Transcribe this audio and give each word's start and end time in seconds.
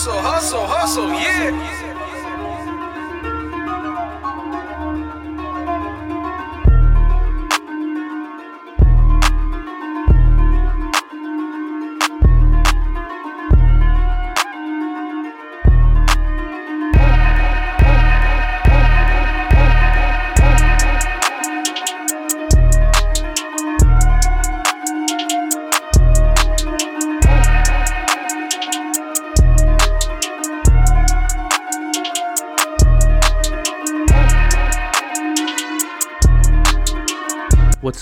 Hustle, 0.00 0.22
hustle, 0.22 0.66
hustle, 0.66 1.08
yeah. 1.12 1.79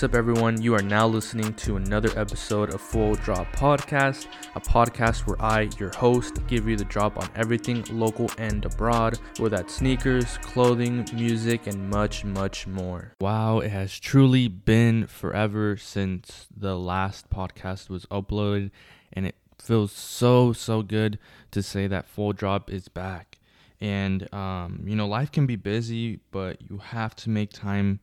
Up, 0.09 0.15
everyone? 0.15 0.59
You 0.59 0.73
are 0.73 0.81
now 0.81 1.05
listening 1.05 1.53
to 1.55 1.75
another 1.75 2.09
episode 2.17 2.73
of 2.73 2.81
Full 2.81 3.13
Drop 3.13 3.45
Podcast, 3.55 4.25
a 4.55 4.59
podcast 4.59 5.27
where 5.27 5.39
I, 5.39 5.69
your 5.77 5.91
host, 5.95 6.39
give 6.47 6.67
you 6.67 6.75
the 6.75 6.85
drop 6.85 7.19
on 7.19 7.29
everything 7.35 7.85
local 7.91 8.31
and 8.39 8.65
abroad, 8.65 9.19
whether 9.37 9.57
that's 9.57 9.75
sneakers, 9.75 10.39
clothing, 10.39 11.07
music, 11.13 11.67
and 11.67 11.91
much, 11.91 12.25
much 12.25 12.65
more. 12.65 13.13
Wow, 13.21 13.59
it 13.59 13.69
has 13.69 13.99
truly 13.99 14.47
been 14.47 15.05
forever 15.05 15.77
since 15.77 16.47
the 16.55 16.75
last 16.75 17.29
podcast 17.29 17.89
was 17.89 18.07
uploaded, 18.07 18.71
and 19.13 19.27
it 19.27 19.35
feels 19.59 19.91
so, 19.91 20.53
so 20.53 20.81
good 20.81 21.19
to 21.51 21.61
say 21.61 21.85
that 21.85 22.07
Full 22.07 22.33
Drop 22.33 22.71
is 22.71 22.87
back. 22.87 23.37
And, 23.79 24.33
um, 24.33 24.81
you 24.85 24.95
know, 24.95 25.07
life 25.07 25.31
can 25.31 25.45
be 25.45 25.55
busy, 25.55 26.19
but 26.31 26.59
you 26.67 26.79
have 26.79 27.15
to 27.17 27.29
make 27.29 27.51
time 27.51 27.99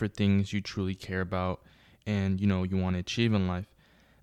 for 0.00 0.08
things 0.08 0.50
you 0.54 0.62
truly 0.62 0.94
care 0.94 1.20
about 1.20 1.60
and 2.06 2.40
you 2.40 2.46
know 2.46 2.62
you 2.62 2.78
want 2.78 2.96
to 2.96 3.00
achieve 3.00 3.34
in 3.34 3.46
life. 3.46 3.66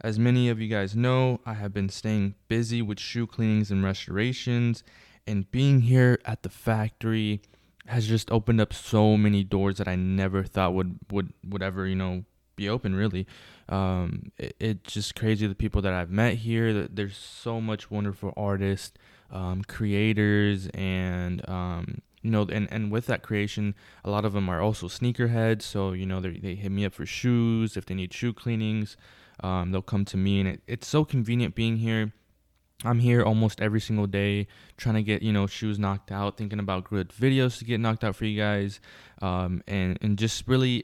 As 0.01 0.17
many 0.17 0.49
of 0.49 0.59
you 0.59 0.67
guys 0.67 0.95
know, 0.95 1.39
I 1.45 1.53
have 1.53 1.71
been 1.71 1.89
staying 1.89 2.33
busy 2.47 2.81
with 2.81 2.99
shoe 2.99 3.27
cleanings 3.27 3.69
and 3.69 3.83
restorations 3.83 4.83
and 5.27 5.49
being 5.51 5.81
here 5.81 6.19
at 6.25 6.41
the 6.41 6.49
factory 6.49 7.41
has 7.85 8.07
just 8.07 8.31
opened 8.31 8.59
up 8.59 8.73
so 8.73 9.17
many 9.17 9.43
doors 9.43 9.77
that 9.77 9.87
I 9.87 9.95
never 9.95 10.43
thought 10.43 10.73
would 10.73 10.97
would 11.11 11.31
would 11.47 11.61
ever, 11.61 11.85
you 11.85 11.95
know, 11.95 12.23
be 12.55 12.67
open 12.67 12.95
really. 12.95 13.27
Um, 13.69 14.31
it, 14.39 14.55
it's 14.59 14.93
just 14.93 15.15
crazy 15.15 15.45
the 15.45 15.53
people 15.53 15.83
that 15.83 15.93
I've 15.93 16.09
met 16.09 16.35
here. 16.35 16.87
There's 16.87 17.15
so 17.15 17.61
much 17.61 17.91
wonderful 17.91 18.33
artists, 18.35 18.97
um, 19.31 19.61
creators, 19.67 20.67
and 20.73 21.47
um, 21.47 22.01
you 22.27 22.33
know 22.33 22.45
and 22.51 22.67
and 22.73 22.91
with 22.91 23.05
that 23.05 23.23
creation 23.23 23.73
a 24.03 24.09
lot 24.09 24.25
of 24.25 24.33
them 24.33 24.49
are 24.49 24.59
also 24.59 24.87
sneakerheads. 24.87 25.61
So 25.61 25.93
you 25.93 26.05
know 26.05 26.19
they, 26.19 26.55
hit 26.55 26.71
me 26.71 26.83
up 26.83 26.93
for 26.93 27.05
shoes 27.05 27.77
if 27.77 27.85
they 27.85 27.95
need 27.95 28.13
shoe 28.13 28.33
cleanings. 28.33 28.97
Um, 29.39 29.71
they'll 29.71 29.81
come 29.81 30.03
to 30.05 30.17
me 30.17 30.41
and 30.41 30.49
it, 30.49 30.61
it's 30.67 30.87
so 30.87 31.05
convenient 31.05 31.55
being 31.55 31.77
here. 31.77 32.11
I'm 32.83 32.99
here 32.99 33.23
almost 33.23 33.61
every 33.61 33.79
single 33.79 34.07
day 34.07 34.47
trying 34.75 34.95
to 34.95 35.03
get 35.03 35.21
you 35.21 35.31
know 35.31 35.47
shoes 35.47 35.79
knocked 35.79 36.11
out 36.11 36.35
thinking 36.35 36.59
about 36.59 36.83
good 36.83 37.09
videos 37.09 37.59
to 37.59 37.65
get 37.65 37.79
knocked 37.79 38.03
out 38.03 38.15
for 38.17 38.25
you 38.25 38.37
guys 38.37 38.81
um, 39.21 39.63
and 39.65 39.97
and 40.01 40.17
just 40.17 40.45
really 40.49 40.83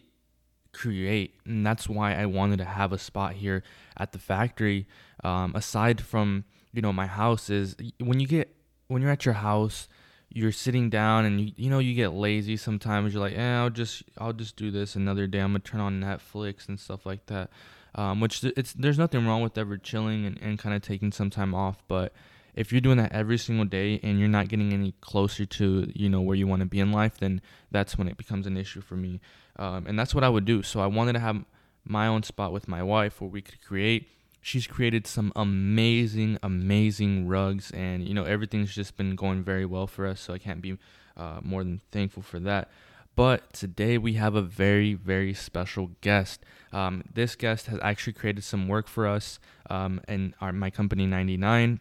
create. 0.72 1.36
And 1.46 1.66
that's 1.66 1.90
why 1.90 2.16
i 2.16 2.26
wanted 2.26 2.58
to 2.60 2.66
have 2.66 2.94
a 2.94 2.98
spot 2.98 3.34
here 3.34 3.64
at 3.98 4.14
the 4.14 4.18
factory. 4.18 4.88
Um, 5.26 5.52
aside 5.56 6.00
from 6.00 6.46
you 6.72 6.82
know 6.82 6.94
my 6.94 7.08
house 7.08 7.50
is 7.50 7.76
when 8.00 8.22
you 8.22 8.28
get 8.28 8.56
when 8.88 9.02
you're 9.02 9.12
at 9.12 9.26
your 9.26 9.36
house 9.36 9.90
you're 10.34 10.52
sitting 10.52 10.90
down 10.90 11.26
and 11.26 11.40
you, 11.40 11.52
you 11.56 11.70
know 11.70 11.80
you 11.80 11.94
get 11.94 12.14
lazy 12.14 12.58
sometimes. 12.58 13.14
You're 13.14 13.22
like 13.22 13.38
eh, 13.38 13.56
i'll 13.56 13.70
just 13.70 14.04
i'll 14.18 14.34
just 14.34 14.56
do 14.56 14.72
this 14.72 14.96
another 14.96 15.28
day. 15.28 15.40
I'm 15.40 15.50
gonna 15.50 15.60
turn 15.60 15.80
on 15.80 16.02
netflix 16.02 16.68
and 16.68 16.80
stuff 16.80 17.06
like 17.06 17.26
that. 17.28 17.50
Um, 17.96 18.20
which 18.20 18.44
it's 18.44 18.74
there's 18.74 18.98
nothing 18.98 19.26
wrong 19.28 19.42
with 19.42 19.58
ever 19.58 19.78
chilling 19.78 20.26
and, 20.26 20.40
and 20.42 20.58
kind 20.58 20.76
of 20.76 20.82
taking 20.82 21.12
some 21.12 21.30
time 21.30 21.54
off 21.54 21.84
but 21.88 22.12
if 22.56 22.72
you're 22.72 22.82
doing 22.82 22.98
that 22.98 23.12
every 23.12 23.38
single 23.38 23.66
day 23.66 24.00
and 24.02 24.20
you're 24.20 24.28
not 24.28 24.48
getting 24.48 24.74
any 24.74 24.96
closer 25.00 25.46
to 25.46 25.92
you 25.94 26.10
know 26.10 26.20
where 26.20 26.36
you 26.36 26.48
want 26.48 26.62
to 26.62 26.66
be 26.66 26.80
in 26.80 26.92
life 26.92 27.20
then 27.20 27.40
that's 27.70 27.96
when 27.96 28.08
it 28.08 28.18
becomes 28.18 28.48
an 28.48 28.58
issue 28.58 28.82
for 28.82 28.96
me. 28.96 29.22
Um, 29.58 29.86
and 29.86 29.98
that's 29.98 30.16
what 30.16 30.24
i 30.24 30.30
would 30.30 30.46
do. 30.46 30.64
So 30.64 30.80
i 30.80 30.88
wanted 30.88 31.14
to 31.14 31.20
have 31.20 31.46
my 31.86 32.08
own 32.08 32.24
spot 32.24 32.52
with 32.52 32.68
my 32.68 32.82
wife 32.82 33.22
where 33.22 33.30
we 33.30 33.42
could 33.42 33.62
create 33.62 34.10
she's 34.44 34.68
created 34.68 35.08
some 35.08 35.32
amazing, 35.36 36.38
amazing 36.44 37.28
rugs, 37.28 37.72
and 37.72 38.08
you 38.08 38.14
know 38.14 38.26
everything's 38.26 38.76
just 38.76 38.96
been 38.96 39.16
going 39.16 39.42
very 39.42 39.66
well 39.66 39.88
for 39.88 40.06
us. 40.06 40.20
So 40.20 40.34
I 40.34 40.38
can't 40.38 40.62
be 40.62 40.78
uh, 41.18 41.40
more 41.42 41.64
than 41.64 41.82
thankful 41.92 42.22
for 42.22 42.40
that. 42.42 42.70
But 43.16 43.54
today 43.54 43.98
we 43.98 44.14
have 44.14 44.36
a 44.36 44.42
very, 44.42 44.96
very 44.96 45.34
special 45.34 45.92
guest. 46.02 46.44
Um, 46.72 47.04
this 47.12 47.36
guest 47.36 47.68
has 47.68 47.80
actually 47.82 48.14
created 48.14 48.44
some 48.44 48.68
work 48.68 48.88
for 48.88 49.08
us 49.08 49.40
um, 49.70 50.02
and 50.08 50.34
our 50.42 50.52
my 50.52 50.70
company 50.70 51.06
99 51.06 51.80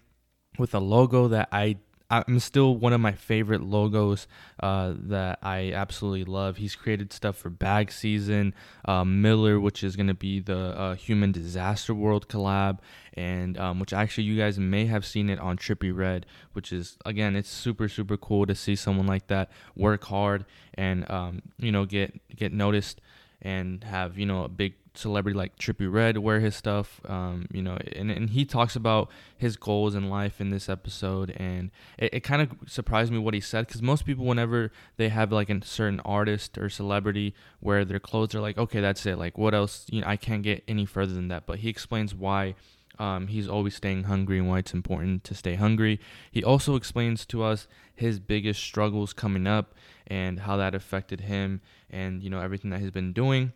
with 0.58 0.74
a 0.74 0.78
logo 0.78 1.28
that 1.28 1.48
I 1.50 1.78
I'm 2.12 2.40
still 2.40 2.76
one 2.76 2.92
of 2.92 3.00
my 3.00 3.12
favorite 3.12 3.62
logos 3.62 4.26
uh, 4.60 4.92
that 5.04 5.38
I 5.42 5.72
absolutely 5.72 6.24
love. 6.24 6.58
He's 6.58 6.76
created 6.76 7.10
stuff 7.10 7.38
for 7.38 7.48
Bag 7.48 7.90
Season, 7.90 8.52
uh, 8.84 9.02
Miller, 9.02 9.58
which 9.58 9.82
is 9.82 9.96
going 9.96 10.08
to 10.08 10.14
be 10.14 10.38
the 10.38 10.78
uh, 10.78 10.94
Human 10.94 11.32
Disaster 11.32 11.94
World 11.94 12.28
collab, 12.28 12.80
and 13.14 13.56
um, 13.56 13.80
which 13.80 13.94
actually 13.94 14.24
you 14.24 14.36
guys 14.36 14.58
may 14.58 14.84
have 14.84 15.06
seen 15.06 15.30
it 15.30 15.40
on 15.40 15.56
Trippie 15.56 15.96
Redd, 15.96 16.26
which 16.52 16.70
is 16.70 16.98
again 17.06 17.34
it's 17.34 17.48
super 17.48 17.88
super 17.88 18.18
cool 18.18 18.44
to 18.44 18.54
see 18.54 18.76
someone 18.76 19.06
like 19.06 19.28
that 19.28 19.50
work 19.74 20.04
hard 20.04 20.44
and 20.74 21.10
um, 21.10 21.40
you 21.56 21.72
know 21.72 21.86
get 21.86 22.20
get 22.36 22.52
noticed 22.52 23.00
and 23.40 23.84
have 23.84 24.18
you 24.18 24.26
know 24.26 24.44
a 24.44 24.48
big 24.48 24.74
celebrity 24.94 25.36
like 25.36 25.56
Trippie 25.56 25.90
Redd 25.90 26.18
wear 26.18 26.40
his 26.40 26.54
stuff. 26.54 27.00
Um, 27.06 27.46
you 27.52 27.62
know, 27.62 27.78
and, 27.94 28.10
and 28.10 28.30
he 28.30 28.44
talks 28.44 28.76
about 28.76 29.10
his 29.36 29.56
goals 29.56 29.94
in 29.94 30.08
life 30.08 30.40
in 30.40 30.50
this 30.50 30.68
episode, 30.68 31.30
and 31.36 31.70
it, 31.98 32.14
it 32.14 32.20
kind 32.20 32.42
of 32.42 32.52
surprised 32.66 33.12
me 33.12 33.18
what 33.18 33.34
he 33.34 33.40
said 33.40 33.66
because 33.66 33.82
most 33.82 34.04
people, 34.04 34.24
whenever 34.24 34.72
they 34.96 35.08
have 35.08 35.32
like 35.32 35.50
a 35.50 35.64
certain 35.64 36.00
artist 36.00 36.58
or 36.58 36.68
celebrity 36.68 37.34
wear 37.60 37.84
their 37.84 38.00
clothes, 38.00 38.30
they're 38.30 38.40
like, 38.40 38.58
okay, 38.58 38.80
that's 38.80 39.04
it. 39.06 39.18
Like, 39.18 39.38
what 39.38 39.54
else? 39.54 39.86
You 39.90 40.02
know, 40.02 40.06
I 40.06 40.16
can't 40.16 40.42
get 40.42 40.62
any 40.68 40.84
further 40.84 41.14
than 41.14 41.28
that. 41.28 41.46
But 41.46 41.60
he 41.60 41.68
explains 41.68 42.14
why. 42.14 42.54
Um, 42.98 43.28
he's 43.28 43.48
always 43.48 43.74
staying 43.74 44.04
hungry 44.04 44.38
and 44.38 44.48
why 44.48 44.58
it's 44.58 44.74
important 44.74 45.24
to 45.24 45.34
stay 45.34 45.54
hungry. 45.54 45.98
He 46.30 46.44
also 46.44 46.76
explains 46.76 47.24
to 47.26 47.42
us 47.42 47.66
his 47.94 48.20
biggest 48.20 48.62
struggles 48.62 49.14
coming 49.14 49.46
up 49.46 49.74
and 50.06 50.40
how 50.40 50.58
that 50.58 50.74
affected 50.74 51.22
him 51.22 51.62
and 51.88 52.22
you 52.22 52.28
know 52.28 52.40
everything 52.40 52.70
that 52.70 52.80
he's 52.80 52.90
been 52.90 53.12
doing 53.12 53.52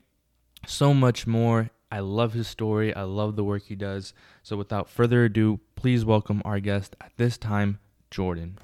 so 0.64 0.94
much 0.94 1.26
more. 1.26 1.70
I 1.90 2.00
love 2.00 2.32
his 2.32 2.48
story. 2.48 2.94
I 2.94 3.02
love 3.02 3.36
the 3.36 3.44
work 3.44 3.64
he 3.64 3.76
does. 3.76 4.12
So 4.42 4.56
without 4.56 4.88
further 4.88 5.24
ado, 5.24 5.60
please 5.74 6.04
welcome 6.04 6.42
our 6.44 6.60
guest 6.60 6.96
at 7.00 7.12
this 7.16 7.38
time, 7.38 7.78
Jordan. 8.10 8.58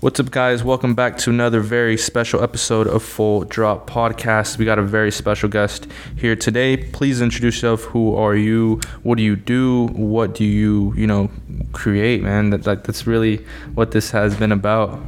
What's 0.00 0.20
up, 0.20 0.30
guys? 0.30 0.62
Welcome 0.62 0.94
back 0.94 1.16
to 1.18 1.30
another 1.30 1.60
very 1.60 1.96
special 1.96 2.42
episode 2.42 2.86
of 2.86 3.02
Full 3.02 3.44
Drop 3.44 3.88
Podcast. 3.88 4.58
We 4.58 4.66
got 4.66 4.78
a 4.78 4.82
very 4.82 5.10
special 5.10 5.48
guest 5.48 5.86
here 6.16 6.36
today. 6.36 6.76
Please 6.76 7.22
introduce 7.22 7.56
yourself. 7.56 7.84
Who 7.84 8.14
are 8.14 8.36
you? 8.36 8.80
What 9.04 9.16
do 9.16 9.24
you 9.24 9.36
do? 9.36 9.86
What 9.88 10.34
do 10.34 10.44
you, 10.44 10.92
you 10.98 11.06
know, 11.06 11.30
create, 11.72 12.22
man? 12.22 12.50
That, 12.50 12.64
that 12.64 12.84
that's 12.84 13.06
really 13.06 13.38
what 13.72 13.92
this 13.92 14.10
has 14.10 14.36
been 14.36 14.52
about. 14.52 15.00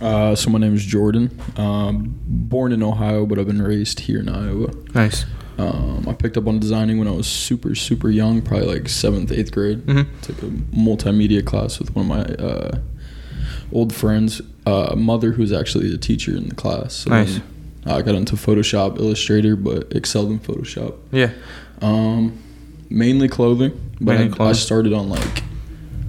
Uh, 0.00 0.34
so 0.34 0.48
my 0.48 0.58
name 0.58 0.74
is 0.74 0.86
Jordan. 0.86 1.38
Um, 1.58 2.18
born 2.24 2.72
in 2.72 2.82
Ohio, 2.82 3.26
but 3.26 3.38
I've 3.38 3.46
been 3.46 3.60
raised 3.60 4.00
here 4.00 4.20
in 4.20 4.30
Iowa. 4.30 4.72
Nice. 4.94 5.26
Um, 5.60 6.08
I 6.08 6.14
picked 6.14 6.38
up 6.38 6.46
on 6.46 6.58
designing 6.58 6.98
when 6.98 7.06
I 7.06 7.10
was 7.10 7.26
super, 7.26 7.74
super 7.74 8.08
young, 8.08 8.40
probably 8.40 8.66
like 8.66 8.88
seventh, 8.88 9.30
eighth 9.30 9.52
grade. 9.52 9.80
Mm-hmm. 9.80 10.20
Took 10.22 10.42
a 10.42 10.46
multimedia 10.46 11.44
class 11.44 11.78
with 11.78 11.94
one 11.94 12.10
of 12.10 12.16
my 12.16 12.34
uh, 12.44 12.78
old 13.72 13.94
friends, 13.94 14.40
uh, 14.64 14.94
mother 14.96 15.32
who's 15.32 15.52
actually 15.52 15.92
a 15.94 15.98
teacher 15.98 16.34
in 16.34 16.48
the 16.48 16.54
class. 16.54 16.94
So 16.94 17.10
nice. 17.10 17.40
I 17.84 18.00
got 18.02 18.14
into 18.14 18.36
Photoshop, 18.36 18.98
Illustrator, 18.98 19.54
but 19.56 19.94
excelled 19.94 20.30
in 20.30 20.38
Photoshop. 20.38 20.96
Yeah. 21.12 21.32
Um, 21.82 22.38
mainly 22.88 23.28
clothing, 23.28 23.72
but 24.00 24.12
Mainly 24.12 24.32
I, 24.32 24.36
clothing. 24.36 24.50
I 24.50 24.52
started 24.52 24.92
on 24.94 25.10
like 25.10 25.42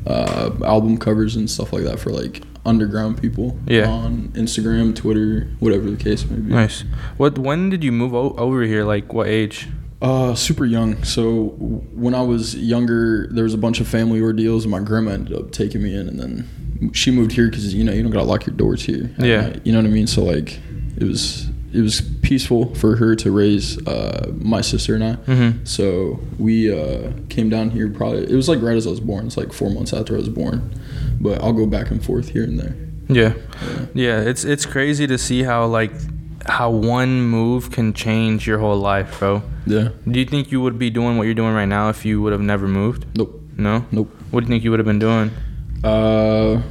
uh, 0.08 0.52
album 0.64 0.98
covers 0.98 1.36
and 1.36 1.50
stuff 1.50 1.74
like 1.74 1.84
that 1.84 2.00
for 2.00 2.12
like 2.12 2.42
underground 2.66 3.22
people 3.22 3.58
Yeah. 3.68 3.88
on 3.90 4.30
Instagram, 4.36 4.96
Twitter, 4.96 5.48
whatever 5.60 5.90
the 5.90 5.98
case 5.98 6.30
may 6.30 6.38
be. 6.38 6.52
Nice. 6.52 6.84
What? 7.18 7.38
When 7.38 7.70
did 7.70 7.84
you 7.84 7.92
move 7.92 8.14
o- 8.14 8.36
over 8.38 8.64
here? 8.64 8.84
Like 8.84 9.14
what 9.14 9.28
age? 9.28 9.68
Uh, 10.02 10.34
super 10.34 10.66
young. 10.66 11.04
So 11.04 11.50
when 11.94 12.16
I 12.16 12.22
was 12.22 12.56
younger, 12.56 13.28
there 13.32 13.44
was 13.44 13.54
a 13.54 13.58
bunch 13.58 13.80
of 13.80 13.88
family 13.88 14.20
ordeals, 14.22 14.64
and 14.66 14.72
my 14.72 14.80
grandma 14.80 15.12
ended 15.12 15.36
up 15.38 15.52
taking 15.52 15.84
me 15.84 15.94
in, 15.96 16.08
and 16.08 16.20
then 16.20 16.92
she 16.94 17.12
moved 17.12 17.34
here 17.34 17.48
because 17.48 17.72
you 17.74 17.84
know 17.84 17.92
you 17.94 18.02
don't 18.02 18.12
gotta 18.12 18.26
lock 18.26 18.46
your 18.48 18.56
doors 18.56 18.82
here. 18.84 19.12
Yeah. 19.20 19.42
night, 19.42 19.62
you 19.64 19.72
know 19.72 19.78
what 19.80 19.86
I 19.86 19.90
mean. 19.92 20.08
So 20.08 20.24
like, 20.24 20.60
it 20.98 21.04
was 21.04 21.48
it 21.74 21.82
was 21.82 22.02
peaceful 22.22 22.74
for 22.76 22.96
her 22.96 23.16
to 23.16 23.32
raise 23.32 23.86
uh, 23.88 24.32
my 24.36 24.62
sister 24.62 24.96
and 24.96 25.04
I. 25.04 25.14
Mm-hmm. 25.16 25.66
So 25.66 26.20
we 26.38 26.72
uh, 26.72 27.12
came 27.30 27.50
down 27.50 27.70
here 27.70 27.90
probably. 27.90 28.24
It 28.24 28.36
was 28.36 28.50
like 28.50 28.62
right 28.62 28.76
as 28.76 28.88
I 28.88 28.90
was 28.90 29.00
born. 29.00 29.28
It's 29.28 29.38
like 29.38 29.54
four 29.54 29.70
months 29.70 29.94
after 29.94 30.16
I 30.16 30.18
was 30.18 30.30
born, 30.30 30.74
but 31.20 31.42
I'll 31.42 31.54
go 31.54 31.66
back 31.66 31.92
and 31.92 32.04
forth 32.04 32.30
here 32.30 32.44
and 32.44 32.60
there. 32.60 32.76
Yeah. 33.08 33.34
Yeah. 33.62 33.86
Yeah, 33.94 34.22
it's 34.22 34.44
it's 34.44 34.66
crazy 34.66 35.06
to 35.08 35.18
see 35.18 35.44
how 35.44 35.66
like 35.66 35.92
how 36.48 36.70
one 36.70 37.22
move 37.22 37.72
can 37.72 37.94
change 37.94 38.48
your 38.48 38.58
whole 38.58 38.78
life, 38.78 39.20
bro. 39.20 39.44
Yeah. 39.66 39.90
Do 40.10 40.20
you 40.20 40.26
think 40.26 40.52
you 40.52 40.62
would 40.62 40.80
be 40.80 40.90
doing 40.90 41.18
what 41.18 41.26
you're 41.26 41.34
doing 41.34 41.54
right 41.54 41.68
now 41.68 41.90
if 41.90 42.06
you 42.06 42.22
would 42.22 42.32
have 42.32 42.42
never 42.42 42.68
moved? 42.68 43.06
Nope. 43.18 43.40
No. 43.58 43.86
Nope. 43.92 44.10
What 44.32 44.42
do 44.42 44.46
you 44.46 44.50
think 44.50 44.64
you 44.64 44.72
would 44.72 44.80
have 44.80 44.88
been 44.88 45.00
doing? 45.00 45.32
Uh, 45.84 46.62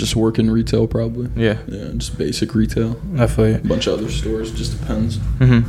just 0.00 0.16
work 0.16 0.38
in 0.38 0.50
retail 0.50 0.86
probably. 0.88 1.28
Yeah, 1.40 1.58
Yeah, 1.68 1.90
just 1.96 2.18
basic 2.18 2.54
retail. 2.54 3.00
You. 3.14 3.22
A 3.22 3.58
bunch 3.68 3.86
of 3.86 3.98
other 4.00 4.10
stores. 4.10 4.50
Just 4.50 4.78
depends. 4.80 5.18
hmm 5.38 5.60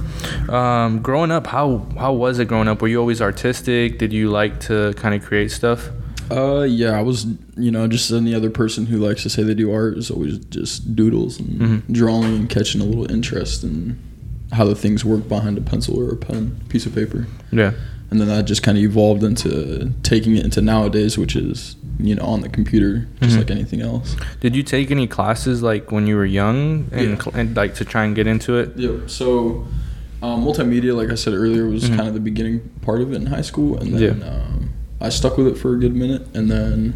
Um, 0.49 1.01
growing 1.01 1.29
up, 1.31 1.45
how 1.47 1.85
how 1.97 2.13
was 2.13 2.39
it 2.39 2.45
growing 2.47 2.67
up? 2.67 2.81
Were 2.81 2.87
you 2.87 2.99
always 2.99 3.21
artistic? 3.21 3.99
Did 3.99 4.11
you 4.13 4.29
like 4.29 4.59
to 4.61 4.93
kind 4.95 5.13
of 5.13 5.23
create 5.23 5.51
stuff? 5.51 5.89
Uh, 6.31 6.61
yeah, 6.61 6.97
I 6.97 7.01
was, 7.01 7.25
you 7.57 7.71
know, 7.71 7.87
just 7.87 8.09
any 8.11 8.33
other 8.33 8.49
person 8.49 8.85
who 8.85 8.97
likes 8.97 9.21
to 9.23 9.29
say 9.29 9.43
they 9.43 9.53
do 9.53 9.71
art 9.71 9.97
is 9.97 10.09
always 10.09 10.37
just 10.45 10.95
doodles 10.95 11.39
and 11.39 11.59
Mhm. 11.61 11.81
drawing 11.93 12.33
and 12.35 12.49
catching 12.49 12.79
a 12.79 12.85
little 12.85 13.11
interest 13.11 13.63
in 13.65 13.97
how 14.53 14.63
the 14.65 14.75
things 14.75 15.03
work 15.03 15.27
behind 15.27 15.57
a 15.57 15.61
pencil 15.61 15.99
or 15.99 16.09
a 16.09 16.15
pen, 16.15 16.55
piece 16.69 16.85
of 16.85 16.95
paper. 16.95 17.27
Yeah. 17.51 17.71
And 18.11 18.19
then 18.19 18.27
that 18.27 18.43
just 18.43 18.61
kind 18.61 18.77
of 18.77 18.83
evolved 18.83 19.23
into 19.23 19.91
taking 20.03 20.35
it 20.35 20.43
into 20.43 20.61
nowadays, 20.61 21.17
which 21.17 21.33
is, 21.35 21.77
you 21.97 22.13
know, 22.13 22.23
on 22.25 22.41
the 22.41 22.49
computer, 22.49 23.07
just 23.21 23.35
Mhm. 23.35 23.39
like 23.39 23.51
anything 23.51 23.81
else. 23.81 24.17
Did 24.41 24.53
you 24.53 24.63
take 24.63 24.91
any 24.91 25.07
classes 25.07 25.63
like 25.63 25.91
when 25.93 26.07
you 26.07 26.17
were 26.17 26.25
young 26.25 26.87
and, 26.91 27.11
Yeah. 27.11 27.17
cl- 27.23 27.35
and 27.35 27.55
like 27.55 27.73
to 27.75 27.85
try 27.85 28.03
and 28.03 28.13
get 28.13 28.27
into 28.27 28.57
it? 28.57 28.73
Yeah. 28.75 28.89
So, 29.07 29.65
um, 30.21 30.43
multimedia, 30.43 30.93
like 30.95 31.09
I 31.09 31.15
said 31.15 31.33
earlier, 31.33 31.67
was 31.69 31.85
Mhm. 31.85 31.95
kind 31.95 32.07
of 32.09 32.13
the 32.13 32.19
beginning 32.19 32.59
part 32.81 32.99
of 33.01 33.13
it 33.13 33.15
in 33.15 33.27
high 33.27 33.41
school, 33.41 33.77
and 33.79 33.93
then 33.93 34.01
Yeah. 34.19 34.27
um, 34.27 34.69
I 34.99 35.07
stuck 35.07 35.37
with 35.37 35.47
it 35.47 35.57
for 35.57 35.73
a 35.73 35.79
good 35.79 35.95
minute, 35.95 36.27
and 36.33 36.51
then 36.51 36.93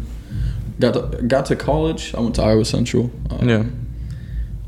got 0.80 0.92
to, 0.92 1.22
got 1.22 1.46
to 1.46 1.56
college. 1.56 2.12
I 2.14 2.20
went 2.20 2.34
to 2.34 2.42
Iowa 2.42 2.66
Central. 2.66 3.10
Um, 3.30 3.48
Yeah. 3.48 3.62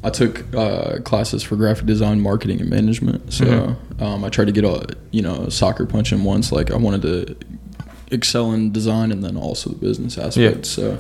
I 0.05 0.11
took 0.11 0.45
uh, 0.55 0.99
classes 1.01 1.43
for 1.43 1.57
graphic 1.57 1.87
design, 1.87 2.21
marketing, 2.21 2.61
and 2.61 2.71
management. 2.71 3.33
So 3.33 3.45
Mhm. 3.45 4.03
um, 4.03 4.25
I 4.25 4.29
tried 4.29 4.47
to 4.47 4.53
get 4.53 4.65
a 4.65 4.87
you 5.11 5.23
know 5.23 5.49
soccer 5.49 5.87
punch 5.87 6.13
in 6.13 6.23
once. 6.25 6.53
Like 6.53 6.71
I 6.71 6.77
wanted 6.77 7.03
to 7.03 7.37
excel 8.11 8.53
in 8.53 8.73
design 8.73 9.13
and 9.13 9.23
then 9.25 9.37
also 9.37 9.71
the 9.71 9.77
business 9.77 10.17
aspect. 10.17 10.67
So 10.67 10.99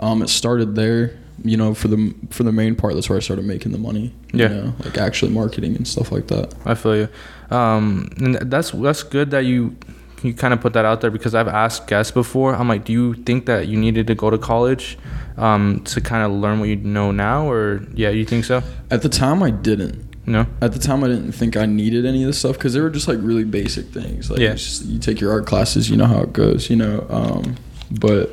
um, 0.00 0.22
it 0.22 0.28
started 0.28 0.74
there. 0.76 1.12
You 1.44 1.56
know, 1.56 1.72
for 1.74 1.86
the 1.88 2.12
for 2.30 2.42
the 2.42 2.50
main 2.52 2.74
part, 2.74 2.94
that's 2.94 3.08
where 3.08 3.16
I 3.16 3.20
started 3.20 3.44
making 3.44 3.70
the 3.72 3.78
money. 3.78 4.12
You 4.32 4.40
Yeah. 4.40 4.48
know, 4.48 4.74
like 4.84 4.98
actually 4.98 5.32
marketing 5.32 5.76
and 5.76 5.86
stuff 5.86 6.10
like 6.10 6.26
that. 6.28 6.52
I 6.64 6.74
feel 6.74 6.96
you. 6.96 7.08
Um, 7.56 8.08
and 8.18 8.34
that's 8.50 8.70
that's 8.72 9.02
good 9.04 9.30
that 9.30 9.44
you 9.44 9.76
you 10.22 10.34
kind 10.34 10.52
of 10.54 10.60
put 10.60 10.72
that 10.72 10.84
out 10.84 11.00
there 11.00 11.10
because 11.10 11.34
I've 11.34 11.48
asked 11.48 11.86
guests 11.86 12.12
before. 12.12 12.54
I'm 12.54 12.68
like, 12.68 12.84
do 12.84 12.92
you 12.92 13.14
think 13.14 13.46
that 13.46 13.68
you 13.68 13.76
needed 13.78 14.06
to 14.08 14.14
go 14.14 14.30
to 14.30 14.38
college 14.38 14.98
um, 15.36 15.80
to 15.84 16.00
kind 16.00 16.22
of 16.24 16.32
learn 16.32 16.60
what 16.60 16.68
you 16.68 16.76
know 16.76 17.10
now, 17.12 17.48
or 17.50 17.82
yeah, 17.94 18.10
you 18.10 18.24
think 18.24 18.44
so? 18.44 18.62
At 18.90 19.02
the 19.02 19.08
time, 19.08 19.42
I 19.42 19.50
didn't. 19.50 20.04
No. 20.26 20.46
At 20.60 20.72
the 20.72 20.78
time, 20.78 21.02
I 21.04 21.08
didn't 21.08 21.32
think 21.32 21.56
I 21.56 21.64
needed 21.64 22.04
any 22.04 22.22
of 22.22 22.26
this 22.26 22.38
stuff 22.38 22.54
because 22.54 22.74
they 22.74 22.80
were 22.80 22.90
just 22.90 23.08
like 23.08 23.18
really 23.22 23.44
basic 23.44 23.86
things. 23.86 24.30
Like 24.30 24.40
Yeah. 24.40 24.52
it's 24.52 24.64
just, 24.64 24.84
you 24.84 24.98
take 24.98 25.20
your 25.20 25.32
art 25.32 25.46
classes, 25.46 25.88
you 25.88 25.96
know 25.96 26.04
how 26.06 26.20
it 26.20 26.32
goes, 26.34 26.68
you 26.68 26.76
know. 26.76 27.06
Um, 27.08 27.56
but 27.90 28.30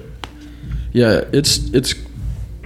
yeah, 0.91 1.21
it's 1.31 1.69
it's 1.73 1.93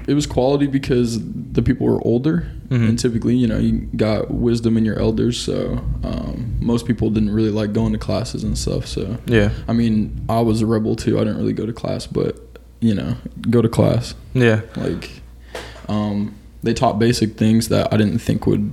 it 0.09 0.13
was 0.15 0.25
quality 0.25 0.67
because 0.67 1.19
the 1.53 1.61
people 1.61 1.85
were 1.85 2.01
older, 2.05 2.47
Mhm. 2.69 2.89
and 2.89 2.99
typically, 2.99 3.35
you 3.35 3.47
know, 3.47 3.57
you 3.59 3.87
got 3.95 4.31
wisdom 4.31 4.75
in 4.77 4.83
your 4.85 4.97
elders. 4.99 5.37
So 5.39 5.81
um, 6.03 6.55
most 6.59 6.85
people 6.87 7.09
didn't 7.11 7.29
really 7.31 7.51
like 7.51 7.73
going 7.73 7.93
to 7.93 7.99
classes 7.99 8.43
and 8.43 8.57
stuff. 8.57 8.87
So 8.87 9.17
Yeah. 9.27 9.49
I 9.67 9.73
mean, 9.73 10.21
I 10.27 10.39
was 10.41 10.61
a 10.61 10.65
rebel 10.65 10.95
too. 10.95 11.17
I 11.19 11.23
didn't 11.23 11.37
really 11.37 11.53
go 11.53 11.65
to 11.65 11.73
class, 11.73 12.07
but 12.07 12.35
you 12.81 12.95
know, 12.95 13.15
go 13.49 13.61
to 13.61 13.69
class. 13.69 14.15
Yeah. 14.33 14.61
Like, 14.77 15.21
um, 15.87 16.33
they 16.63 16.73
taught 16.73 16.97
basic 16.99 17.35
things 17.37 17.67
that 17.69 17.93
I 17.93 17.97
didn't 17.97 18.19
think 18.19 18.47
would 18.47 18.71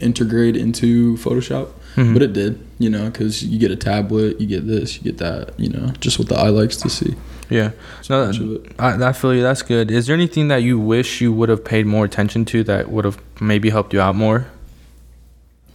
integrate 0.00 0.56
into 0.56 1.16
Photoshop, 1.16 1.68
Mhm. 1.96 2.12
but 2.12 2.22
it 2.22 2.32
did. 2.32 2.58
You 2.78 2.90
know, 2.90 3.06
because 3.06 3.44
you 3.44 3.58
get 3.58 3.70
a 3.70 3.76
tablet, 3.76 4.40
you 4.40 4.46
get 4.46 4.66
this, 4.66 4.96
you 4.96 5.02
get 5.04 5.18
that. 5.18 5.58
You 5.58 5.70
know, 5.70 5.92
just 6.00 6.18
what 6.18 6.28
the 6.28 6.36
eye 6.36 6.48
likes 6.50 6.76
to 6.78 6.90
see. 6.90 7.14
Yeah. 7.48 7.70
No, 8.10 8.26
much 8.26 8.38
of 8.38 8.52
it. 8.52 8.72
I, 8.78 9.08
I 9.08 9.12
feel 9.12 9.34
you. 9.34 9.42
That's 9.42 9.62
good. 9.62 9.90
Is 9.90 10.06
there 10.06 10.14
anything 10.14 10.48
that 10.48 10.62
you 10.62 10.78
wish 10.78 11.20
you 11.20 11.32
would 11.32 11.48
have 11.48 11.64
paid 11.64 11.86
more 11.86 12.04
attention 12.04 12.44
to 12.46 12.64
that 12.64 12.90
would 12.90 13.04
have 13.04 13.20
maybe 13.40 13.70
helped 13.70 13.92
you 13.92 14.00
out 14.00 14.14
more? 14.16 14.46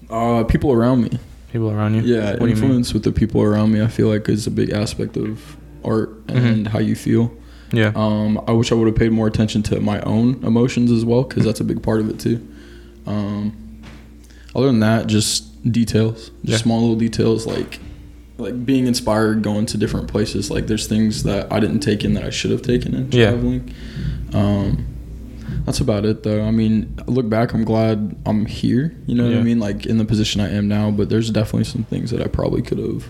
Uh, 0.10 0.44
people 0.44 0.72
around 0.74 1.02
me. 1.04 1.18
People 1.52 1.72
around 1.72 1.96
you. 1.96 2.02
Yeah, 2.02 2.32
What 2.32 2.40
do 2.42 2.46
you 2.48 2.52
influence 2.52 2.94
with 2.94 3.04
the 3.04 3.12
people 3.12 3.42
around 3.42 3.72
me. 3.72 3.82
I 3.82 3.88
feel 3.88 4.08
like 4.10 4.28
is 4.30 4.48
a 4.48 4.52
big 4.52 4.72
aspect 4.72 5.18
of 5.18 5.58
art 5.84 6.10
and 6.28 6.68
how 6.68 6.80
you 6.80 6.96
feel. 6.96 7.32
Yeah. 7.74 7.92
Um, 7.96 8.42
I 8.48 8.52
wish 8.52 8.72
I 8.72 8.76
would 8.76 8.88
have 8.88 8.96
paid 8.98 9.12
more 9.14 9.28
attention 9.28 9.64
to 9.64 9.80
my 9.80 10.02
own 10.02 10.44
emotions 10.44 10.92
as 10.92 11.06
well, 11.06 11.24
because 11.24 11.46
that's 11.46 11.62
a 11.62 11.64
big 11.64 11.82
part 11.82 12.02
of 12.02 12.10
it 12.10 12.20
too. 12.20 12.46
Um, 13.08 13.82
other 14.54 14.68
than 14.68 14.80
that, 14.82 15.08
just 15.08 15.72
details, 15.72 16.30
just 16.30 16.32
Yeah. 16.44 16.58
small 16.58 16.82
little 16.82 16.96
details, 16.98 17.46
like 17.48 17.80
like 18.42 18.66
being 18.66 18.88
inspired, 18.88 19.42
going 19.44 19.66
to 19.68 19.78
different 19.78 20.08
places. 20.08 20.50
Like 20.52 20.68
there's 20.68 20.88
things 20.88 21.24
that 21.24 21.52
I 21.52 21.60
didn't 21.60 21.80
take 21.82 22.04
in 22.04 22.14
that 22.16 22.24
I 22.24 22.30
should 22.30 22.52
have 22.52 22.62
taken 22.62 22.94
in 22.96 23.12
Yeah. 23.12 23.32
traveling. 23.32 23.74
Um, 24.34 24.86
that's 25.66 25.80
about 25.80 26.06
it, 26.06 26.24
though. 26.24 26.42
I 26.44 26.52
mean, 26.52 26.98
I 27.00 27.12
look 27.12 27.30
back, 27.30 27.54
I'm 27.54 27.64
glad 27.64 28.16
I'm 28.26 28.46
here. 28.46 28.96
You 29.06 29.16
know 29.16 29.28
what 29.30 29.38
I 29.38 29.44
mean? 29.44 29.60
Like 29.60 29.86
in 29.86 29.98
the 29.98 30.06
position 30.06 30.42
I 30.42 30.50
am 30.54 30.68
now. 30.68 30.90
But 30.92 31.10
there's 31.10 31.30
definitely 31.30 31.66
some 31.66 31.84
things 31.84 32.10
that 32.12 32.22
I 32.22 32.28
probably 32.28 32.62
could 32.62 32.80
have 32.80 33.08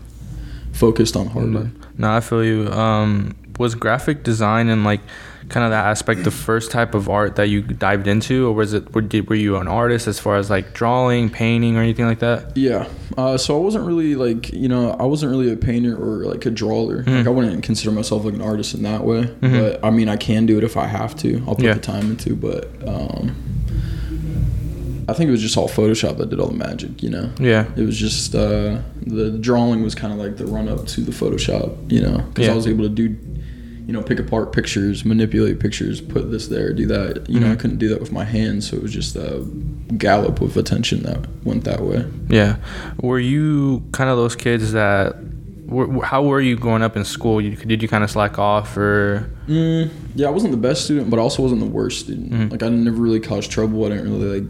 focused 0.74 1.16
on 1.16 1.28
harder. 1.28 1.72
No, 1.98 2.12
I 2.12 2.20
feel 2.20 2.44
you. 2.44 2.68
Um, 2.72 3.36
was 3.60 3.76
graphic 3.76 4.24
design 4.24 4.70
and 4.70 4.84
like 4.84 5.02
kind 5.52 5.64
of 5.66 5.70
that 5.72 5.86
aspect 5.86 6.24
the 6.24 6.32
first 6.32 6.72
type 6.72 6.96
of 6.96 7.10
art 7.10 7.36
that 7.36 7.50
you 7.50 7.62
dived 7.62 8.08
into, 8.08 8.48
or 8.48 8.54
was 8.54 8.74
it 8.74 8.94
were, 8.96 9.02
did, 9.02 9.30
were 9.30 9.36
you 9.36 9.58
an 9.58 9.68
artist 9.68 10.08
as 10.08 10.18
far 10.20 10.38
as 10.38 10.50
like 10.50 10.74
drawing, 10.74 11.30
painting, 11.30 11.76
or 11.78 11.82
anything 11.82 12.06
like 12.06 12.20
that? 12.20 12.56
Yeah. 12.58 12.88
Uh, 13.18 13.38
so 13.38 13.56
I 13.58 13.62
wasn't 13.62 13.86
really 13.86 14.16
like 14.16 14.52
you 14.54 14.70
know 14.70 14.92
I 15.00 15.04
wasn't 15.04 15.32
really 15.32 15.52
a 15.52 15.58
painter 15.58 15.94
or 15.96 16.26
like 16.26 16.46
a 16.46 16.50
drawer. 16.52 17.04
Mhm. 17.04 17.18
Like 17.18 17.28
I 17.28 17.30
wouldn't 17.30 17.64
consider 17.64 17.92
myself 17.92 18.24
like 18.26 18.34
an 18.34 18.42
artist 18.42 18.74
in 18.74 18.84
that 18.84 19.04
way. 19.04 19.24
Mhm. 19.42 19.60
But 19.60 19.86
I 19.86 19.90
mean 19.92 20.08
I 20.10 20.16
can 20.18 20.46
do 20.46 20.58
it 20.58 20.64
if 20.64 20.78
I 20.78 20.88
have 20.88 21.16
to. 21.18 21.44
I'll 21.48 21.56
put 21.56 21.66
Yeah. 21.66 21.74
the 21.74 21.80
time 21.82 22.12
into. 22.12 22.36
But 22.36 22.70
um, 22.88 23.36
I 25.10 25.14
think 25.14 25.28
it 25.28 25.32
was 25.32 25.42
just 25.42 25.58
all 25.58 25.68
Photoshop 25.68 26.18
that 26.20 26.30
did 26.30 26.40
all 26.40 26.48
the 26.48 26.54
magic. 26.58 27.04
You 27.04 27.10
know. 27.10 27.30
Yeah. 27.40 27.66
It 27.76 27.86
was 27.86 27.98
just 27.98 28.34
uh, 28.34 28.80
the 29.06 29.32
drawing 29.42 29.84
was 29.84 29.96
kind 29.96 30.14
of 30.14 30.20
like 30.20 30.38
the 30.38 30.46
run 30.46 30.70
up 30.70 30.88
to 30.88 31.02
the 31.02 31.12
Photoshop. 31.12 31.92
You 31.92 32.02
know, 32.02 32.18
because 32.30 32.46
Yeah. 32.48 32.54
I 32.54 32.56
was 32.56 32.68
able 32.68 32.84
to 32.84 32.90
do. 32.90 33.16
You 33.88 33.94
know, 33.94 34.02
pick 34.02 34.20
apart 34.20 34.54
pictures, 34.54 35.04
manipulate 35.04 35.60
pictures, 35.60 36.00
put 36.02 36.32
this 36.32 36.48
there, 36.48 36.72
do 36.74 36.86
that. 36.88 37.28
You 37.30 37.40
know, 37.40 37.48
I 37.52 37.56
Mhm. 37.56 37.60
couldn't 37.60 37.78
do 37.78 37.90
that 37.90 38.00
with 38.00 38.12
my 38.12 38.24
hands, 38.24 38.70
so 38.70 38.78
it 38.78 38.84
was 38.84 38.94
just 38.94 39.16
a 39.16 39.44
gallop 39.98 40.40
of 40.42 40.56
attention 40.56 41.04
that 41.04 41.20
went 41.44 41.64
that 41.66 41.82
way. 41.82 42.06
Yeah. 42.30 42.58
Were 43.02 43.20
you 43.20 43.84
kind 43.92 44.10
of 44.10 44.18
those 44.18 44.36
kids 44.36 44.72
that? 44.74 45.16
Were, 45.68 46.04
how 46.04 46.22
were 46.24 46.42
you 46.42 46.58
growing 46.58 46.82
up 46.84 46.98
in 46.98 47.06
school? 47.06 47.40
You, 47.42 47.56
did 47.56 47.82
you 47.82 47.88
kind 47.88 48.04
of 48.04 48.12
slack 48.12 48.38
off, 48.38 48.76
or 48.78 49.30
Mm, 49.48 49.90
yeah, 50.16 50.28
I 50.28 50.30
wasn't 50.30 50.52
the 50.52 50.58
best 50.58 50.84
student, 50.86 51.10
but 51.10 51.18
I 51.18 51.22
also 51.22 51.42
wasn't 51.42 51.62
the 51.62 51.68
worst 51.68 52.02
student. 52.02 52.32
Mhm. 52.32 52.52
Like 52.52 52.62
I 52.64 52.70
never 52.70 53.02
really 53.02 53.20
caused 53.22 53.50
trouble. 53.52 53.86
I 53.86 53.90
didn't 53.90 54.12
really 54.12 54.42
like 54.42 54.50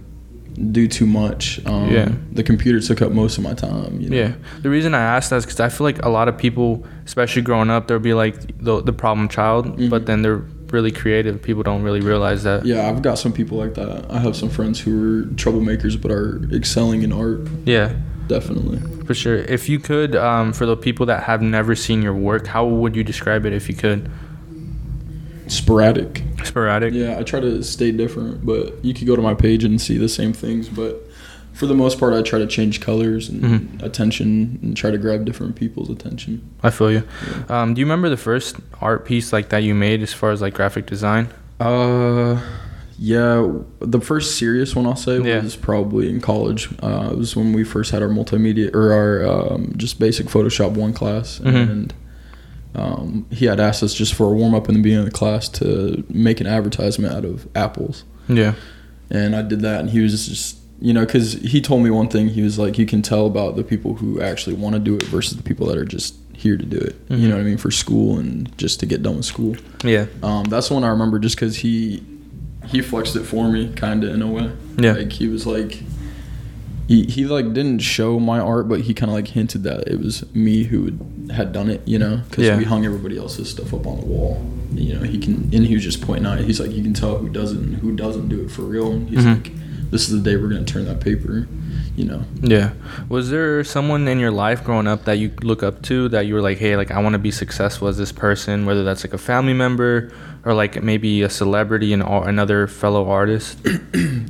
do 0.72 0.88
too 0.88 1.05
much. 1.05 1.60
Um, 1.65 1.89
Yeah. 1.89 2.12
The 2.34 2.43
computer 2.43 2.79
took 2.79 3.01
up 3.01 3.12
most 3.12 3.38
of 3.38 3.43
my 3.43 3.53
time. 3.53 4.00
You 4.01 4.10
know? 4.10 4.15
Yeah. 4.17 4.34
The 4.62 4.70
reason 4.70 4.93
I 4.93 5.01
asked 5.01 5.29
that 5.29 5.38
is 5.38 5.46
because 5.46 5.60
I 5.60 5.70
feel 5.70 5.86
like 5.86 6.03
a 6.05 6.10
lot 6.10 6.27
of 6.27 6.38
people, 6.38 6.86
especially 7.05 7.41
growing 7.41 7.70
up, 7.70 7.88
they'll 7.88 8.00
be 8.00 8.13
like 8.13 8.36
the, 8.63 8.81
the 8.81 8.93
problem 8.93 9.27
child, 9.29 9.77
Mhm. 9.77 9.89
but 9.89 10.05
then 10.05 10.22
they're 10.22 10.43
really 10.72 10.91
creative. 10.91 11.41
People 11.41 11.63
don't 11.63 11.84
really 11.84 12.01
realize 12.01 12.43
that. 12.43 12.65
Yeah, 12.65 12.88
I've 12.89 13.01
got 13.01 13.17
some 13.17 13.34
people 13.34 13.58
like 13.58 13.74
that. 13.75 14.05
I 14.10 14.20
have 14.20 14.36
some 14.36 14.50
friends 14.50 14.79
who 14.79 14.91
are 14.91 15.24
troublemakers 15.36 16.00
but 16.01 16.12
are 16.12 16.41
excelling 16.53 17.03
in 17.03 17.12
art. 17.12 17.41
Yeah, 17.65 17.93
Definitely. 18.27 18.79
for 19.05 19.13
sure. 19.13 19.36
If 19.38 19.67
you 19.67 19.79
could, 19.79 20.15
um, 20.15 20.53
for 20.53 20.65
the 20.65 20.77
people 20.77 21.05
that 21.08 21.24
have 21.24 21.41
never 21.41 21.75
seen 21.75 22.01
your 22.01 22.13
work, 22.13 22.48
how 22.48 22.65
would 22.65 22.96
you 22.96 23.03
describe 23.03 23.46
it 23.46 23.51
if 23.53 23.67
you 23.67 23.75
could? 23.75 24.10
Sporadic. 25.51 26.24
Sporadic? 26.43 26.93
Yeah, 26.93 27.20
I 27.20 27.24
try 27.24 27.39
to 27.39 27.62
stay 27.63 27.91
different, 27.91 28.46
but 28.46 28.84
you 28.84 28.93
could 28.93 29.05
go 29.08 29.15
to 29.15 29.22
my 29.22 29.34
page 29.34 29.63
and 29.63 29.79
see 29.79 29.98
the 29.98 30.10
same 30.10 30.34
things. 30.34 30.70
But 30.70 31.01
for 31.53 31.65
the 31.65 31.74
most 31.75 32.00
part, 32.00 32.13
I 32.13 32.22
try 32.22 32.39
to 32.39 32.48
change 32.48 32.79
colors 32.79 33.27
and 33.29 33.43
Mhm. 33.43 33.84
attention 33.84 34.60
and 34.62 34.75
try 34.77 34.91
to 34.91 34.98
grab 34.98 35.25
different 35.25 35.55
people's 35.55 35.89
attention. 35.89 36.41
I 36.63 36.70
feel 36.70 36.91
you. 36.91 37.03
Um, 37.50 37.74
do 37.74 37.79
you 37.81 37.86
remember 37.86 38.10
the 38.10 38.17
first 38.17 38.55
art 38.81 39.05
piece 39.05 39.34
like 39.34 39.50
that 39.50 39.63
you 39.63 39.75
made 39.75 40.01
as 40.01 40.13
far 40.13 40.31
as 40.31 40.41
like 40.41 40.53
graphic 40.53 40.86
design? 40.86 41.27
Uh, 41.60 42.39
yeah, 42.98 43.48
the 43.81 44.00
first 44.00 44.38
serious 44.38 44.75
one 44.75 44.86
I'll 44.86 44.96
say 44.96 45.22
Yeah. 45.22 45.41
was 45.43 45.55
probably 45.58 46.10
in 46.10 46.22
college. 46.22 46.70
Uh, 46.81 47.10
it 47.12 47.17
was 47.17 47.36
when 47.36 47.51
we 47.51 47.63
first 47.65 47.91
had 47.91 48.01
our 48.01 48.10
multimedia 48.10 48.74
or 48.74 48.93
our 48.93 49.25
um, 49.53 49.74
just 49.75 50.00
basic 50.00 50.27
Photoshop 50.27 50.72
one 50.72 50.93
class, 50.93 51.39
Mhm. 51.43 51.70
and 51.72 51.93
um, 52.75 53.25
he 53.31 53.45
had 53.45 53.59
asked 53.59 53.83
us 53.83 53.93
just 53.93 54.13
for 54.13 54.25
a 54.31 54.33
warm 54.35 54.53
up 54.55 54.69
in 54.69 54.75
the 54.75 54.81
beginning 54.81 55.05
of 55.05 55.11
the 55.11 55.17
class 55.17 55.49
to 55.49 56.03
make 56.09 56.39
an 56.39 56.47
advertisement 56.47 57.13
out 57.13 57.25
of 57.25 57.47
apples, 57.55 58.03
Yeah. 58.29 58.53
and 59.09 59.35
I 59.35 59.41
did 59.41 59.61
that, 59.61 59.81
and 59.81 59.89
he 59.89 59.99
was 59.99 60.27
just 60.27 60.57
you 60.83 60.93
know, 60.93 61.05
because 61.05 61.33
he 61.33 61.61
told 61.61 61.83
me 61.83 61.91
one 61.91 62.07
thing. 62.07 62.27
He 62.29 62.41
was 62.41 62.57
like, 62.57 62.79
you 62.79 62.87
can 62.87 63.03
tell 63.03 63.27
about 63.27 63.55
the 63.55 63.63
people 63.63 63.93
who 63.93 64.19
actually 64.19 64.55
want 64.55 64.73
to 64.73 64.79
do 64.79 64.95
it 64.95 65.03
versus 65.03 65.37
the 65.37 65.43
people 65.43 65.67
that 65.67 65.77
are 65.77 65.85
just 65.85 66.15
here 66.33 66.57
to 66.57 66.65
do 66.65 66.77
it. 66.77 67.07
Mhm. 67.07 67.19
You 67.19 67.27
know 67.29 67.35
what 67.35 67.41
I 67.41 67.43
mean? 67.43 67.57
For 67.57 67.69
school 67.69 68.17
and 68.17 68.51
just 68.57 68.79
to 68.79 68.87
get 68.87 69.03
done 69.03 69.17
with 69.17 69.25
school. 69.25 69.55
Yeah. 69.83 70.07
Um, 70.23 70.45
that's 70.45 70.69
the 70.69 70.73
one 70.73 70.83
I 70.83 70.87
remember 70.87 71.19
just 71.19 71.35
because 71.35 71.57
he 71.57 72.01
he 72.65 72.81
flexed 72.81 73.15
it 73.15 73.25
for 73.25 73.47
me, 73.51 73.71
kind 73.75 74.03
of 74.03 74.11
in 74.11 74.23
a 74.23 74.27
way. 74.27 74.49
Yeah. 74.79 74.93
Like 74.93 75.11
he 75.11 75.27
was 75.27 75.45
like. 75.45 75.83
He, 76.91 77.03
he 77.05 77.25
like 77.25 77.53
didn't 77.53 77.79
show 77.79 78.19
my 78.19 78.39
art, 78.39 78.67
but 78.67 78.81
he 78.81 78.93
kind 78.93 79.10
of 79.10 79.15
like 79.15 79.27
hinted 79.29 79.63
that 79.63 79.88
it 79.88 79.98
was 80.00 80.25
me 80.36 80.63
who 80.63 80.91
had, 81.33 81.53
done 81.53 81.69
it, 81.69 81.81
you 81.88 81.98
know, 81.98 82.17
because 82.29 82.45
Yeah. 82.45 82.57
we 82.57 82.65
hung 82.65 82.86
everybody 82.86 83.17
else's 83.17 83.50
stuff 83.50 83.74
up 83.74 83.88
on 83.88 84.00
the 84.01 84.05
wall. 84.05 84.45
You 84.74 84.95
know, 84.95 85.01
he 85.03 85.17
can 85.17 85.50
and 85.53 85.65
he 85.65 85.74
was 85.74 85.83
just 85.83 86.01
pointing 86.01 86.25
out. 86.25 86.39
He's 86.39 86.60
like, 86.60 86.71
you 86.71 86.83
can 86.83 86.93
tell 86.93 87.17
who 87.17 87.29
doesn't 87.29 87.75
who 87.75 87.95
doesn't 87.95 88.27
do 88.27 88.41
it 88.43 88.51
for 88.51 88.63
real. 88.63 88.91
And 88.91 89.10
he's 89.10 89.24
Mhm. 89.24 89.36
like, 89.43 89.51
this 89.91 90.10
is 90.10 90.21
the 90.21 90.29
day 90.29 90.36
we're 90.38 90.50
gonna 90.50 90.63
turn 90.65 90.83
that 90.86 91.00
paper. 91.00 91.48
You 91.95 92.05
know, 92.05 92.21
Yeah. 92.41 92.71
Was 93.10 93.29
there 93.29 93.63
someone 93.65 94.07
in 94.07 94.17
your 94.19 94.31
life 94.31 94.63
growing 94.63 94.88
up 94.88 95.03
that 95.05 95.17
you 95.19 95.31
look 95.43 95.62
up 95.62 95.81
to 95.83 96.07
that 96.10 96.25
you 96.25 96.33
were 96.33 96.41
like, 96.41 96.57
hey, 96.57 96.77
like 96.77 96.89
I 96.91 97.00
want 97.01 97.13
to 97.13 97.19
be 97.19 97.31
successful 97.31 97.88
as 97.89 97.98
this 97.98 98.12
person, 98.13 98.65
whether 98.65 98.83
that's 98.83 99.03
like 99.05 99.13
a 99.13 99.17
family 99.17 99.53
member 99.53 100.10
or 100.43 100.53
like 100.53 100.81
maybe 100.81 101.21
a 101.21 101.29
celebrity 101.29 101.93
and 101.93 102.01
another 102.03 102.67
fellow 102.67 103.10
artist? 103.10 103.57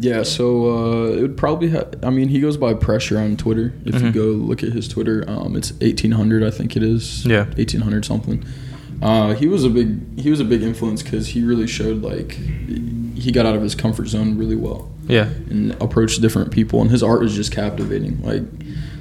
Yeah, 0.02 0.24
so 0.24 0.66
uh, 0.66 1.06
it 1.12 1.22
would 1.22 1.38
probably 1.38 1.70
have. 1.70 1.94
I 2.04 2.10
mean, 2.10 2.30
he 2.30 2.40
goes 2.42 2.58
by 2.58 2.74
Pressure 2.74 3.20
on 3.20 3.38
Twitter. 3.38 3.72
If 3.86 4.02
you 4.02 4.10
Mhm. 4.10 4.14
go 4.14 4.22
look 4.24 4.64
at 4.64 4.70
his 4.74 4.88
Twitter, 4.88 5.24
um, 5.28 5.56
it's 5.56 5.74
eighteen 5.80 6.14
hundred, 6.14 6.44
I 6.44 6.50
think 6.50 6.76
it 6.76 6.82
is. 6.82 7.24
Yeah. 7.24 7.46
eighteen 7.56 7.82
hundred 7.82 8.04
something. 8.04 8.44
Uh, 9.00 9.36
he 9.36 9.48
was 9.48 9.64
a 9.64 9.70
big 9.70 10.20
he 10.20 10.32
was 10.32 10.40
a 10.40 10.44
big 10.44 10.64
influence 10.64 11.04
because 11.04 11.28
he 11.28 11.44
really 11.44 11.68
showed 11.68 12.02
like 12.02 12.32
he 13.16 13.32
got 13.32 13.46
out 13.46 13.56
of 13.56 13.62
his 13.62 13.76
comfort 13.76 14.08
zone 14.08 14.40
really 14.40 14.56
well 14.56 14.90
Yeah. 15.08 15.30
and 15.52 15.76
approached 15.80 16.20
different 16.22 16.50
people, 16.50 16.82
and 16.82 16.90
his 16.90 17.04
art 17.04 17.24
is 17.24 17.36
just 17.36 17.52
captivating. 17.52 18.24
Like, 18.24 18.42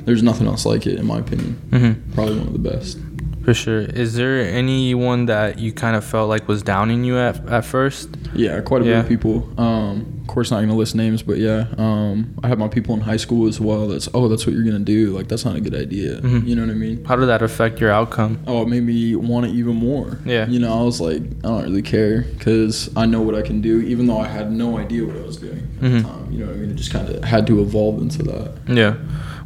there's 0.05 0.23
nothing 0.23 0.47
else 0.47 0.67
like 0.67 0.87
it 0.87 0.99
in 0.99 1.07
my 1.07 1.19
opinion. 1.21 1.57
Mm-hmm. 1.71 2.13
Probably 2.13 2.37
one 2.39 2.47
of 2.49 2.53
the 2.53 2.59
best. 2.71 2.99
For 3.43 3.55
sure. 3.55 3.81
Is 3.81 4.15
there 4.15 4.41
anyone 4.43 5.27
that 5.27 5.59
you 5.59 5.73
kind 5.73 5.97
of 5.97 6.05
felt 6.05 6.29
like 6.29 6.47
was 6.47 6.63
downing 6.63 7.05
you 7.05 7.17
at, 7.17 7.47
at 7.49 7.65
first? 7.65 8.11
Yeah, 8.35 8.61
quite 8.61 8.83
a 8.83 8.85
Yeah. 8.85 8.91
bit 8.97 9.01
of 9.05 9.09
people. 9.09 9.49
Um, 9.59 10.19
of 10.21 10.27
course, 10.27 10.51
not 10.51 10.61
gonna 10.61 10.77
list 10.77 10.95
names, 10.95 11.23
but 11.23 11.39
yeah, 11.39 11.67
um, 11.79 12.35
I 12.45 12.49
had 12.49 12.59
my 12.59 12.69
people 12.69 12.95
in 12.95 13.01
high 13.01 13.17
school 13.17 13.49
as 13.49 13.59
well. 13.59 13.89
That's 13.89 14.09
oh, 14.15 14.29
that's 14.29 14.47
what 14.47 14.55
you're 14.55 14.63
gonna 14.65 14.79
do. 14.81 15.11
Like 15.17 15.27
that's 15.29 15.45
not 15.45 15.57
a 15.57 15.61
good 15.61 15.75
idea. 15.75 16.21
Mhm. 16.21 16.47
You 16.47 16.55
know 16.55 16.63
what 16.63 16.71
I 16.71 16.75
mean? 16.75 17.05
How 17.05 17.17
did 17.17 17.27
that 17.27 17.43
affect 17.43 17.81
your 17.81 17.91
outcome? 17.91 18.39
Oh, 18.47 18.63
it 18.63 18.69
made 18.69 18.85
me 18.85 19.17
want 19.17 19.47
it 19.47 19.53
even 19.55 19.75
more. 19.77 20.19
Yeah. 20.25 20.47
You 20.47 20.61
know, 20.61 20.79
I 20.79 20.83
was 20.85 21.01
like, 21.01 21.23
I 21.43 21.49
don't 21.49 21.63
really 21.65 21.83
care 21.83 22.27
because 22.39 22.91
I 22.95 23.07
know 23.07 23.23
what 23.23 23.35
I 23.35 23.43
can 23.43 23.61
do, 23.63 23.81
even 23.81 24.07
though 24.07 24.19
I 24.19 24.29
had 24.29 24.53
no 24.53 24.77
idea 24.79 25.05
what 25.07 25.17
I 25.17 25.23
was 25.27 25.39
doing 25.39 25.67
at 25.81 25.91
Mhm. 25.91 26.03
the 26.03 26.09
time. 26.09 26.29
You 26.31 26.39
know 26.41 26.47
what 26.47 26.55
I 26.57 26.59
mean? 26.59 26.71
It 26.71 26.75
just 26.77 26.93
kind 26.93 27.09
of 27.09 27.25
had 27.25 27.47
to 27.49 27.61
evolve 27.61 28.01
into 28.03 28.23
that. 28.25 28.53
Yeah. 28.69 28.95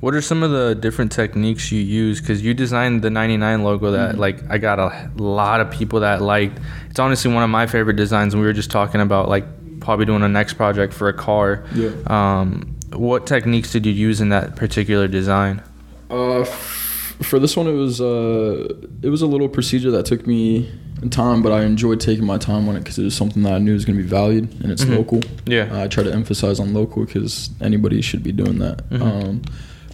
What 0.05 0.15
are 0.15 0.21
some 0.21 0.43
of 0.43 0.51
the 0.51 0.75
different 0.75 1.13
techniques 1.13 1.73
you 1.73 1.81
use? 1.81 2.21
Because 2.21 2.43
you 2.45 2.53
designed 2.53 3.01
the 3.01 3.09
99 3.09 3.65
logo 3.65 3.91
that, 3.93 4.17
Mhm. 4.17 4.19
like, 4.19 4.45
I 4.51 4.59
got 4.59 4.79
a 4.79 4.93
lot 5.17 5.63
of 5.63 5.71
people 5.71 6.01
that 6.01 6.21
liked. 6.21 6.59
It's 6.91 6.99
honestly 6.99 7.33
one 7.33 7.43
of 7.43 7.49
my 7.49 7.65
favorite 7.67 7.97
designs. 7.97 8.35
And 8.35 8.43
we 8.43 8.47
were 8.47 8.53
just 8.53 8.71
talking 8.71 9.01
about, 9.01 9.31
like, 9.31 9.47
probably 9.81 10.05
doing 10.05 10.21
a 10.23 10.29
next 10.29 10.55
project 10.55 10.93
for 10.93 11.09
a 11.09 11.15
car. 11.15 11.63
Yeah. 11.75 11.89
Um, 12.09 12.67
what 12.93 13.25
techniques 13.27 13.73
did 13.73 13.87
you 13.87 13.95
use 13.95 14.21
in 14.21 14.29
that 14.29 14.57
particular 14.57 15.09
design? 15.09 15.63
Uh, 16.11 16.41
f- 16.41 17.17
for 17.23 17.39
this 17.39 17.57
one, 17.57 17.67
it 17.67 17.73
was 17.73 17.99
uh, 18.03 18.69
it 19.01 19.09
was 19.09 19.23
a 19.23 19.27
little 19.27 19.49
procedure 19.49 19.91
that 19.93 20.05
took 20.05 20.27
me 20.27 20.69
time, 21.09 21.41
but 21.41 21.51
I 21.51 21.63
enjoyed 21.65 22.01
taking 22.01 22.27
my 22.27 22.37
time 22.37 22.69
on 22.69 22.77
it 22.77 22.81
because 22.81 22.99
it 22.99 23.05
was 23.05 23.15
something 23.15 23.43
that 23.45 23.55
I 23.55 23.59
knew 23.59 23.73
was 23.73 23.87
going 23.87 23.97
to 23.97 24.03
be 24.03 24.09
valued 24.09 24.49
and 24.63 24.71
it's 24.71 24.85
Mhm. 24.85 24.97
local. 24.99 25.21
Yeah. 25.47 25.69
Uh, 25.73 25.85
I 25.85 25.89
try 25.89 26.05
to 26.05 26.13
emphasize 26.13 26.61
on 26.61 26.75
local 26.75 27.07
because 27.07 27.49
anybody 27.63 28.03
should 28.03 28.23
be 28.23 28.33
doing 28.33 28.59
that. 28.59 28.83
Mhm. 28.91 29.01
Um, 29.03 29.41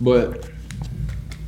but 0.00 0.49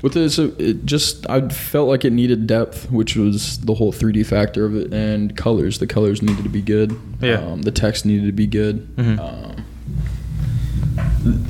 with 0.03 0.15
this, 0.15 0.39
it 0.39 0.85
just 0.85 1.29
I 1.31 1.49
felt 1.49 1.89
like 1.89 2.05
it 2.05 2.13
needed 2.13 2.47
depth, 2.47 2.91
which 2.91 3.15
was 3.17 3.59
the 3.61 3.75
whole 3.75 3.93
3D 3.93 4.27
factor 4.27 4.65
of 4.65 4.75
it, 4.75 4.93
and 4.93 5.37
colors. 5.37 5.79
The 5.79 5.87
colors 5.87 6.23
needed 6.23 6.43
to 6.43 6.49
be 6.49 6.63
good. 6.63 6.99
Yeah. 7.21 7.35
Um, 7.35 7.63
the 7.63 7.71
text 7.71 8.05
needed 8.05 8.27
to 8.27 8.33
be 8.33 8.47
good. 8.47 8.89
Mhm. 8.97 9.19
Um, 9.21 9.65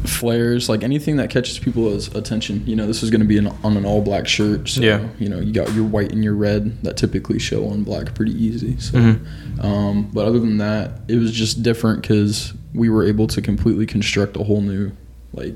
flares, 0.04 0.68
like 0.68 0.82
anything 0.85 1.16
that 1.16 1.30
catches 1.30 1.59
people's 1.59 2.14
attention. 2.14 2.62
You 2.66 2.76
know, 2.76 2.87
this 2.87 3.02
is 3.02 3.11
going 3.11 3.23
to 3.23 3.26
be 3.26 3.38
an, 3.38 3.49
on 3.64 3.76
an 3.76 3.85
all 3.87 4.02
black 4.02 4.28
shirt. 4.28 4.68
So, 4.68 4.82
Yeah. 4.82 5.09
You 5.18 5.28
know, 5.28 5.40
you 5.40 5.52
got 5.52 5.73
your 5.75 5.85
white 5.85 6.12
and 6.12 6.23
your 6.23 6.35
red 6.35 6.82
that 6.85 6.97
typically 6.97 7.38
show 7.38 7.66
on 7.68 7.82
black 7.82 8.14
pretty 8.14 8.32
easy. 8.32 8.76
So, 8.78 8.99
Mhm. 8.99 9.64
um, 9.64 10.11
but 10.12 10.26
other 10.26 10.38
than 10.38 10.59
that, 10.59 11.00
it 11.09 11.16
was 11.16 11.32
just 11.32 11.62
different 11.62 12.02
because 12.02 12.52
we 12.75 12.88
were 12.90 13.04
able 13.04 13.26
to 13.28 13.40
completely 13.40 13.87
construct 13.87 14.37
a 14.37 14.44
whole 14.44 14.61
new, 14.61 14.92
like, 15.32 15.54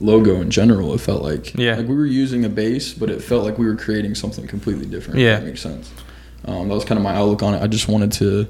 logo 0.00 0.40
in 0.40 0.50
general. 0.50 0.94
It 0.94 1.00
felt 1.00 1.22
like, 1.22 1.54
Yeah. 1.58 1.76
like 1.76 1.86
we 1.86 1.94
were 1.94 2.06
using 2.06 2.44
a 2.44 2.48
base, 2.48 2.94
but 2.94 3.10
it 3.10 3.22
felt 3.22 3.44
like 3.44 3.58
we 3.58 3.66
were 3.66 3.76
creating 3.76 4.14
something 4.14 4.46
completely 4.46 4.86
different. 4.86 5.20
Yeah. 5.20 5.38
that 5.40 5.44
makes 5.46 5.60
sense. 5.60 5.90
Um, 6.46 6.68
that 6.68 6.74
was 6.74 6.84
kind 6.86 6.98
of 6.98 7.04
my 7.04 7.14
outlook 7.14 7.42
on 7.42 7.54
it. 7.54 7.62
I 7.62 7.66
just 7.66 7.86
wanted 7.88 8.12
to 8.12 8.46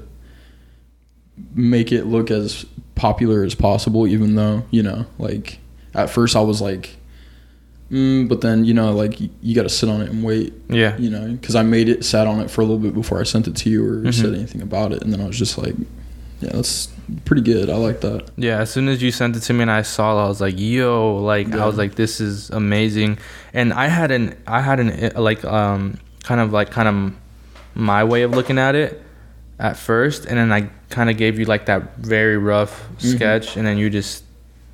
make 1.55 1.91
it 1.91 2.05
look 2.05 2.31
as 2.31 2.65
popular 2.95 3.43
as 3.43 3.55
possible, 3.55 4.07
even 4.07 4.35
though 4.35 4.63
you 4.71 4.83
know, 4.83 5.05
like 5.17 5.59
at 5.93 6.09
first 6.09 6.35
I 6.35 6.41
was 6.41 6.61
like, 6.61 6.95
mm, 7.91 8.29
but 8.29 8.41
then 8.41 8.63
you 8.63 8.73
know, 8.73 8.93
like 8.93 9.19
you, 9.19 9.29
you 9.41 9.55
got 9.55 9.63
to 9.63 9.69
sit 9.69 9.89
on 9.89 10.01
it 10.01 10.09
and 10.09 10.23
wait, 10.23 10.53
Yeah. 10.69 10.97
you 10.97 11.09
know, 11.09 11.31
because 11.33 11.55
I 11.55 11.63
made 11.63 11.89
it, 11.89 12.05
sat 12.05 12.27
on 12.27 12.39
it 12.39 12.49
for 12.49 12.61
a 12.61 12.63
little 12.63 12.79
bit 12.79 12.93
before 12.93 13.19
I 13.19 13.23
sent 13.23 13.47
it 13.47 13.55
to 13.57 13.69
you 13.69 13.83
or 13.85 13.97
Mhm. 14.03 14.13
said 14.13 14.33
anything 14.33 14.61
about 14.61 14.93
it, 14.93 15.01
and 15.03 15.11
then 15.11 15.19
I 15.19 15.27
was 15.27 15.37
just 15.37 15.57
like, 15.57 15.75
yeah, 16.41 16.51
that's 16.53 16.89
pretty 17.25 17.41
good. 17.43 17.69
I 17.69 17.75
like 17.75 18.01
that. 18.01 18.29
Yeah, 18.37 18.59
as 18.59 18.69
soon 18.71 18.87
as 18.87 19.01
you 19.01 19.11
sent 19.11 19.35
it 19.35 19.41
to 19.41 19.53
me 19.53 19.61
and 19.63 19.71
I 19.71 19.81
saw 19.83 20.17
it, 20.19 20.25
I 20.25 20.27
was 20.27 20.41
like, 20.41 20.59
"Yo!" 20.59 21.17
Like 21.17 21.53
I 21.53 21.65
was 21.65 21.77
like, 21.77 21.95
"This 21.95 22.19
is 22.19 22.49
amazing." 22.49 23.17
And 23.53 23.73
I 23.73 23.87
had 23.87 24.11
an, 24.11 24.35
I 24.47 24.61
had 24.61 24.79
an 24.79 24.89
uh, 25.15 25.21
like, 25.21 25.43
um, 25.45 25.97
kind 26.23 26.41
of 26.41 26.51
like 26.51 26.71
kind 26.71 26.87
of 26.87 27.13
my 27.75 28.03
way 28.03 28.23
of 28.23 28.31
looking 28.31 28.57
at 28.57 28.75
it 28.75 29.01
at 29.59 29.77
first, 29.77 30.25
and 30.25 30.37
then 30.37 30.51
I 30.51 30.69
kind 30.89 31.09
of 31.09 31.17
gave 31.17 31.37
you 31.39 31.45
like 31.45 31.65
that 31.67 31.97
very 31.97 32.37
rough 32.37 32.87
Mhm. 32.99 33.15
sketch, 33.15 33.57
and 33.57 33.65
then 33.67 33.77
you 33.77 33.89
just 33.89 34.23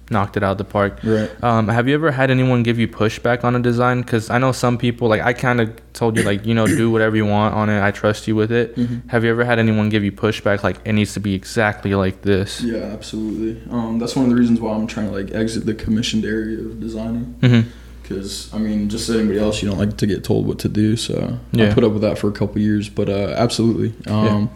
knocked 0.10 0.38
it 0.38 0.44
out 0.44 0.54
of 0.54 0.58
the 0.58 0.64
park. 0.64 1.00
Right. 1.04 1.30
Um, 1.44 1.68
have 1.68 1.88
you 1.88 1.94
ever 1.96 2.12
had 2.12 2.32
anyone 2.32 2.64
give 2.64 2.80
you 2.80 2.88
pushback 2.88 3.44
on 3.44 3.56
a 3.56 3.60
design? 3.60 4.02
Because 4.02 4.30
I 4.30 4.38
know 4.38 4.52
some 4.52 4.78
people, 4.78 5.08
like 5.08 5.22
I 5.22 5.34
kind 5.34 5.60
of 5.62 5.70
told 5.94 6.18
you, 6.18 6.24
like 6.24 6.46
you 6.46 6.54
know, 6.54 6.66
do 6.68 6.90
whatever 6.92 7.16
you 7.16 7.26
want 7.26 7.54
on 7.56 7.70
it. 7.70 7.82
I 7.84 7.92
trust 7.92 8.28
you 8.28 8.36
with 8.36 8.52
it. 8.52 8.76
Mhm. 8.76 9.10
Have 9.10 9.24
you 9.24 9.30
ever 9.32 9.44
had 9.44 9.60
anyone 9.60 9.90
give 9.90 10.04
you 10.04 10.12
pushback, 10.12 10.64
like 10.64 10.78
it 10.86 10.94
needs 10.94 11.14
to 11.14 11.20
be 11.20 11.34
exactly 11.34 11.94
like 11.96 12.22
this? 12.22 12.62
Yeah, 12.62 12.78
absolutely. 12.78 13.62
Um, 13.72 14.00
that's 14.00 14.16
one 14.16 14.26
of 14.26 14.32
the 14.32 14.38
reasons 14.38 14.60
why 14.62 14.74
I'm 14.74 14.88
trying 14.88 15.08
to 15.08 15.14
like 15.14 15.32
exit 15.34 15.66
the 15.66 15.74
commissioned 15.74 16.26
area 16.26 16.60
of 16.60 16.80
designing. 16.80 17.36
Mm-hmm. 17.42 17.70
Because 18.04 18.54
I 18.54 18.58
mean, 18.60 18.88
just 18.88 19.10
anybody 19.10 19.38
else, 19.40 19.62
you 19.62 19.68
don't 19.70 19.78
like 19.78 19.98
to 19.98 20.08
get 20.08 20.24
told 20.24 20.48
what 20.48 20.60
to 20.60 20.70
do. 20.70 20.96
So 20.96 21.38
Yeah. 21.52 21.70
I 21.70 21.74
put 21.74 21.84
up 21.84 21.92
with 21.92 22.02
that 22.04 22.18
for 22.18 22.30
a 22.30 22.32
couple 22.32 22.62
years, 22.62 22.88
but 22.88 23.10
uh, 23.10 23.34
absolutely. 23.38 23.94
Um, 24.10 24.50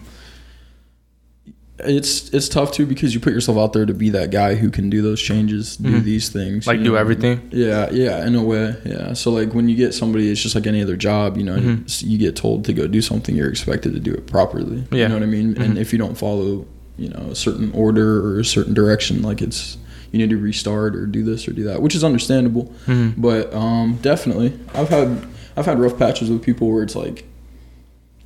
It's 1.84 2.28
it's 2.30 2.48
tough 2.48 2.72
too 2.72 2.86
because 2.86 3.14
you 3.14 3.20
put 3.20 3.32
yourself 3.32 3.58
out 3.58 3.72
there 3.72 3.86
to 3.86 3.94
be 3.94 4.10
that 4.10 4.30
guy 4.30 4.54
who 4.54 4.70
can 4.70 4.88
do 4.90 5.02
those 5.02 5.20
changes, 5.20 5.76
do 5.76 5.90
Mhm. 6.00 6.04
these 6.04 6.28
things, 6.28 6.66
Like 6.66 6.78
you 6.78 6.84
do 6.84 6.96
everything. 6.96 7.40
Yeah, 7.50 7.90
yeah, 7.90 8.26
in 8.26 8.34
a 8.34 8.42
way, 8.42 8.74
yeah. 8.84 9.12
So 9.14 9.30
like 9.30 9.54
when 9.54 9.68
you 9.68 9.76
get 9.76 9.92
somebody, 9.94 10.30
it's 10.30 10.40
just 10.42 10.54
like 10.54 10.66
any 10.66 10.82
other 10.82 10.96
job, 10.96 11.36
you 11.36 11.44
know. 11.44 11.56
Mhm. 11.56 12.02
You 12.08 12.18
get 12.18 12.36
told 12.36 12.64
to 12.66 12.72
go 12.72 12.86
do 12.86 13.00
something, 13.02 13.34
you're 13.36 13.48
expected 13.50 13.94
to 13.94 14.00
do 14.00 14.12
it 14.12 14.26
properly. 14.26 14.84
Yeah. 14.92 15.02
You 15.02 15.08
know 15.08 15.14
what 15.14 15.22
I 15.24 15.26
mean? 15.26 15.54
Mhm. 15.54 15.60
And 15.64 15.78
if 15.78 15.92
you 15.92 15.98
don't 15.98 16.16
follow, 16.16 16.66
you 16.98 17.08
know, 17.08 17.28
a 17.30 17.34
certain 17.34 17.70
order 17.72 18.24
or 18.26 18.40
a 18.40 18.44
certain 18.44 18.74
direction, 18.74 19.22
like 19.22 19.42
it's 19.42 19.76
you 20.12 20.18
need 20.18 20.30
to 20.30 20.36
restart 20.36 20.94
or 20.94 21.06
do 21.06 21.24
this 21.24 21.48
or 21.48 21.52
do 21.52 21.64
that, 21.64 21.80
which 21.80 21.94
is 21.94 22.04
understandable. 22.04 22.70
Mm-hmm. 22.86 23.20
But 23.20 23.52
um, 23.54 23.98
definitely, 24.02 24.52
I've 24.74 24.90
had 24.90 25.08
I've 25.56 25.66
had 25.66 25.78
rough 25.80 25.98
patches 25.98 26.30
with 26.30 26.42
people 26.42 26.70
where 26.70 26.82
it's 26.82 26.94
like 26.94 27.24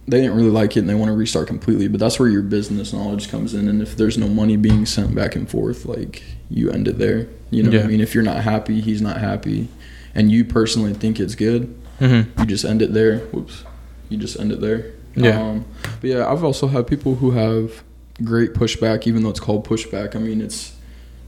they 0.09 0.21
didn't 0.21 0.37
really 0.37 0.51
like 0.51 0.77
it 0.77 0.81
and 0.81 0.89
they 0.89 0.95
want 0.95 1.09
to 1.11 1.17
restart 1.17 1.49
completely. 1.49 1.89
But 1.89 1.99
that's 2.01 2.19
where 2.19 2.29
your 2.29 2.43
business 2.43 2.93
knowledge 2.93 3.29
comes 3.31 3.55
in. 3.55 3.69
And 3.69 3.83
if 3.83 3.97
there's 3.97 4.17
no 4.17 4.29
money 4.29 4.57
being 4.57 4.87
sent 4.87 5.15
back 5.15 5.35
and 5.35 5.49
forth, 5.51 5.85
like 5.87 6.23
you 6.49 6.71
end 6.71 6.87
it 6.89 6.99
there. 6.99 7.29
You 7.51 7.63
know 7.63 7.71
what 7.71 7.77
Yeah. 7.79 7.85
I 7.85 7.87
mean? 7.89 8.01
If 8.01 8.15
you're 8.15 8.23
not 8.25 8.43
happy, 8.43 8.81
he's 8.81 9.01
not 9.03 9.19
happy, 9.19 9.69
and 10.15 10.31
you 10.31 10.45
personally 10.45 10.93
think 10.95 11.19
it's 11.21 11.35
good, 11.35 11.75
Mm-hmm. 12.01 12.41
you 12.41 12.47
just 12.47 12.65
end 12.65 12.83
it 12.83 12.93
there. 12.93 13.19
Whoops, 13.33 13.65
you 14.11 14.19
just 14.19 14.39
end 14.39 14.53
it 14.53 14.61
there. 14.61 14.93
Yeah. 15.17 15.41
Um, 15.41 15.65
but 16.01 16.11
yeah, 16.11 16.31
I've 16.31 16.45
also 16.45 16.67
had 16.67 16.87
people 16.87 17.15
who 17.17 17.31
have 17.31 17.83
great 18.23 18.53
pushback, 18.53 19.07
even 19.07 19.23
though 19.23 19.31
it's 19.31 19.41
called 19.41 19.67
pushback. 19.67 20.15
I 20.15 20.19
mean, 20.19 20.41
it's 20.43 20.75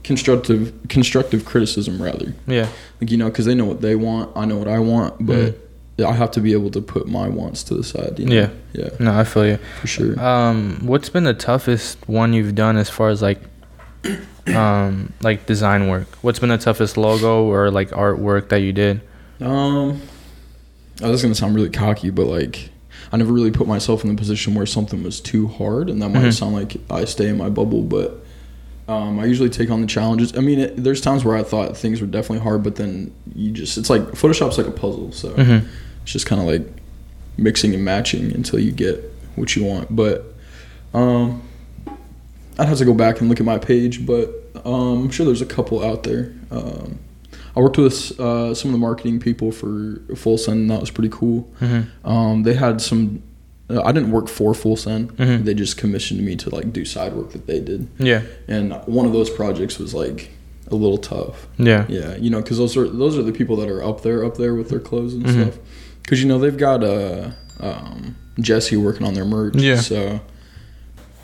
constructive 0.03 0.73
constructive 0.87 1.43
criticism 1.45 2.01
rather 2.01 2.33
Yeah. 2.47 2.67
like 3.01 3.11
you 3.11 3.17
know 3.17 3.25
because 3.29 3.45
they 3.45 3.53
know 3.53 3.65
what 3.65 3.81
they 3.81 3.95
want 3.95 4.31
i 4.35 4.45
know 4.45 4.55
what 4.57 4.67
i 4.69 4.79
want 4.79 5.13
but 5.23 5.35
Mhm. 5.37 5.55
I 6.05 6.13
have 6.13 6.31
to 6.31 6.39
be 6.41 6.53
able 6.53 6.69
to 6.71 6.81
put 6.81 7.07
my 7.07 7.27
wants 7.27 7.63
to 7.63 7.73
the 7.75 7.83
side 7.83 8.17
you 8.19 8.25
know? 8.25 8.35
Yeah. 8.35 8.49
yeah 8.73 8.89
No, 8.99 9.19
I 9.19 9.23
feel 9.23 9.45
you. 9.47 9.57
for 9.81 9.87
sure 9.87 10.19
Um, 10.19 10.79
what's 10.83 11.09
been 11.09 11.23
the 11.25 11.33
toughest 11.33 12.07
one 12.07 12.33
you've 12.33 12.55
done 12.55 12.77
as 12.77 12.89
far 12.89 13.09
as 13.09 13.21
like, 13.21 13.39
um, 14.55 15.13
like 15.21 15.45
design 15.45 15.87
work? 15.87 16.07
What's 16.21 16.39
been 16.39 16.49
the 16.49 16.57
toughest 16.57 16.97
logo 16.97 17.43
or 17.45 17.69
like 17.71 17.89
artwork 17.91 18.49
that 18.49 18.59
you 18.61 18.73
did? 18.73 19.01
um 19.41 20.01
oh, 21.01 21.17
gonna 21.21 21.33
sound 21.33 21.55
really 21.55 21.69
cocky 21.69 22.09
but 22.09 22.25
like 22.27 22.71
i 23.13 23.15
never 23.15 23.31
really 23.31 23.51
put 23.51 23.67
myself 23.67 24.03
in 24.03 24.09
the 24.13 24.15
position 24.19 24.53
where 24.53 24.65
something 24.65 25.01
was 25.01 25.21
too 25.21 25.47
hard 25.47 25.89
and 25.89 26.01
that 26.01 26.09
might 26.09 26.23
Mhm. 26.25 26.33
sound 26.33 26.53
like 26.55 26.75
i 26.89 27.05
stay 27.05 27.29
in 27.29 27.37
my 27.37 27.49
bubble 27.49 27.81
but 27.81 28.25
Um, 28.89 29.19
I 29.19 29.25
usually 29.25 29.51
take 29.51 29.69
on 29.69 29.81
the 29.81 29.87
challenges. 29.87 30.35
I 30.35 30.39
mean, 30.41 30.57
it, 30.59 30.83
there's 30.83 30.99
times 30.99 31.23
where 31.23 31.37
I 31.37 31.43
thought 31.43 31.77
things 31.77 32.01
were 32.01 32.07
definitely 32.07 32.39
hard, 32.43 32.63
but 32.63 32.75
then 32.75 33.11
you 33.35 33.51
just 33.51 33.77
it's 33.77 33.87
like 33.87 34.01
Photoshop's 34.15 34.57
like 34.57 34.65
a 34.65 34.71
puzzle, 34.71 35.11
so 35.11 35.29
Mhm. 35.33 35.65
It's 36.03 36.11
just 36.11 36.25
kind 36.25 36.41
of 36.41 36.47
like 36.47 36.67
mixing 37.37 37.73
and 37.73 37.83
matching 37.85 38.33
until 38.33 38.59
you 38.59 38.71
get 38.71 39.03
what 39.35 39.55
you 39.55 39.63
want. 39.63 39.95
But 39.95 40.25
um, 40.93 41.41
I'd 42.57 42.67
have 42.67 42.77
to 42.79 42.85
go 42.85 42.93
back 42.93 43.19
and 43.21 43.29
look 43.29 43.39
at 43.39 43.45
my 43.45 43.57
page, 43.57 44.05
but 44.05 44.29
um, 44.65 45.03
I'm 45.05 45.09
sure 45.11 45.25
there's 45.25 45.41
a 45.41 45.45
couple 45.45 45.83
out 45.83 46.03
there. 46.03 46.33
Um, 46.51 46.99
I 47.55 47.61
worked 47.61 47.77
with 47.77 48.19
uh, 48.19 48.53
some 48.53 48.69
of 48.69 48.73
the 48.73 48.77
marketing 48.79 49.19
people 49.19 49.51
for 49.51 50.01
Full 50.15 50.37
Send, 50.37 50.61
and 50.61 50.71
that 50.71 50.79
was 50.79 50.91
pretty 50.91 51.09
cool. 51.09 51.47
Mhm. 51.61 51.87
Um, 52.05 52.43
they 52.43 52.53
had 52.53 52.81
some. 52.81 53.21
Uh, 53.69 53.81
I 53.83 53.91
didn't 53.91 54.11
work 54.11 54.27
for 54.27 54.53
Full 54.53 54.75
Send. 54.75 55.15
Mhm. 55.17 55.43
They 55.45 55.53
just 55.53 55.77
commissioned 55.77 56.21
me 56.25 56.35
to 56.37 56.49
like 56.49 56.73
do 56.73 56.85
side 56.85 57.13
work 57.13 57.31
that 57.31 57.47
they 57.47 57.59
did, 57.59 57.87
Yeah. 57.99 58.23
and 58.47 58.73
one 58.85 59.05
of 59.05 59.13
those 59.13 59.29
projects 59.29 59.77
was 59.79 59.93
like 59.93 60.31
a 60.71 60.75
little 60.75 60.97
tough. 60.97 61.47
Yeah. 61.57 61.85
Yeah, 61.87 62.15
you 62.17 62.29
know, 62.29 62.41
because 62.41 62.57
those 62.57 62.75
are 62.77 62.87
those 62.87 63.17
are 63.17 63.23
the 63.23 63.31
people 63.31 63.55
that 63.57 63.69
are 63.69 63.83
up 63.83 64.01
there, 64.03 64.23
up 64.23 64.37
there 64.37 64.53
with 64.55 64.69
their 64.69 64.79
clothes 64.79 65.13
and 65.13 65.25
Mhm. 65.25 65.41
stuff. 65.41 65.57
Because 66.09 66.23
you 66.23 66.27
know 66.27 66.39
they've 66.39 66.57
got 66.57 66.83
uh, 66.83 67.29
um, 67.59 68.15
Jesse 68.39 68.75
working 68.75 69.05
on 69.05 69.13
their 69.13 69.25
merch. 69.25 69.53
Yeah. 69.57 69.75
So 69.75 70.19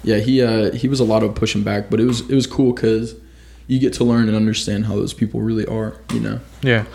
yeah, 0.04 0.18
he 0.18 0.44
uh, 0.44 0.74
he 0.74 0.88
was 0.88 1.00
a 1.00 1.04
lot 1.04 1.24
of 1.24 1.34
pushing 1.34 1.64
back, 1.64 1.90
but 1.90 2.00
it 2.00 2.06
was 2.06 2.22
it 2.30 2.36
was 2.36 2.46
cool 2.46 2.72
because 2.72 3.16
you 3.66 3.80
get 3.80 3.94
to 3.94 4.04
learn 4.04 4.28
and 4.28 4.38
understand 4.38 4.86
how 4.86 4.94
those 4.94 5.12
people 5.12 5.42
really 5.42 5.66
are. 5.66 6.00
You 6.14 6.20
know. 6.20 6.40
Yeah. 6.62 6.86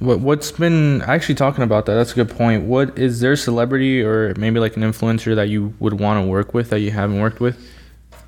What 0.00 0.18
what's 0.18 0.50
been 0.50 1.02
actually 1.02 1.36
talking 1.36 1.62
about 1.62 1.86
that? 1.86 1.94
That's 1.94 2.10
a 2.10 2.16
good 2.16 2.30
point. 2.30 2.64
What 2.64 2.98
is 2.98 3.20
there 3.20 3.34
a 3.34 3.36
celebrity 3.36 4.02
or 4.02 4.34
maybe 4.34 4.58
like 4.58 4.76
an 4.76 4.82
influencer 4.82 5.36
that 5.36 5.48
you 5.48 5.72
would 5.78 6.00
want 6.00 6.20
to 6.20 6.28
work 6.28 6.52
with 6.52 6.70
that 6.70 6.80
you 6.80 6.90
haven't 6.90 7.20
worked 7.20 7.38
with? 7.38 7.64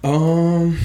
Um, 0.04 0.76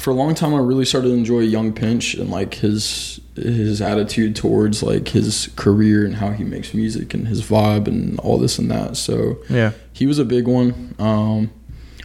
for 0.00 0.10
a 0.10 0.14
long 0.14 0.34
time, 0.34 0.52
I 0.52 0.58
really 0.58 0.84
started 0.84 1.10
to 1.10 1.14
enjoy 1.14 1.42
Yung 1.42 1.72
Pinch 1.72 2.14
and 2.14 2.28
like 2.28 2.54
his 2.54 3.20
his 3.34 3.80
attitude 3.80 4.36
towards 4.36 4.82
like 4.82 5.08
his 5.08 5.48
career 5.56 6.04
and 6.04 6.16
how 6.16 6.30
he 6.30 6.44
makes 6.44 6.74
music 6.74 7.14
and 7.14 7.28
his 7.28 7.40
vibe 7.42 7.86
and 7.88 8.18
all 8.20 8.36
this 8.38 8.58
and 8.58 8.70
that. 8.70 8.96
So 8.96 9.38
Yeah. 9.48 9.72
he 9.92 10.06
was 10.06 10.18
a 10.18 10.24
big 10.24 10.46
one. 10.46 10.94
Um, 10.98 11.50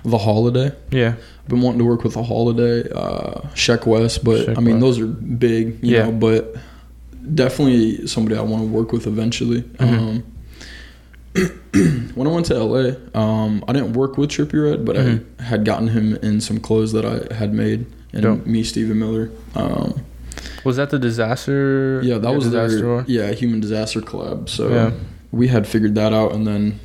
the 0.05 0.17
Holiday. 0.19 0.71
Yeah. 0.91 1.15
I've 1.43 1.49
been 1.49 1.59
wanting 1.61 1.79
to 1.79 1.85
work 1.85 2.03
with 2.05 2.13
the 2.13 2.23
Holiday, 2.23 2.89
uh, 2.91 3.41
Sheck 3.55 3.85
Wes, 3.85 4.17
but 4.17 4.47
Sheck 4.47 4.57
I 4.57 4.61
mean 4.61 4.79
West. 4.79 4.97
those 4.97 4.99
are 4.99 5.07
big, 5.07 5.79
you 5.81 5.95
Yeah. 5.97 6.05
know. 6.05 6.11
But 6.13 6.55
definitely 7.35 8.07
somebody 8.07 8.37
I 8.37 8.41
want 8.41 8.63
to 8.63 8.67
work 8.69 8.93
with 8.93 9.05
eventually. 9.05 9.63
Mhm. 9.79 9.99
Um, 9.99 10.23
when 12.15 12.25
I 12.27 12.31
went 12.31 12.45
to 12.47 12.55
LA, 12.57 12.95
um, 13.13 13.63
I 13.67 13.73
didn't 13.73 13.93
work 13.93 14.17
with 14.17 14.29
Trippie 14.31 14.63
Redd, 14.63 14.85
but 14.85 14.95
Mhm. 14.95 15.23
I 15.39 15.43
had 15.43 15.65
gotten 15.65 15.89
him 15.89 16.17
in 16.23 16.41
some 16.41 16.59
clothes 16.59 16.93
that 16.93 17.05
I 17.05 17.33
had 17.33 17.53
made, 17.53 17.85
and 18.13 18.23
Dope. 18.23 18.47
me, 18.47 18.63
Stephen 18.63 18.97
Miller. 18.99 19.29
Um, 19.55 19.95
Was 20.63 20.75
that 20.77 20.89
the 20.89 20.99
disaster? 20.99 22.01
yeah, 22.03 22.17
that 22.17 22.31
was 22.33 22.45
disaster. 22.45 23.03
their 23.03 23.05
yeah 23.07 23.31
human 23.31 23.59
disaster 23.59 24.01
collab. 24.01 24.49
So 24.49 24.69
Yeah. 24.69 24.91
we 25.31 25.47
had 25.47 25.67
figured 25.67 25.95
that 25.95 26.13
out, 26.13 26.33
and 26.33 26.45
then 26.47 26.79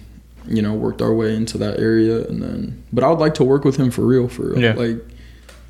you 0.46 0.62
know 0.62 0.74
worked 0.74 1.00
our 1.02 1.12
way 1.14 1.34
into 1.34 1.58
that 1.58 1.78
area, 1.78 2.26
and 2.26 2.42
then. 2.42 2.82
But 2.92 3.04
I 3.04 3.08
would 3.10 3.18
like 3.20 3.34
to 3.34 3.44
work 3.44 3.64
with 3.64 3.76
him 3.76 3.90
for 3.90 4.02
real, 4.02 4.28
for 4.28 4.50
real. 4.50 4.60
Yeah. 4.60 4.74
Like, 4.74 4.98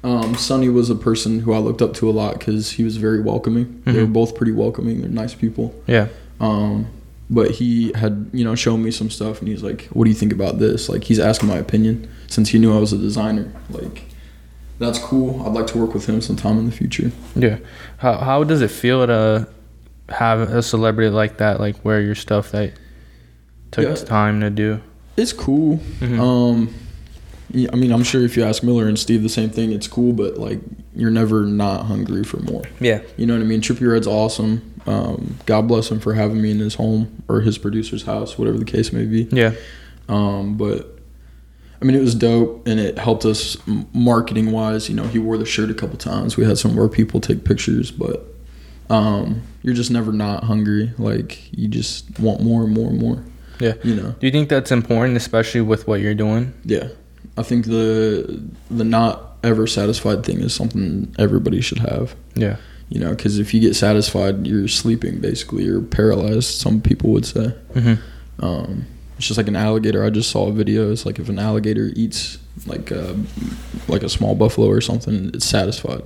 um, 0.05 0.35
Sonny 0.35 0.69
was 0.69 0.91
a 0.91 0.95
person 0.95 1.41
who 1.41 1.53
I 1.53 1.59
looked 1.59 1.81
up 1.83 1.95
to 1.95 2.09
a 2.11 2.13
lot 2.13 2.39
because 2.39 2.73
he 2.73 2.83
was 2.85 2.97
very 2.97 3.21
welcoming. 3.21 3.83
They 3.85 4.01
were 4.01 4.07
Mhm. 4.07 4.13
both 4.13 4.35
pretty 4.35 4.53
welcoming. 4.53 5.01
They're 5.01 5.11
nice 5.11 5.35
people. 5.35 5.75
Yeah. 5.87 6.09
Um, 6.41 6.87
but 7.31 7.53
he 7.53 7.93
had 7.95 8.27
you 8.33 8.45
know 8.45 8.55
shown 8.55 8.83
me 8.83 8.91
some 8.91 9.11
stuff, 9.11 9.39
and 9.41 9.49
he's 9.49 9.63
like, 9.63 9.89
"What 9.93 10.05
do 10.05 10.11
you 10.11 10.17
think 10.17 10.33
about 10.33 10.59
this?" 10.59 10.89
Like 10.89 11.05
he's 11.05 11.19
asking 11.21 11.49
my 11.49 11.57
opinion 11.59 12.09
since 12.29 12.49
he 12.51 12.59
knew 12.59 12.75
I 12.77 12.79
was 12.81 12.93
a 12.93 12.99
designer. 12.99 13.47
Like. 13.71 14.05
That's 14.83 14.99
cool. 14.99 15.43
I'd 15.47 15.53
like 15.53 15.67
to 15.69 15.79
work 15.79 15.95
with 15.95 16.07
him 16.07 16.21
sometime 16.21 16.59
in 16.59 16.67
the 16.67 16.73
future. 16.73 17.11
Yeah. 17.35 17.59
How 17.99 18.15
how 18.19 18.45
does 18.45 18.61
it 18.63 18.71
feel 18.71 19.07
to 19.07 19.49
have 20.09 20.41
a 20.41 20.63
celebrity 20.63 21.09
like 21.11 21.39
that 21.39 21.61
like 21.61 21.83
wear 21.85 22.01
your 22.01 22.15
stuff 22.15 22.51
that 22.53 22.73
took 23.71 23.85
Yeah. 23.87 23.95
time 24.05 24.41
to 24.41 24.51
do? 24.51 24.81
It's 25.17 25.33
cool. 25.33 25.79
Mhm. 26.01 26.19
Um, 26.19 26.75
yeah, 27.51 27.69
I 27.73 27.77
mean, 27.77 27.93
I'm 27.93 28.03
sure 28.03 28.23
if 28.25 28.37
you 28.37 28.45
ask 28.45 28.63
Miller 28.63 28.89
and 28.89 28.99
Steve 28.99 29.23
the 29.23 29.29
same 29.29 29.51
thing, 29.51 29.73
it's 29.73 29.87
cool, 29.87 30.13
but 30.13 30.39
like 30.39 30.61
you're 30.95 31.11
never 31.11 31.45
not 31.47 31.87
hungry 31.87 32.25
for 32.25 32.39
more. 32.41 32.63
Yeah. 32.81 33.01
You 33.17 33.27
know 33.27 33.35
what 33.35 33.43
I 33.43 33.47
mean? 33.47 33.61
Trippie 33.61 33.91
Redd's 33.91 34.07
awesome. 34.07 34.63
Um, 34.87 35.37
God 35.47 35.69
bless 35.69 35.91
him 35.91 36.01
for 36.01 36.15
having 36.15 36.43
me 36.43 36.51
in 36.51 36.59
his 36.59 36.75
home 36.75 37.23
or 37.29 37.41
his 37.43 37.57
producer's 37.57 38.03
house, 38.03 38.37
whatever 38.39 38.59
the 38.59 38.65
case 38.65 38.93
may 38.93 39.05
be. 39.05 39.29
Yeah. 39.31 39.53
Um, 40.09 40.55
but 40.57 40.99
I 41.83 41.85
mean, 41.85 41.97
it 41.97 42.01
was 42.01 42.15
dope 42.15 42.67
and 42.69 42.79
it 42.79 42.97
helped 42.97 43.25
us 43.25 43.57
marketing 43.93 44.53
wise. 44.53 44.89
You 44.89 44.95
know, 44.95 45.03
he 45.05 45.19
wore 45.19 45.37
the 45.37 45.45
shirt 45.45 45.69
a 45.69 45.75
couple 45.75 45.97
times. 45.99 46.37
We 46.37 46.45
had 46.45 46.57
some 46.57 46.71
of 46.71 46.79
our 46.79 46.89
people 46.89 47.21
take 47.21 47.45
pictures, 47.45 47.91
but 47.91 48.25
um, 48.89 49.43
you're 49.63 49.75
just 49.75 49.91
never 49.91 50.13
not 50.13 50.45
hungry. 50.45 50.93
Like 50.97 51.53
you 51.53 51.67
just 51.67 52.21
want 52.21 52.41
more 52.41 52.63
and 52.63 52.73
more 52.73 52.89
and 52.89 53.01
more. 53.01 53.25
Yeah. 53.59 53.75
You 53.83 53.97
know. 53.97 54.15
Do 54.21 54.27
you 54.27 54.31
think 54.31 54.49
that's 54.49 54.71
important, 54.71 55.17
especially 55.17 55.61
with 55.61 55.89
what 55.89 56.01
you're 56.01 56.15
doing? 56.15 56.55
Yeah, 56.65 56.89
I 57.37 57.43
think 57.43 57.67
the 57.67 58.41
the 58.71 58.85
not 58.85 59.37
ever 59.43 59.67
satisfied 59.67 60.25
thing 60.25 60.39
is 60.41 60.55
something 60.55 61.13
everybody 61.19 61.61
should 61.61 61.81
have. 61.81 62.15
Yeah. 62.35 62.59
You 62.91 63.01
know, 63.01 63.11
because 63.11 63.39
if 63.39 63.53
you 63.55 63.61
get 63.61 63.75
satisfied, 63.75 64.47
you're 64.47 64.69
sleeping. 64.69 65.21
Basically, 65.21 65.65
you're 65.65 65.81
paralyzed. 65.81 66.45
Some 66.45 66.81
people 66.81 67.11
would 67.11 67.27
say. 67.27 67.49
hmm 67.75 67.95
Um, 68.39 68.87
it's 69.23 69.29
just 69.29 69.39
like 69.39 69.47
an 69.47 69.55
alligator. 69.55 70.05
I 70.05 70.11
just 70.11 70.31
saw 70.33 70.49
a 70.49 70.53
video. 70.53 70.91
It's 70.91 71.07
like 71.07 71.21
if 71.21 71.29
an 71.29 71.39
alligator 71.39 71.93
eats 71.95 72.39
like 72.67 72.91
a, 72.91 73.17
like 73.87 74.03
a 74.03 74.09
small 74.09 74.35
buffalo 74.35 74.67
or 74.69 74.81
something, 74.81 75.31
it's 75.33 75.45
satisfied. 75.47 76.03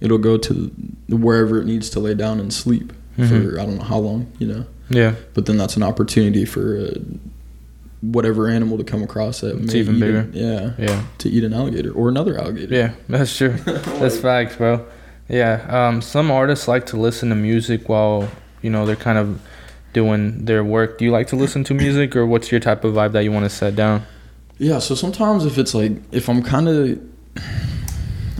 It'll 0.00 0.16
go 0.16 0.38
to 0.38 0.70
wherever 1.10 1.60
it 1.60 1.66
needs 1.66 1.90
to 1.90 2.00
lay 2.00 2.14
down 2.14 2.40
and 2.40 2.50
sleep 2.50 2.94
Mhm. 3.18 3.28
for 3.52 3.60
I 3.60 3.66
don't 3.66 3.76
know 3.76 3.84
how 3.84 3.98
long. 3.98 4.28
You 4.38 4.46
know, 4.46 4.64
Yeah. 4.88 5.14
but 5.34 5.44
then 5.44 5.58
that's 5.58 5.76
an 5.76 5.82
opportunity 5.82 6.46
for 6.46 6.78
uh, 6.78 6.98
whatever 8.00 8.48
animal 8.48 8.78
to 8.78 8.84
come 8.84 9.02
across 9.02 9.40
that 9.42 9.54
It's 9.60 9.74
even 9.74 9.96
eat 9.96 10.00
bigger. 10.00 10.28
Yeah, 10.32 10.70
Yeah. 10.78 11.02
to 11.18 11.28
eat 11.28 11.44
an 11.44 11.52
alligator 11.52 11.90
or 11.92 12.08
another 12.08 12.38
alligator. 12.40 12.74
Yeah. 12.74 12.92
That's 13.10 13.36
true. 13.36 13.56
That's 13.66 14.16
facts, 14.18 14.56
bro. 14.56 14.86
Yeah. 15.28 15.66
Um, 15.68 16.00
some 16.00 16.30
artists 16.30 16.66
like 16.66 16.86
to 16.86 16.96
listen 16.96 17.28
to 17.28 17.34
music 17.34 17.90
while 17.90 18.28
you 18.62 18.70
know 18.70 18.86
they're 18.86 18.96
kind 18.96 19.18
of 19.18 19.38
doing 19.92 20.44
their 20.44 20.62
work. 20.62 20.98
Do 20.98 21.04
you 21.04 21.10
like 21.10 21.26
to 21.28 21.36
listen 21.36 21.64
to 21.64 21.74
music, 21.74 22.14
or 22.16 22.26
what's 22.26 22.50
your 22.50 22.60
type 22.60 22.84
of 22.84 22.94
vibe 22.94 23.12
that 23.12 23.24
you 23.24 23.32
want 23.32 23.44
to 23.44 23.50
set 23.50 23.74
down? 23.76 24.02
Yeah, 24.58 24.78
so 24.80 24.94
sometimes 24.94 25.44
if 25.46 25.56
it's 25.58 25.74
like 25.74 25.92
if 26.12 26.28
I'm 26.28 26.42
kind 26.42 26.68
of 26.68 26.98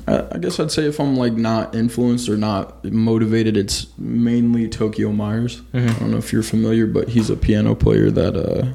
I 0.07 0.25
I 0.33 0.39
guess 0.39 0.59
I'd 0.59 0.71
say 0.73 0.85
if 0.87 0.99
I'm 1.01 1.17
like 1.17 1.35
not 1.35 1.75
influenced 1.75 2.29
or 2.29 2.37
not 2.37 2.85
motivated, 2.85 3.57
it's 3.57 3.87
mainly 3.99 4.69
Tokio 4.69 5.13
Myers. 5.15 5.63
I 5.75 5.79
Mhm. 5.79 5.99
don't 6.01 6.11
know 6.13 6.17
if 6.19 6.33
you're 6.33 6.43
familiar, 6.43 6.87
but 6.87 7.11
he's 7.11 7.31
a 7.31 7.37
piano 7.37 7.75
player 7.75 8.11
that 8.11 8.35
uh, 8.37 8.67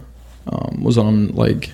um, 0.52 0.84
was 0.84 0.98
on 0.98 1.30
like 1.36 1.72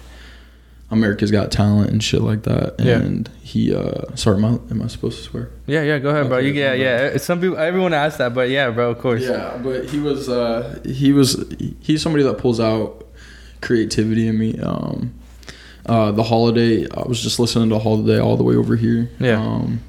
America's 0.91 1.29
Got 1.31 1.51
Talent 1.51 1.91
and 1.91 2.03
shit 2.03 2.21
like 2.21 2.43
that. 2.43 2.75
Yeah. 2.79 2.97
And 2.97 3.29
he, 3.43 3.73
uh, 3.73 4.15
sorry, 4.15 4.37
am 4.37 4.45
I, 4.45 4.49
am 4.71 4.81
I 4.81 4.87
supposed 4.87 5.17
to 5.19 5.23
swear? 5.23 5.49
Yeah. 5.67 5.83
Yeah. 5.83 5.99
Go 5.99 6.09
ahead, 6.09 6.27
bro. 6.29 6.37
Okay, 6.37 6.47
You, 6.47 6.53
yeah. 6.53 6.73
Yeah. 6.73 7.17
Some 7.17 7.39
people, 7.41 7.57
everyone 7.57 7.93
asks 7.93 8.17
that, 8.17 8.33
but 8.33 8.49
yeah, 8.49 8.69
bro. 8.71 8.91
Of 8.91 8.99
course. 8.99 9.21
Yeah, 9.23 9.59
but 9.63 9.85
he 9.85 9.99
was 9.99 10.29
uh, 10.29 10.79
he 10.85 11.13
was 11.13 11.43
he's 11.79 12.01
somebody 12.01 12.23
that 12.23 12.37
pulls 12.39 12.59
out 12.59 13.05
creativity 13.61 14.27
in 14.27 14.37
me. 14.37 14.59
Um, 14.59 15.13
uh, 15.85 16.11
the 16.11 16.23
holiday, 16.23 16.85
I 16.89 17.07
was 17.07 17.21
just 17.21 17.39
listening 17.39 17.69
to 17.69 17.79
Holiday 17.79 18.19
all 18.19 18.37
the 18.37 18.43
way 18.43 18.55
over 18.55 18.75
here. 18.75 19.09
Yeah. 19.19 19.41
Um, 19.41 19.81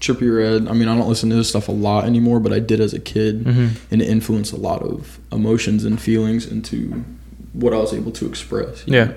Trippie 0.00 0.34
Redd. 0.36 0.68
I 0.68 0.72
mean, 0.72 0.88
I 0.88 0.96
don't 0.96 1.08
listen 1.08 1.30
to 1.30 1.36
this 1.36 1.48
stuff 1.48 1.68
a 1.68 1.72
lot 1.72 2.04
anymore, 2.04 2.40
but 2.40 2.52
I 2.52 2.58
did 2.58 2.80
as 2.80 2.92
a 2.92 2.98
kid, 2.98 3.42
hmm 3.44 3.68
and 3.90 4.02
it 4.02 4.08
influenced 4.08 4.52
a 4.52 4.56
lot 4.56 4.82
of 4.82 5.18
emotions 5.30 5.84
and 5.84 6.00
feelings 6.00 6.46
into 6.46 7.04
what 7.52 7.72
I 7.72 7.76
was 7.76 7.92
able 7.94 8.10
to 8.12 8.26
express. 8.26 8.84
Yeah. 8.86 9.04
know? 9.04 9.14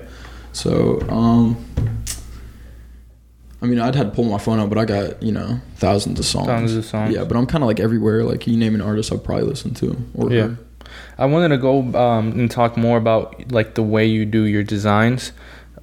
So, 0.56 0.98
um, 1.10 1.54
I 3.60 3.66
mean, 3.66 3.78
I'd 3.78 3.94
had 3.94 4.04
to 4.04 4.10
pull 4.10 4.24
my 4.24 4.38
phone 4.38 4.58
out, 4.58 4.70
but 4.70 4.78
I 4.78 4.86
got 4.86 5.22
you 5.22 5.30
know 5.32 5.60
thousands 5.76 6.18
of 6.18 6.24
songs. 6.24 6.46
Thousands 6.46 6.74
of 6.76 6.84
songs. 6.86 7.14
Yeah, 7.14 7.24
but 7.24 7.36
I'm 7.36 7.46
kind 7.46 7.62
of 7.62 7.68
like 7.68 7.78
everywhere. 7.78 8.24
Like 8.24 8.46
you 8.46 8.56
name 8.56 8.74
an 8.74 8.80
artist, 8.80 9.12
I'll 9.12 9.18
probably 9.18 9.44
listen 9.44 9.74
to 9.74 9.90
him 9.90 10.10
or 10.14 10.32
Yeah. 10.32 10.42
her. 10.48 10.58
I 11.18 11.26
wanted 11.26 11.48
to 11.48 11.58
go 11.58 11.80
um, 11.98 12.32
and 12.32 12.50
talk 12.50 12.78
more 12.78 12.96
about 12.96 13.52
like 13.52 13.74
the 13.74 13.82
way 13.82 14.06
you 14.06 14.24
do 14.24 14.44
your 14.44 14.62
designs. 14.62 15.32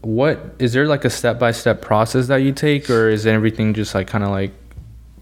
What 0.02 0.56
is 0.58 0.74
there 0.74 0.88
like 0.88 1.06
a 1.06 1.10
step 1.12 1.38
by 1.38 1.52
step 1.52 1.82
process 1.82 2.26
that 2.28 2.38
you 2.38 2.52
take, 2.52 2.90
or 2.90 3.10
is 3.10 3.28
everything 3.28 3.76
just 3.76 3.94
like 3.94 4.08
kind 4.08 4.24
of 4.24 4.32
like 4.32 4.54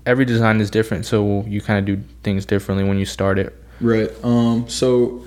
every 0.05 0.23
design 0.23 0.61
is 0.61 0.69
different, 0.69 1.05
so 1.05 1.43
you 1.45 1.59
kind 1.59 1.77
of 1.77 1.85
do 1.97 2.01
things 2.23 2.45
differently 2.45 2.87
when 2.87 2.97
you 2.97 3.05
start 3.05 3.37
it? 3.37 3.53
Right. 3.81 4.09
Um. 4.23 4.69
So, 4.69 5.25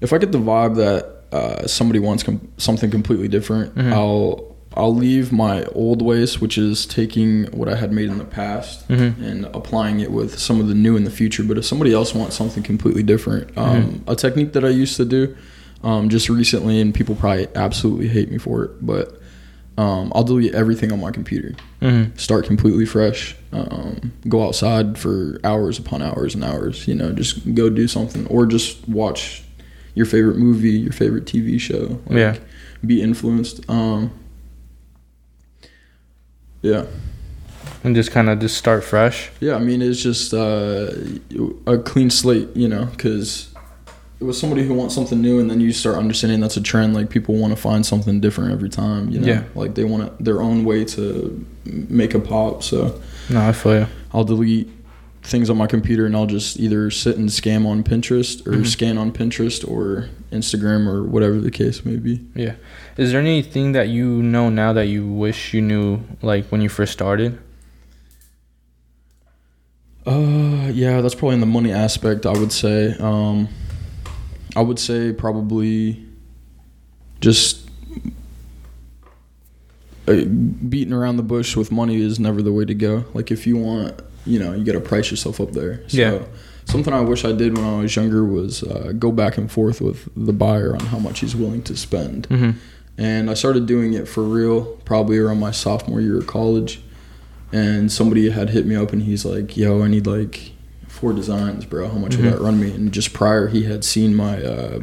if 0.00 0.14
I 0.14 0.18
get 0.18 0.32
the 0.32 0.38
vibe 0.38 0.76
that 0.76 1.17
uh, 1.32 1.66
somebody 1.66 1.98
wants 1.98 2.22
com- 2.22 2.48
something 2.56 2.90
completely 2.90 3.28
different, 3.28 3.74
Mhm. 3.74 3.92
I'll 3.92 4.44
I'll 4.76 4.94
leave 4.94 5.32
my 5.32 5.64
old 5.74 6.02
ways, 6.02 6.40
which 6.40 6.56
is 6.56 6.86
taking 6.86 7.44
what 7.46 7.68
I 7.68 7.74
had 7.74 7.90
made 7.90 8.08
in 8.10 8.18
the 8.18 8.24
past 8.24 8.86
Mhm. 8.88 9.20
and 9.20 9.44
applying 9.46 9.98
it 9.98 10.12
with 10.12 10.38
some 10.38 10.60
of 10.60 10.68
the 10.68 10.74
new 10.74 10.94
in 10.96 11.02
the 11.04 11.10
future. 11.10 11.42
But 11.42 11.58
if 11.58 11.64
somebody 11.64 11.92
else 11.92 12.14
wants 12.14 12.36
something 12.36 12.62
completely 12.62 13.02
different, 13.02 13.48
um, 13.56 14.02
a 14.06 14.14
technique 14.14 14.52
that 14.52 14.64
I 14.64 14.68
used 14.68 14.96
to 14.98 15.04
do 15.04 15.34
um, 15.82 16.08
just 16.08 16.28
recently, 16.28 16.80
and 16.80 16.92
people 16.94 17.14
probably 17.16 17.48
absolutely 17.56 18.08
hate 18.08 18.30
me 18.30 18.38
for 18.38 18.64
it, 18.64 18.70
but 18.86 19.20
um, 19.78 20.12
I'll 20.14 20.24
delete 20.24 20.54
everything 20.54 20.92
on 20.92 21.00
my 21.00 21.10
computer. 21.12 21.54
Mm-hmm. 21.80 22.16
Start 22.16 22.46
completely 22.46 22.84
fresh. 22.84 23.36
Um, 23.52 24.12
go 24.28 24.44
outside 24.44 24.98
for 24.98 25.40
hours 25.44 25.78
upon 25.78 26.02
hours 26.02 26.34
and 26.34 26.42
hours. 26.44 26.86
You 26.86 26.94
know, 26.96 27.12
just 27.12 27.54
go 27.54 27.68
do 27.70 27.86
something, 27.88 28.26
or 28.26 28.44
just 28.46 28.86
watch 28.88 29.42
your 29.98 30.06
favorite 30.06 30.36
movie, 30.38 30.70
your 30.70 30.92
favorite 30.92 31.24
TV 31.26 31.60
show. 31.60 32.00
Like, 32.06 32.16
Yeah. 32.18 32.36
Be 32.86 33.02
influenced. 33.02 33.68
Um, 33.68 34.12
yeah. 36.62 36.86
And 37.82 37.94
just 37.94 38.12
kind 38.12 38.28
of 38.30 38.38
just 38.38 38.56
start 38.56 38.84
fresh. 38.84 39.30
Yeah, 39.40 39.56
I 39.56 39.58
mean, 39.58 39.82
it's 39.82 40.00
just 40.00 40.32
uh, 40.32 40.90
a 41.66 41.78
clean 41.78 42.10
slate, 42.10 42.48
you 42.54 42.68
know, 42.68 42.86
because 42.86 43.52
it 44.20 44.24
was 44.24 44.38
somebody 44.38 44.64
who 44.64 44.74
wants 44.74 44.94
something 44.94 45.20
new, 45.20 45.38
and 45.40 45.50
then 45.50 45.60
you 45.60 45.72
start 45.72 45.96
understanding 45.96 46.40
that's 46.40 46.56
a 46.56 46.60
trend. 46.60 46.94
Like 46.94 47.10
people 47.10 47.34
want 47.36 47.52
to 47.52 47.60
find 47.60 47.84
something 47.84 48.20
different 48.20 48.52
every 48.52 48.68
time, 48.68 49.10
you 49.10 49.20
know. 49.20 49.26
Yeah. 49.26 49.44
Like 49.54 49.74
they 49.74 49.84
want 49.84 50.04
it, 50.04 50.24
their 50.24 50.40
own 50.40 50.64
way 50.64 50.84
to 50.86 51.44
make 51.64 52.14
a 52.14 52.20
pop. 52.20 52.62
So 52.62 53.00
No, 53.30 53.48
I 53.48 53.52
feel 53.52 53.80
you. 53.80 53.86
I'll 54.12 54.24
delete 54.24 54.68
things 55.22 55.50
on 55.50 55.56
my 55.56 55.66
computer, 55.66 56.06
and 56.06 56.16
I'll 56.16 56.26
just 56.26 56.58
either 56.58 56.90
sit 56.90 57.16
and 57.18 57.28
scam 57.28 57.66
on 57.66 57.82
Pinterest 57.82 58.46
or 58.46 58.52
Mhm. 58.52 58.66
scan 58.66 58.96
on 58.98 59.12
Pinterest 59.12 59.68
or 59.68 60.08
Instagram 60.32 60.86
or 60.86 61.02
whatever 61.04 61.40
the 61.40 61.50
case 61.50 61.84
may 61.84 61.96
be. 61.96 62.20
Yeah. 62.34 62.54
Is 62.96 63.12
there 63.12 63.20
anything 63.20 63.72
that 63.72 63.88
you 63.88 64.22
know 64.22 64.48
now 64.48 64.72
that 64.72 64.86
you 64.86 65.06
wish 65.06 65.52
you 65.52 65.60
knew 65.60 66.00
like 66.22 66.46
when 66.46 66.60
you 66.60 66.68
first 66.68 66.92
started? 66.92 67.38
Uh, 70.06 70.70
yeah, 70.72 71.00
that's 71.00 71.14
probably 71.14 71.34
in 71.34 71.40
the 71.40 71.46
money 71.46 71.72
aspect. 71.72 72.24
I 72.24 72.32
would 72.32 72.52
say. 72.52 72.94
Um, 72.98 73.48
I 74.56 74.62
would 74.62 74.78
say 74.78 75.12
probably 75.12 76.02
just 77.20 77.68
uh, 80.06 80.24
beating 80.24 80.94
around 80.94 81.16
the 81.18 81.22
bush 81.22 81.54
with 81.56 81.70
money 81.70 82.00
is 82.00 82.18
never 82.18 82.40
the 82.40 82.52
way 82.52 82.64
to 82.64 82.74
go. 82.74 83.04
Like 83.12 83.30
if 83.30 83.46
you 83.46 83.56
want, 83.58 84.00
you 84.28 84.38
know, 84.38 84.52
you 84.52 84.64
got 84.64 84.72
to 84.72 84.80
price 84.80 85.10
yourself 85.10 85.40
up 85.40 85.52
there. 85.52 85.82
So 85.88 85.96
Yeah. 85.96 86.22
Something 86.66 86.92
I 86.92 87.00
wish 87.00 87.24
I 87.24 87.32
did 87.32 87.56
when 87.56 87.66
I 87.66 87.80
was 87.80 87.96
younger 87.96 88.24
was 88.24 88.62
uh, 88.62 88.92
go 88.98 89.10
back 89.10 89.38
and 89.38 89.50
forth 89.50 89.80
with 89.80 90.06
the 90.14 90.34
buyer 90.34 90.74
on 90.74 90.80
how 90.80 90.98
much 90.98 91.20
he's 91.20 91.34
willing 91.34 91.62
to 91.62 91.74
spend. 91.76 92.28
Mm-hmm. 92.28 92.58
And 92.98 93.30
I 93.30 93.34
started 93.34 93.64
doing 93.66 93.94
it 93.94 94.06
for 94.06 94.22
real 94.22 94.76
probably 94.84 95.16
around 95.18 95.40
my 95.40 95.50
sophomore 95.50 96.00
year 96.02 96.18
of 96.18 96.26
college. 96.26 96.82
And 97.52 97.90
somebody 97.90 98.28
had 98.28 98.50
hit 98.50 98.66
me 98.66 98.76
up 98.76 98.92
and 98.92 99.02
he's 99.02 99.24
like, 99.24 99.56
yo, 99.56 99.82
I 99.82 99.88
need 99.88 100.06
like 100.06 100.52
four 100.88 101.14
designs, 101.14 101.64
bro. 101.64 101.88
How 101.88 101.96
much 101.96 102.12
Mhm. 102.16 102.24
would 102.24 102.32
that 102.34 102.40
run 102.40 102.60
me? 102.60 102.70
And 102.72 102.92
just 102.92 103.14
prior, 103.14 103.46
he 103.48 103.62
had 103.64 103.82
seen 103.82 104.14
my 104.14 104.42
uh, 104.42 104.80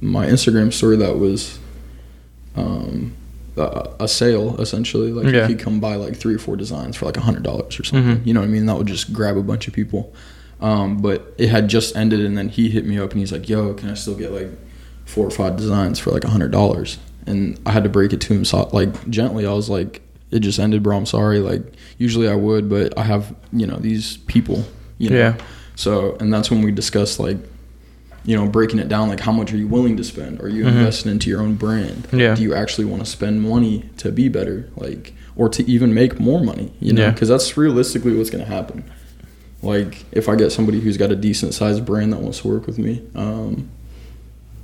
my 0.00 0.26
Instagram 0.26 0.72
story 0.72 0.96
that 0.96 1.18
was 1.18 1.58
um, 2.56 3.12
a, 3.56 3.90
a 4.00 4.08
sale 4.08 4.60
essentially. 4.60 5.12
Like 5.12 5.32
Yeah. 5.32 5.46
he'd 5.48 5.58
come 5.58 5.80
buy 5.80 5.94
like 5.96 6.16
three 6.16 6.34
or 6.34 6.38
four 6.38 6.56
designs 6.56 6.96
for 6.96 7.06
like 7.06 7.16
a 7.16 7.20
hundred 7.20 7.42
dollars 7.42 7.78
or 7.80 7.84
something. 7.84 8.18
Mhm. 8.18 8.26
You 8.26 8.34
know 8.34 8.40
what 8.40 8.46
I 8.46 8.50
mean? 8.50 8.66
That 8.66 8.76
would 8.76 8.86
just 8.86 9.12
grab 9.12 9.36
a 9.36 9.42
bunch 9.42 9.66
of 9.68 9.74
people. 9.74 10.12
Um, 10.60 10.98
but 10.98 11.34
it 11.38 11.48
had 11.48 11.68
just 11.68 11.96
ended, 11.96 12.20
and 12.20 12.36
then 12.38 12.48
he 12.48 12.70
hit 12.70 12.86
me 12.86 12.98
up 12.98 13.10
and 13.10 13.20
he's 13.20 13.30
like, 13.32 13.46
"Yo, 13.48 13.74
can 13.74 13.90
I 13.90 13.94
still 13.94 14.14
get 14.14 14.32
like 14.32 14.48
four 15.04 15.26
or 15.26 15.30
five 15.30 15.56
designs 15.56 15.98
for 15.98 16.10
like 16.12 16.24
a 16.24 16.30
hundred 16.30 16.50
dollars?" 16.50 16.96
And 17.26 17.58
I 17.66 17.72
had 17.72 17.82
to 17.84 17.90
break 17.90 18.12
it 18.14 18.20
to 18.22 18.32
him 18.34 18.44
so, 18.44 18.68
like 18.72 19.08
gently. 19.10 19.44
I 19.46 19.52
was 19.52 19.68
like, 19.68 20.00
"It 20.30 20.40
just 20.40 20.58
ended, 20.58 20.82
bro. 20.82 20.96
I'm 20.96 21.04
sorry. 21.06 21.40
Like 21.40 21.62
usually 21.98 22.26
I 22.28 22.34
would, 22.36 22.70
but 22.70 22.96
I 22.98 23.02
have 23.02 23.34
you 23.52 23.66
know 23.66 23.76
these 23.76 24.16
people, 24.28 24.64
you 24.96 25.10
know." 25.10 25.16
Yeah. 25.16 25.34
So 25.74 26.16
and 26.20 26.32
that's 26.32 26.50
when 26.50 26.62
we 26.62 26.72
discussed 26.72 27.20
like, 27.20 27.36
you 28.26 28.36
know, 28.36 28.46
breaking 28.46 28.78
it 28.80 28.88
down. 28.88 29.08
Like, 29.08 29.20
how 29.20 29.32
much 29.32 29.52
are 29.52 29.56
you 29.56 29.68
willing 29.68 29.96
to 29.96 30.04
spend? 30.04 30.40
Are 30.40 30.48
you 30.48 30.64
Mhm. 30.64 30.68
investing 30.68 31.12
into 31.12 31.30
your 31.30 31.40
own 31.40 31.54
brand? 31.54 32.08
Yeah. 32.12 32.34
Do 32.34 32.42
you 32.42 32.54
actually 32.54 32.84
want 32.84 33.02
to 33.04 33.10
spend 33.10 33.40
money 33.40 33.84
to 33.98 34.10
be 34.12 34.28
better? 34.28 34.68
Like, 34.76 35.14
or 35.36 35.48
to 35.48 35.68
even 35.70 35.94
make 35.94 36.18
more 36.20 36.42
money? 36.44 36.72
You 36.80 36.92
know, 36.92 37.02
Yeah. 37.02 37.10
because 37.12 37.28
that's 37.28 37.56
realistically 37.56 38.14
what's 38.16 38.30
going 38.30 38.44
to 38.44 38.50
happen. 38.50 38.82
Like, 39.62 40.04
if 40.12 40.28
I 40.28 40.34
get 40.36 40.50
somebody 40.52 40.80
who's 40.80 40.96
got 40.96 41.10
a 41.10 41.16
decent 41.16 41.54
sized 41.54 41.84
brand 41.86 42.12
that 42.12 42.20
wants 42.20 42.40
to 42.40 42.48
work 42.48 42.66
with 42.66 42.78
me, 42.78 43.02
um, 43.14 43.68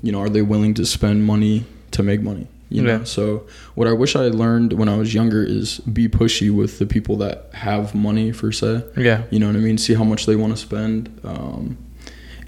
you 0.03 0.12
know, 0.12 0.20
are 0.20 0.29
they 0.29 0.42
willing 0.42 0.75
to 0.75 0.85
spend 0.85 1.25
money 1.25 1.64
to 1.92 2.03
make 2.03 2.20
money? 2.22 2.48
You 2.68 2.83
know, 2.83 2.90
Yeah. 2.98 3.05
so 3.05 3.42
what 3.75 3.87
I 3.87 3.92
wish 3.92 4.16
I 4.16 4.25
had 4.25 4.35
learned 4.35 4.72
when 4.72 4.88
I 4.88 4.96
was 4.96 5.12
younger 5.14 5.42
is 5.44 5.79
be 5.81 6.09
pushy 6.09 6.51
with 6.51 6.79
the 6.79 6.87
people 6.87 7.16
that 7.18 7.48
have 7.53 7.94
money 7.94 8.33
for 8.33 8.51
se. 8.51 8.83
Yeah. 8.96 9.22
You 9.31 9.38
know 9.40 9.46
what 9.48 9.57
I 9.57 9.61
mean? 9.61 9.77
See 9.79 9.94
how 9.94 10.05
much 10.05 10.25
they 10.27 10.37
want 10.37 10.57
to 10.57 10.61
spend. 10.61 11.11
Um, 11.22 11.77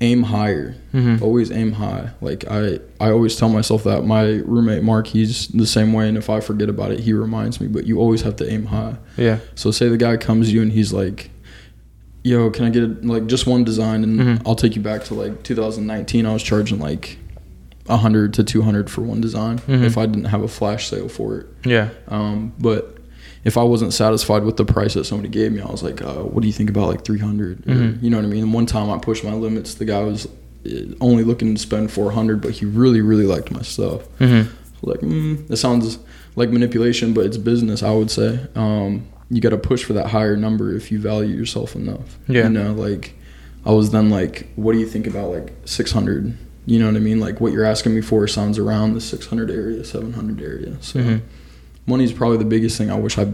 aim 0.04 0.22
higher. 0.24 0.74
Mm-hmm. 0.92 1.24
Always 1.24 1.50
aim 1.50 1.72
high. 1.72 2.10
Like 2.20 2.44
I, 2.48 2.78
I 3.00 3.10
always 3.10 3.34
tell 3.36 3.48
myself 3.48 3.82
that. 3.84 4.04
My 4.04 4.22
roommate 4.44 4.82
Mark, 4.82 5.06
he's 5.08 5.48
the 5.48 5.66
same 5.66 5.92
way, 5.92 6.08
and 6.08 6.16
if 6.16 6.28
I 6.30 6.40
forget 6.40 6.68
about 6.68 6.90
it, 6.92 7.00
he 7.00 7.12
reminds 7.12 7.60
me. 7.60 7.66
But 7.66 7.86
you 7.86 7.98
always 7.98 8.22
have 8.22 8.36
to 8.36 8.48
aim 8.52 8.66
high. 8.66 8.96
Yeah. 9.16 9.38
So 9.54 9.70
say 9.70 9.88
the 9.88 9.96
guy 9.96 10.16
comes 10.16 10.48
to 10.48 10.54
you 10.54 10.62
and 10.62 10.70
he's 10.72 10.92
like, 10.92 11.30
"Yo, 12.22 12.50
can 12.50 12.64
I 12.66 12.70
get 12.70 13.04
like 13.04 13.26
just 13.26 13.46
one 13.46 13.64
design?" 13.64 14.04
And 14.04 14.20
Mhm. 14.20 14.42
I'll 14.46 14.54
take 14.54 14.76
you 14.76 14.82
back 14.82 15.04
to 15.04 15.14
like 15.14 15.42
2019. 15.42 16.26
I 16.26 16.32
was 16.32 16.42
charging 16.42 16.78
like 16.78 17.18
100 17.86 18.32
to 18.34 18.44
200 18.44 18.88
for 18.88 19.02
one 19.02 19.20
design 19.20 19.58
Mhm. 19.68 19.82
if 19.84 19.98
I 19.98 20.06
didn't 20.06 20.26
have 20.26 20.42
a 20.42 20.48
flash 20.48 20.88
sale 20.88 21.08
for 21.08 21.38
it. 21.38 21.46
Yeah. 21.66 21.88
Um, 22.08 22.52
but 22.58 22.96
if 23.44 23.56
I 23.58 23.62
wasn't 23.62 23.92
satisfied 23.92 24.44
with 24.44 24.56
the 24.56 24.64
price 24.64 24.94
that 24.94 25.04
somebody 25.04 25.28
gave 25.28 25.52
me, 25.52 25.60
I 25.60 25.70
was 25.70 25.82
like, 25.82 26.00
uh, 26.02 26.22
"What 26.22 26.40
do 26.40 26.46
you 26.46 26.52
think 26.52 26.70
about 26.70 26.88
like 26.88 27.04
300?" 27.04 27.66
Or, 27.66 27.72
Mhm. 27.72 28.02
you 28.02 28.10
know 28.10 28.16
what 28.18 28.24
I 28.26 28.28
mean? 28.28 28.42
And 28.44 28.52
one 28.54 28.66
time 28.66 28.90
I 28.90 28.98
pushed 28.98 29.24
my 29.24 29.34
limits. 29.34 29.74
The 29.74 29.84
guy 29.84 30.02
was 30.02 30.26
uh, 30.66 30.70
only 31.00 31.24
looking 31.24 31.54
to 31.54 31.60
spend 31.60 31.90
400, 31.90 32.40
but 32.40 32.52
he 32.52 32.64
really, 32.64 33.00
really 33.02 33.26
liked 33.26 33.50
my 33.50 33.60
stuff. 33.62 34.00
Mm-hmm. 34.18 34.48
Like, 34.82 35.00
mm, 35.00 35.50
it 35.50 35.56
sounds 35.56 35.98
like 36.36 36.50
manipulation, 36.50 37.12
but 37.12 37.26
it's 37.26 37.36
business. 37.36 37.82
I 37.82 37.92
would 37.92 38.10
say. 38.10 38.40
Um, 38.54 39.04
you 39.30 39.40
got 39.40 39.50
to 39.50 39.56
push 39.58 39.84
for 39.84 39.92
that 39.94 40.06
higher 40.08 40.36
number 40.36 40.74
if 40.74 40.92
you 40.92 40.98
value 40.98 41.34
yourself 41.36 41.74
enough. 41.74 42.18
Yeah. 42.28 42.44
You 42.44 42.50
know, 42.50 42.72
like 42.72 43.14
I 43.66 43.72
was 43.72 43.90
then 43.90 44.08
like, 44.10 44.48
"What 44.56 44.72
do 44.72 44.78
you 44.78 44.86
think 44.86 45.06
about 45.06 45.30
like 45.30 45.52
600?" 45.64 46.34
You 46.66 46.78
know 46.78 46.86
what 46.86 46.96
I 46.96 47.00
mean? 47.00 47.20
Like 47.20 47.40
what 47.42 47.52
you're 47.52 47.64
asking 47.64 47.94
me 47.94 48.00
for 48.00 48.26
sounds 48.26 48.58
around 48.58 48.94
the 48.94 49.00
600 49.02 49.50
area, 49.50 49.84
700 49.84 50.40
area. 50.40 50.76
So 50.80 50.98
Mm-hmm. 51.00 51.16
Money's 51.86 52.12
probably 52.12 52.38
the 52.38 52.44
biggest 52.44 52.78
thing 52.78 52.90
I 52.90 52.98
wish 52.98 53.18
I 53.18 53.26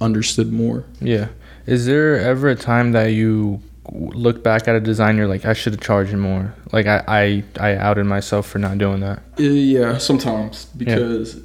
understood 0.00 0.52
more. 0.52 0.84
Yeah. 1.00 1.28
Is 1.66 1.86
there 1.86 2.18
ever 2.18 2.48
a 2.48 2.54
time 2.56 2.92
that 2.92 3.06
you 3.08 3.60
look 3.92 4.42
back 4.42 4.66
at 4.68 4.74
a 4.74 4.80
design 4.80 5.16
you're 5.16 5.28
like 5.28 5.44
I 5.44 5.52
should 5.52 5.72
have 5.72 5.80
charged 5.80 6.12
more? 6.14 6.54
Like 6.72 6.86
I 6.86 7.02
I, 7.08 7.44
I 7.60 7.76
outed 7.76 8.04
myself 8.04 8.46
for 8.46 8.58
not 8.58 8.78
doing 8.78 9.00
that. 9.00 9.22
Yeah, 9.38 9.98
sometimes 9.98 10.66
because 10.76 11.40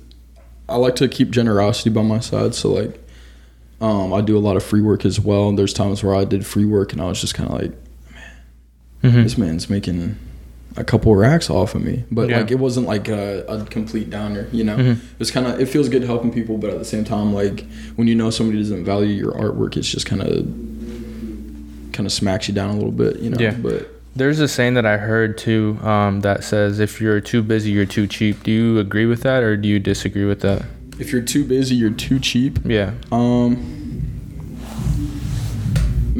I 0.69 0.75
like 0.77 0.95
to 0.97 1.07
keep 1.07 1.31
generosity 1.31 1.89
by 1.89 2.01
my 2.03 2.19
side. 2.19 2.53
So 2.55 2.71
like, 2.71 2.99
um, 3.81 4.13
I 4.13 4.21
do 4.21 4.37
a 4.37 4.39
lot 4.39 4.55
of 4.57 4.63
free 4.63 4.81
work 4.81 5.05
as 5.05 5.19
well. 5.19 5.49
And 5.49 5.57
there's 5.57 5.73
times 5.73 6.03
where 6.03 6.15
I 6.15 6.23
did 6.23 6.45
free 6.45 6.65
work 6.65 6.93
and 6.93 7.01
I 7.01 7.05
was 7.05 7.19
just 7.19 7.33
kind 7.35 7.49
of 7.49 7.61
like, 7.61 7.71
Mm-hmm. 9.03 9.23
this 9.23 9.35
man's 9.35 9.67
making 9.67 10.15
a 10.77 10.83
couple 10.83 11.13
racks 11.15 11.49
off 11.49 11.75
of 11.75 11.83
me, 11.83 12.03
but 12.11 12.29
Yeah. 12.29 12.37
like 12.39 12.51
it 12.51 12.59
wasn't 12.59 12.87
like 12.87 13.09
a, 13.09 13.43
a 13.47 13.65
complete 13.65 14.09
downer. 14.09 14.47
You 14.51 14.63
know, 14.63 14.77
Mhm. 14.77 14.97
it's 15.19 15.29
kind 15.31 15.45
of 15.47 15.59
it 15.59 15.67
feels 15.67 15.89
good 15.89 16.03
helping 16.03 16.31
people, 16.31 16.57
but 16.57 16.69
at 16.69 16.79
the 16.79 16.85
same 16.85 17.03
time, 17.03 17.33
like 17.33 17.65
when 17.97 18.07
you 18.07 18.15
know 18.15 18.29
somebody 18.29 18.59
doesn't 18.59 18.85
value 18.85 19.13
your 19.13 19.31
artwork, 19.33 19.75
it's 19.77 19.87
just 19.89 20.05
kind 20.05 20.21
of 20.21 20.45
kind 21.93 22.05
of 22.05 22.11
smacks 22.11 22.47
you 22.47 22.53
down 22.53 22.69
a 22.69 22.75
little 22.75 22.91
bit. 22.91 23.19
You 23.19 23.31
know, 23.31 23.37
Yeah. 23.39 23.55
but. 23.61 23.89
There's 24.15 24.39
a 24.41 24.47
saying 24.47 24.73
that 24.73 24.85
I 24.85 24.97
heard 24.97 25.37
too 25.37 25.77
um, 25.83 26.19
that 26.21 26.43
says 26.43 26.79
if 26.79 26.99
you're 26.99 27.21
too 27.21 27.41
busy, 27.41 27.71
you're 27.71 27.85
too 27.85 28.07
cheap. 28.07 28.43
Do 28.43 28.51
you 28.51 28.77
agree 28.79 29.05
with 29.05 29.21
that 29.23 29.41
or 29.43 29.55
do 29.55 29.69
you 29.69 29.79
disagree 29.79 30.25
with 30.25 30.41
that? 30.41 30.63
If 30.99 31.13
you're 31.13 31.21
too 31.21 31.45
busy, 31.45 31.75
you're 31.75 31.89
too 31.91 32.19
cheap. 32.19 32.59
Yeah. 32.65 32.91
Um, 33.11 33.57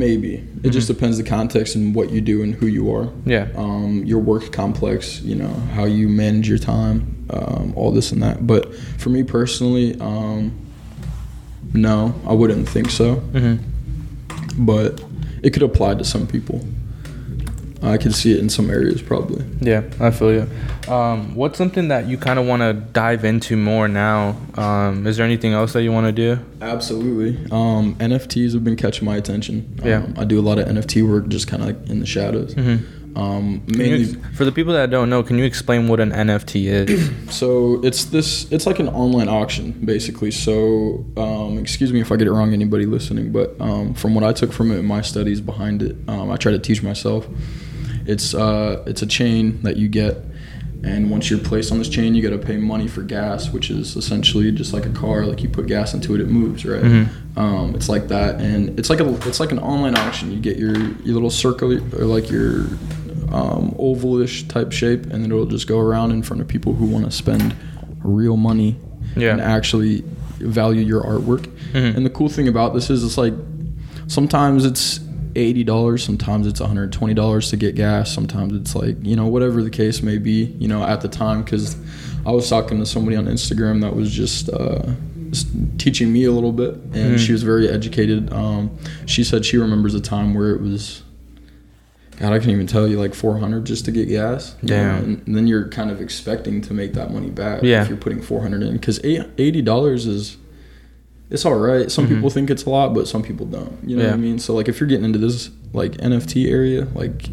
maybe 0.06 0.44
it 0.64 0.72
just 0.72 0.88
Mhm. 0.90 0.96
depends 0.96 1.18
the 1.18 1.24
context 1.24 1.76
and 1.76 1.94
what 1.94 2.12
you 2.12 2.22
do 2.22 2.42
and 2.42 2.56
who 2.56 2.66
you 2.66 2.92
are. 2.96 3.08
Yeah. 3.26 3.46
Um, 3.56 4.04
your 4.04 4.18
work 4.20 4.52
complex, 4.52 5.22
you 5.24 5.36
know, 5.36 5.54
how 5.76 5.86
you 5.86 6.10
manage 6.10 6.50
your 6.50 6.58
time, 6.58 6.96
um, 7.30 7.74
all 7.76 7.92
this 7.92 8.12
and 8.12 8.22
that. 8.24 8.46
But 8.48 8.74
for 8.98 9.10
me 9.12 9.22
personally, 9.24 9.96
um, 10.00 10.52
no, 11.74 12.16
I 12.28 12.34
wouldn't 12.34 12.68
think 12.68 12.90
so. 12.90 13.16
hmm 13.38 13.56
But 14.58 15.02
it 15.44 15.52
could 15.54 15.64
apply 15.64 15.96
to 15.96 16.04
some 16.04 16.26
people. 16.28 16.60
I 17.84 17.98
could 17.98 18.14
see 18.14 18.32
it 18.32 18.40
in 18.40 18.50
some 18.50 18.70
areas 18.70 19.02
probably. 19.02 19.44
Yeah, 19.60 19.84
I 20.00 20.12
feel 20.12 20.34
you. 20.34 20.92
Um, 20.92 21.36
what's 21.36 21.58
something 21.58 21.88
that 21.88 22.08
you 22.08 22.18
kind 22.18 22.38
of 22.38 22.46
want 22.46 22.62
to 22.62 22.74
dive 22.74 23.26
into 23.26 23.58
more 23.58 23.88
now? 23.88 24.38
Um, 24.56 25.08
is 25.08 25.18
there 25.18 25.26
anything 25.26 25.54
else 25.54 25.74
that 25.74 25.84
you 25.84 25.92
want 25.92 26.06
to 26.06 26.12
do? 26.12 26.44
Absolutely. 26.62 27.38
Um, 27.52 27.96
NFTs 27.96 28.54
have 28.54 28.64
been 28.64 28.76
catching 28.76 29.06
my 29.06 29.16
attention. 29.16 29.80
Yeah. 29.84 30.04
Um, 30.04 30.14
I 30.18 30.26
do 30.26 30.40
a 30.40 30.44
lot 30.44 30.60
of 30.60 30.68
NFT 30.68 31.08
work 31.10 31.28
just 31.28 31.48
kind 31.48 31.64
of 31.64 31.68
like 31.70 31.90
in 31.90 32.00
the 32.00 32.06
shadows. 32.06 32.54
Mm-hmm. 32.54 33.18
Um, 33.18 33.64
mainly 33.68 34.04
ex- 34.04 34.38
for 34.38 34.46
the 34.46 34.52
people 34.52 34.74
that 34.74 34.90
don't 34.90 35.10
know, 35.10 35.22
can 35.22 35.38
you 35.38 35.44
explain 35.44 35.88
what 35.88 36.00
an 36.00 36.12
NFT 36.12 36.66
is? 36.66 37.12
So 37.32 37.80
it's 37.82 38.06
this. 38.06 38.52
It's 38.52 38.66
like 38.68 38.80
an 38.80 38.90
online 38.90 39.30
auction, 39.30 39.72
basically. 39.72 40.32
So, 40.32 41.06
um, 41.16 41.58
excuse 41.58 41.94
me 41.94 42.02
if 42.02 42.12
I 42.12 42.18
get 42.18 42.28
it 42.28 42.32
wrong, 42.32 42.54
anybody 42.54 42.86
listening, 42.86 43.32
but 43.32 43.56
um, 43.60 43.94
from 43.94 44.14
what 44.14 44.24
I 44.26 44.34
took 44.34 44.52
from 44.52 44.70
it, 44.72 44.78
in 44.78 44.86
my 44.86 45.02
studies 45.02 45.40
behind 45.40 45.82
it, 45.82 45.96
um, 46.08 46.30
I 46.30 46.36
try 46.36 46.52
to 46.52 46.60
teach 46.60 46.84
myself. 46.84 47.26
It's 48.12 48.34
uh, 48.34 48.84
it's 48.86 49.02
a 49.02 49.08
chain 49.08 49.62
that 49.64 49.78
you 49.78 49.88
get 49.88 50.14
And 50.84 51.12
once 51.12 51.30
you're 51.30 51.40
placed 51.52 51.72
on 51.72 51.78
this 51.78 51.90
chain, 51.90 52.16
you 52.16 52.24
got 52.28 52.32
to 52.42 52.44
pay 52.52 52.58
money 52.58 52.88
for 52.88 53.04
gas, 53.04 53.52
which 53.54 53.70
is 53.70 53.96
essentially 53.96 54.52
just 54.52 54.74
like 54.74 54.86
a 54.88 54.94
car. 55.04 55.26
Like 55.28 55.44
you 55.44 55.50
put 55.50 55.68
gas 55.68 55.94
into 55.94 56.16
it, 56.16 56.22
it 56.22 56.28
moves, 56.28 56.66
right? 56.66 56.82
Mm-hmm. 56.84 57.40
Um, 57.40 57.76
it's 57.76 57.88
like 57.88 58.08
that, 58.08 58.42
and 58.42 58.80
it's 58.80 58.90
like 58.90 59.00
a 59.00 59.08
it's 59.30 59.40
like 59.40 59.52
an 59.52 59.60
online 59.60 59.96
auction. 59.96 60.32
You 60.32 60.40
get 60.40 60.58
your 60.58 60.76
your 61.06 61.14
little 61.18 61.30
circle 61.30 61.72
or 61.74 62.06
like 62.16 62.32
your 62.32 62.62
um, 63.32 63.72
ovalish 63.78 64.48
type 64.50 64.72
shape, 64.72 65.04
and 65.12 65.24
then 65.24 65.32
it'll 65.32 65.46
just 65.58 65.68
go 65.68 65.78
around 65.80 66.12
in 66.12 66.24
front 66.24 66.42
of 66.42 66.48
people 66.48 66.74
who 66.74 66.86
want 66.88 67.06
to 67.06 67.12
spend 67.12 67.56
real 68.04 68.36
money 68.36 68.76
Yeah. 69.16 69.34
and 69.34 69.40
actually 69.42 70.04
value 70.40 70.82
your 70.84 71.04
artwork. 71.04 71.46
Mhm. 71.74 71.96
And 71.96 72.04
the 72.08 72.10
cool 72.10 72.28
thing 72.30 72.48
about 72.48 72.74
this 72.74 72.90
is 72.90 73.04
it's 73.04 73.18
like 73.20 73.36
sometimes 74.08 74.66
it's 74.66 75.00
eighty 75.36 75.64
dollars, 75.64 76.04
sometimes 76.04 76.48
it's 76.48 76.60
one 76.60 76.70
hundred 76.70 76.92
twenty 76.94 77.14
dollars 77.14 77.50
to 77.50 77.58
get 77.58 77.76
gas, 77.76 78.14
sometimes 78.14 78.54
it's 78.54 78.76
like 78.76 78.98
you 79.04 79.16
know 79.16 79.28
whatever 79.28 79.64
the 79.64 79.70
case 79.70 80.02
may 80.02 80.18
be. 80.18 80.46
You 80.60 80.68
know 80.68 80.84
at 80.84 81.02
the 81.02 81.08
time 81.08 81.44
because 81.44 81.76
I 82.26 82.32
was 82.32 82.50
talking 82.50 82.80
to 82.80 82.86
somebody 82.86 83.16
on 83.18 83.26
Instagram 83.26 83.82
that 83.82 83.96
was 83.96 84.12
just. 84.12 84.50
Uh, 84.50 84.92
teaching 85.78 86.12
me 86.12 86.26
a 86.26 86.32
little 86.32 86.52
bit 86.52 86.74
and 86.94 87.16
Mhm. 87.16 87.18
she 87.18 87.32
was 87.32 87.42
very 87.42 87.70
educated 87.70 88.34
um, 88.34 88.70
she 89.06 89.24
said 89.24 89.46
she 89.46 89.56
remembers 89.56 89.96
a 89.96 90.02
time 90.02 90.34
where 90.34 90.52
it 90.54 90.62
was 90.62 91.04
God, 92.20 92.34
I 92.34 92.40
can't 92.40 92.52
even 92.52 92.68
tell 92.68 92.86
you 92.86 93.00
like 93.00 93.14
400 93.16 93.66
just 93.66 93.86
to 93.86 93.92
get 93.92 94.10
gas. 94.10 94.56
Yeah. 94.62 94.98
And, 94.98 95.26
and 95.26 95.36
then 95.36 95.48
you're 95.48 95.70
kind 95.70 95.90
of 95.90 96.02
expecting 96.02 96.60
to 96.64 96.74
make 96.74 96.94
that 96.96 97.12
money 97.14 97.30
back 97.30 97.64
Yeah. 97.64 97.82
if 97.82 97.88
you're 97.88 97.98
putting 97.98 98.22
400 98.22 98.62
in 98.62 98.74
because 98.74 99.00
$80 99.00 100.06
is 100.06 100.36
it's 101.32 101.46
all 101.46 101.56
right. 101.56 101.90
Some 101.92 102.06
Mhm. 102.08 102.16
people 102.16 102.30
think 102.30 102.50
it's 102.50 102.66
a 102.66 102.70
lot, 102.70 102.94
but 102.94 103.08
some 103.08 103.24
people 103.24 103.46
don't. 103.46 103.78
You 103.86 103.98
know 103.98 104.06
what 104.06 104.14
I 104.14 104.18
mean? 104.18 104.38
So 104.40 104.54
like 104.54 104.68
if 104.68 104.80
you're 104.80 104.88
getting 104.90 105.06
into 105.06 105.20
this 105.20 105.50
like 105.74 105.94
NFT 106.02 106.50
area, 106.52 106.88
like 106.94 107.30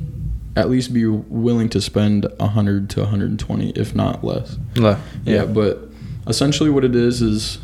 at 0.57 0.71
least 0.71 0.93
be 0.93 1.05
willing 1.07 1.69
to 1.71 1.81
spend 1.81 2.27
100 2.41 2.89
to 2.91 3.01
120 3.03 3.71
if 3.71 3.95
not 3.95 4.25
less. 4.25 4.57
Le- 4.77 4.99
Yeah, 5.27 5.45
but 5.45 5.91
essentially 6.27 6.71
what 6.71 6.85
it 6.85 6.95
is 6.97 7.23
is 7.23 7.59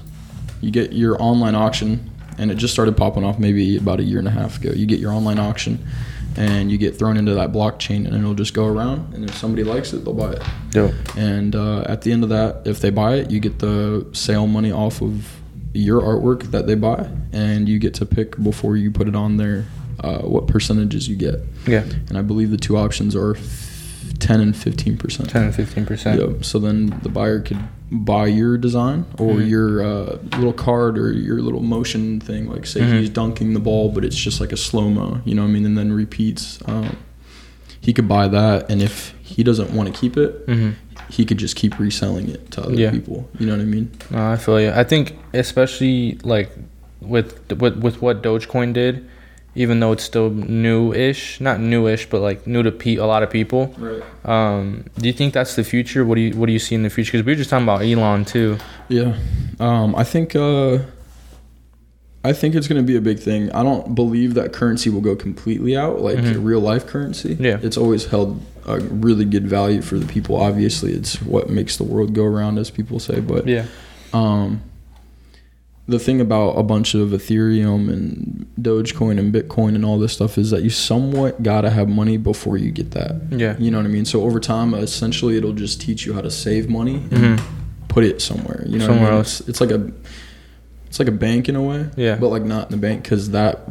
you 0.60 0.70
get 0.70 0.92
your 0.92 1.20
online 1.22 1.54
auction, 1.54 2.10
and 2.38 2.50
it 2.50 2.56
just 2.56 2.72
started 2.72 2.96
popping 2.96 3.24
off 3.24 3.38
maybe 3.38 3.76
about 3.76 4.00
a 4.00 4.04
year 4.04 4.18
and 4.18 4.28
a 4.28 4.30
half 4.32 4.60
ago. 4.60 4.72
You 4.74 4.86
get 4.86 4.98
your 4.98 5.12
online 5.12 5.38
auction, 5.38 5.78
and 6.36 6.70
you 6.72 6.78
get 6.78 6.98
thrown 6.98 7.16
into 7.16 7.34
that 7.34 7.52
blockchain, 7.52 8.06
and 8.06 8.14
it'll 8.16 8.34
just 8.34 8.54
go 8.54 8.66
around. 8.66 9.12
And 9.14 9.24
if 9.28 9.36
somebody 9.36 9.62
likes 9.62 9.92
it, 9.92 10.04
they'll 10.04 10.14
buy 10.14 10.32
it. 10.32 10.42
Dope. 10.70 10.94
And 11.16 11.54
uh, 11.54 11.82
at 11.82 12.02
the 12.02 12.10
end 12.12 12.22
of 12.24 12.30
that, 12.30 12.62
if 12.64 12.80
they 12.80 12.90
buy 12.90 13.16
it, 13.16 13.30
you 13.30 13.38
get 13.40 13.58
the 13.60 14.06
sale 14.12 14.46
money 14.46 14.72
off 14.72 15.00
of 15.02 15.40
your 15.74 16.00
artwork 16.00 16.50
that 16.52 16.66
they 16.66 16.74
buy, 16.74 17.08
and 17.32 17.68
you 17.68 17.78
get 17.78 17.92
to 17.94 18.06
pick 18.06 18.40
before 18.42 18.76
you 18.76 18.90
put 18.90 19.08
it 19.08 19.14
on 19.16 19.36
there 19.36 19.66
uh, 20.00 20.18
what 20.20 20.46
percentages 20.46 21.08
you 21.08 21.16
get. 21.16 21.40
Yeah. 21.66 21.82
And 22.08 22.16
I 22.16 22.22
believe 22.22 22.50
the 22.50 22.56
two 22.56 22.76
options 22.76 23.14
are 23.16 23.36
f- 23.36 24.12
10 24.20 24.40
and 24.40 24.56
15 24.56 24.96
percent. 24.96 25.28
10 25.30 25.42
and 25.44 25.52
15%. 25.54 26.18
Yep. 26.36 26.44
So 26.44 26.58
then 26.58 26.98
the 27.02 27.08
buyer 27.08 27.40
could 27.40 27.58
buy 27.90 28.26
your 28.26 28.56
design 28.56 29.04
or 29.18 29.34
Mhm. 29.34 29.48
your 29.48 29.82
uh, 29.84 30.18
little 30.36 30.52
card 30.52 30.98
or 30.98 31.12
your 31.12 31.40
little 31.42 31.62
motion 31.62 32.20
thing. 32.20 32.48
Like 32.48 32.66
say 32.66 32.80
Mhm. 32.80 33.00
he's 33.00 33.10
dunking 33.10 33.52
the 33.54 33.60
ball, 33.60 33.90
but 33.90 34.04
it's 34.04 34.16
just 34.16 34.40
like 34.40 34.52
a 34.52 34.56
slow 34.56 34.88
mo. 34.90 35.20
You 35.24 35.34
know 35.34 35.42
what 35.42 35.48
I 35.48 35.52
mean? 35.52 35.66
And 35.66 35.76
then 35.76 35.92
repeats. 35.92 36.58
Um, 36.66 36.96
he 37.80 37.92
could 37.92 38.08
buy 38.08 38.28
that, 38.28 38.70
and 38.70 38.80
if 38.80 39.14
he 39.22 39.42
doesn't 39.42 39.70
want 39.74 39.92
to 39.92 40.00
keep 40.00 40.16
it, 40.16 40.42
hmm 40.48 40.70
he 41.10 41.24
could 41.24 41.38
just 41.38 41.56
keep 41.56 41.78
reselling 41.78 42.28
it 42.28 42.50
to 42.52 42.62
other 42.62 42.74
Yeah. 42.74 42.90
people. 42.90 43.28
You 43.38 43.46
know 43.46 43.52
what 43.52 43.62
I 43.62 43.64
mean? 43.64 43.90
No, 44.10 44.30
I 44.32 44.36
feel 44.36 44.60
you. 44.60 44.70
I 44.70 44.84
think 44.84 45.16
especially 45.32 46.18
like 46.24 46.50
with 47.00 47.34
with 47.60 47.76
with 47.78 48.00
what 48.02 48.22
Dogecoin 48.22 48.72
did, 48.72 49.04
even 49.54 49.78
though 49.80 49.92
it's 49.92 50.02
still 50.04 50.30
new-ish, 50.30 51.40
not 51.40 51.60
new-ish, 51.60 52.08
but 52.10 52.20
like 52.20 52.46
new 52.46 52.62
to 52.62 52.72
pe- 52.72 52.96
a 52.96 53.06
lot 53.06 53.22
of 53.22 53.30
people. 53.30 53.74
Right. 53.78 54.02
Um, 54.24 54.84
do 54.98 55.06
you 55.06 55.12
think 55.12 55.32
that's 55.34 55.54
the 55.54 55.64
future? 55.64 56.04
What 56.04 56.16
do 56.16 56.22
you 56.22 56.36
what 56.36 56.46
do 56.46 56.52
you 56.52 56.58
see 56.58 56.74
in 56.74 56.82
the 56.82 56.90
future? 56.90 57.12
Because 57.12 57.26
we 57.26 57.32
were 57.32 57.36
just 57.36 57.50
talking 57.50 57.64
about 57.64 57.82
Elon 57.82 58.24
too. 58.24 58.58
Yeah. 58.88 59.14
Um, 59.60 59.94
I 59.94 60.04
think. 60.04 60.34
Uh, 60.34 60.78
I 62.26 62.32
think 62.32 62.54
it's 62.54 62.66
going 62.68 62.80
to 62.80 62.86
be 62.86 62.96
a 62.96 63.02
big 63.02 63.18
thing. 63.18 63.52
I 63.52 63.62
don't 63.62 63.94
believe 63.94 64.32
that 64.32 64.54
currency 64.54 64.88
will 64.88 65.02
go 65.02 65.14
completely 65.14 65.76
out, 65.76 66.00
like 66.00 66.16
Mhm. 66.16 66.42
real 66.42 66.60
life 66.60 66.86
currency. 66.86 67.36
Yeah. 67.38 67.58
It's 67.62 67.76
always 67.76 68.06
held 68.06 68.40
a 68.66 68.80
really 68.80 69.24
good 69.24 69.46
value 69.46 69.82
for 69.82 69.98
the 69.98 70.06
people. 70.06 70.36
Obviously, 70.36 70.92
it's 70.92 71.20
what 71.22 71.50
makes 71.50 71.76
the 71.76 71.84
world 71.84 72.14
go 72.14 72.24
around, 72.24 72.58
as 72.58 72.70
people 72.70 72.98
say. 72.98 73.20
But 73.20 73.46
Yeah. 73.46 73.66
um, 74.12 74.62
the 75.86 75.98
thing 75.98 76.18
about 76.20 76.52
a 76.52 76.62
bunch 76.62 76.94
of 76.94 77.10
Ethereum 77.10 77.92
and 77.92 78.46
Dogecoin 78.58 79.18
and 79.18 79.34
Bitcoin 79.34 79.74
and 79.74 79.84
all 79.84 79.98
this 79.98 80.14
stuff 80.14 80.38
is 80.38 80.50
that 80.50 80.62
you 80.62 80.70
somewhat 80.70 81.42
gotta 81.42 81.68
have 81.68 81.88
money 81.90 82.16
before 82.16 82.56
you 82.56 82.70
get 82.70 82.92
that. 82.92 83.16
Yeah. 83.30 83.54
You 83.58 83.70
know 83.70 83.76
what 83.78 83.84
I 83.86 83.90
mean? 83.90 84.06
So 84.06 84.22
over 84.22 84.40
time, 84.40 84.72
essentially, 84.72 85.36
it'll 85.36 85.52
just 85.52 85.82
teach 85.82 86.06
you 86.06 86.14
how 86.14 86.22
to 86.22 86.30
save 86.30 86.68
money 86.70 87.02
and 87.10 87.38
hmm 87.40 87.44
put 87.88 88.02
it 88.02 88.20
somewhere. 88.20 88.64
You 88.66 88.78
know, 88.80 88.86
Somewhere 88.86 89.02
what 89.04 89.08
I 89.08 89.10
mean? 89.12 89.18
else. 89.18 89.38
It's, 89.40 89.48
it's 89.50 89.60
like 89.60 89.70
a, 89.70 89.88
it's 90.94 91.00
like 91.00 91.08
a 91.08 91.10
bank 91.10 91.48
in 91.48 91.56
a 91.56 91.60
way. 91.60 91.90
Yeah. 91.96 92.14
But 92.14 92.28
like 92.28 92.44
not 92.44 92.66
in 92.66 92.70
the 92.70 92.76
bank 92.76 93.02
because 93.02 93.30
that 93.30 93.62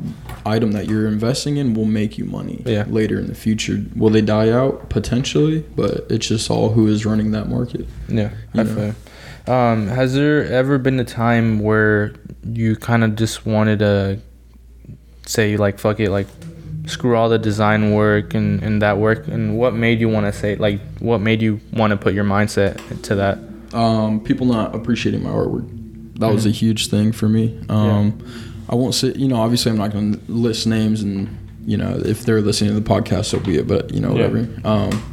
item 0.45 0.73
that 0.73 0.89
you're 0.89 1.07
investing 1.07 1.55
in 1.55 1.73
will 1.73 1.85
make 1.85 2.17
you 2.17 2.25
money. 2.25 2.61
Yeah. 2.65 2.83
Later 2.89 3.17
in 3.17 3.27
the 3.27 3.33
future, 3.33 3.81
will 3.95 4.09
they 4.09 4.19
die 4.19 4.49
out 4.49 4.89
potentially? 4.89 5.61
But 5.73 6.05
it's 6.09 6.27
just 6.27 6.51
all 6.51 6.71
who 6.71 6.85
is 6.87 7.05
running 7.05 7.31
that 7.31 7.47
market. 7.47 7.87
Yeah. 8.09 8.31
You 8.53 8.59
I 8.59 8.63
know. 8.63 8.95
Um, 9.47 9.87
has 9.87 10.13
there 10.13 10.43
ever 10.43 10.77
been 10.77 10.99
a 10.99 11.05
time 11.05 11.59
where 11.59 12.13
you 12.43 12.75
kind 12.75 13.05
of 13.05 13.15
just 13.15 13.45
wanted 13.45 13.79
to 13.79 14.19
say 15.25 15.55
like 15.55 15.79
fuck 15.79 16.01
it, 16.01 16.09
like 16.09 16.27
screw 16.87 17.15
all 17.15 17.29
the 17.29 17.39
design 17.39 17.93
work 17.93 18.33
and, 18.33 18.61
and 18.61 18.81
that 18.81 18.97
work, 18.97 19.29
and 19.29 19.57
what 19.57 19.73
made 19.73 20.01
you 20.01 20.09
want 20.09 20.25
to 20.25 20.33
say 20.33 20.57
like 20.57 20.81
what 20.99 21.21
made 21.21 21.41
you 21.41 21.61
want 21.71 21.91
to 21.91 21.95
put 21.95 22.13
your 22.13 22.25
mindset 22.25 23.01
to 23.03 23.15
that? 23.15 23.39
Um, 23.73 24.19
people 24.19 24.45
not 24.45 24.75
appreciating 24.75 25.23
my 25.23 25.29
artwork. 25.29 25.82
That 26.19 26.31
was 26.33 26.45
a 26.45 26.51
huge 26.51 26.87
thing 26.87 27.11
for 27.11 27.27
me. 27.27 27.59
Um, 27.69 28.19
I 28.69 28.75
won't 28.75 28.93
say, 28.93 29.13
you 29.15 29.27
know, 29.27 29.37
obviously 29.37 29.71
I'm 29.71 29.77
not 29.77 29.91
going 29.91 30.13
to 30.13 30.31
list 30.31 30.67
names 30.67 31.01
and, 31.01 31.27
you 31.65 31.75
know, 31.77 31.99
if 32.05 32.23
they're 32.23 32.41
listening 32.41 32.73
to 32.73 32.79
the 32.79 32.87
podcast, 32.87 33.25
so 33.25 33.39
be 33.39 33.57
it, 33.57 33.67
but, 33.67 33.93
you 33.93 33.99
know, 33.99 34.09
Yeah. 34.15 34.27
whatever. 34.27 34.47
Um, 34.63 35.03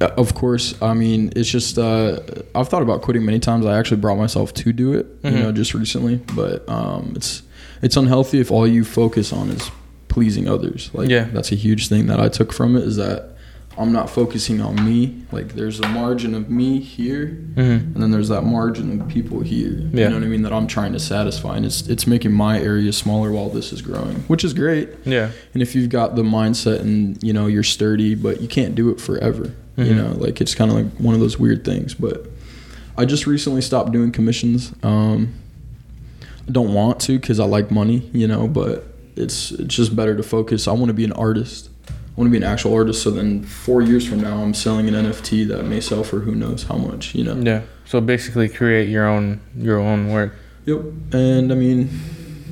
uh, 0.00 0.08
of 0.16 0.34
course, 0.34 0.74
I 0.82 0.94
mean, 0.94 1.32
it's 1.36 1.48
just, 1.50 1.78
uh, 1.78 2.18
I've 2.54 2.68
thought 2.68 2.82
about 2.82 3.02
quitting 3.02 3.24
many 3.24 3.38
times. 3.38 3.66
I 3.66 3.78
actually 3.78 3.98
brought 4.00 4.16
myself 4.18 4.52
to 4.54 4.72
do 4.72 4.94
it, 4.94 5.22
Mhm. 5.22 5.32
you 5.32 5.38
know, 5.38 5.52
just 5.52 5.74
recently, 5.74 6.20
but, 6.34 6.68
um, 6.68 7.12
it's, 7.14 7.42
it's 7.82 7.96
unhealthy 7.96 8.40
if 8.40 8.50
all 8.50 8.66
you 8.66 8.84
focus 8.84 9.32
on 9.32 9.50
is 9.50 9.70
pleasing 10.08 10.48
others. 10.48 10.90
Like, 10.92 11.08
Yeah. 11.08 11.26
that's 11.32 11.52
a 11.52 11.56
huge 11.56 11.88
thing 11.88 12.06
that 12.06 12.20
I 12.20 12.28
took 12.28 12.52
from 12.52 12.76
it 12.76 12.82
is 12.84 12.96
that 12.96 13.31
I'm 13.78 13.90
not 13.92 14.10
focusing 14.10 14.60
on 14.60 14.84
me. 14.84 15.22
Like, 15.32 15.54
there's 15.54 15.80
a 15.80 15.88
margin 15.88 16.34
of 16.34 16.50
me 16.50 16.78
here 16.80 17.38
Mm-hmm. 17.54 17.94
and 17.94 17.96
then 18.02 18.10
there's 18.10 18.28
that 18.28 18.42
margin 18.42 19.00
of 19.00 19.08
people 19.08 19.40
here. 19.40 19.70
Yeah. 19.92 20.04
You 20.04 20.08
know 20.10 20.14
what 20.16 20.24
I 20.24 20.26
mean? 20.28 20.42
That 20.42 20.52
I'm 20.52 20.66
trying 20.66 20.92
to 20.94 20.98
satisfy, 20.98 21.56
and 21.56 21.66
it's 21.66 21.86
it's 21.88 22.06
making 22.06 22.32
my 22.32 22.58
area 22.60 22.92
smaller 22.92 23.30
while 23.32 23.48
this 23.50 23.72
is 23.72 23.82
growing, 23.82 24.16
which 24.28 24.42
is 24.44 24.52
great. 24.54 24.88
Yeah. 25.04 25.30
And 25.54 25.62
if 25.62 25.74
you've 25.74 25.90
got 25.90 26.16
the 26.16 26.22
mindset 26.22 26.80
and 26.80 27.22
you 27.22 27.32
know 27.32 27.46
you're 27.46 27.62
sturdy, 27.62 28.14
but 28.14 28.40
you 28.40 28.48
can't 28.48 28.74
do 28.74 28.90
it 28.90 29.00
forever. 29.00 29.54
You 29.76 29.84
Mhm. 29.86 29.96
know, 29.96 30.12
like 30.18 30.40
it's 30.40 30.54
kind 30.54 30.70
of 30.70 30.76
like 30.76 30.92
one 30.98 31.14
of 31.14 31.20
those 31.20 31.38
weird 31.38 31.64
things. 31.64 31.94
But 31.94 32.26
I 32.96 33.04
just 33.06 33.26
recently 33.26 33.62
stopped 33.62 33.90
doing 33.92 34.12
commissions. 34.12 34.72
Um, 34.82 35.34
I 36.46 36.50
don't 36.50 36.74
want 36.74 37.00
to 37.00 37.18
because 37.18 37.40
I 37.40 37.44
like 37.44 37.70
money, 37.70 38.08
you 38.12 38.26
know, 38.26 38.48
but 38.48 38.86
it's 39.16 39.50
it's 39.52 39.74
just 39.74 39.94
better 39.96 40.14
to 40.16 40.22
focus. 40.22 40.68
I 40.68 40.72
want 40.72 40.88
to 40.88 40.94
be 40.94 41.04
an 41.04 41.12
artist. 41.12 41.68
I 42.14 42.20
want 42.20 42.28
to 42.28 42.30
be 42.30 42.36
an 42.44 42.50
actual 42.50 42.74
artist. 42.74 43.02
So 43.02 43.10
then 43.10 43.42
four 43.42 43.80
years 43.80 44.06
from 44.06 44.20
now, 44.20 44.42
I'm 44.42 44.52
selling 44.52 44.86
an 44.88 44.94
NFT 44.94 45.48
that 45.48 45.64
may 45.64 45.80
sell 45.80 46.04
for 46.04 46.20
who 46.20 46.34
knows 46.34 46.64
how 46.64 46.76
much, 46.76 47.14
you 47.14 47.24
know. 47.24 47.36
Yeah. 47.36 47.62
So 47.86 48.00
basically, 48.00 48.48
create 48.50 48.88
your 48.90 49.06
own 49.06 49.40
your 49.56 49.78
own 49.78 50.10
work. 50.10 50.34
Yep. 50.66 50.80
And 51.12 51.50
I 51.50 51.54
mean, 51.54 51.88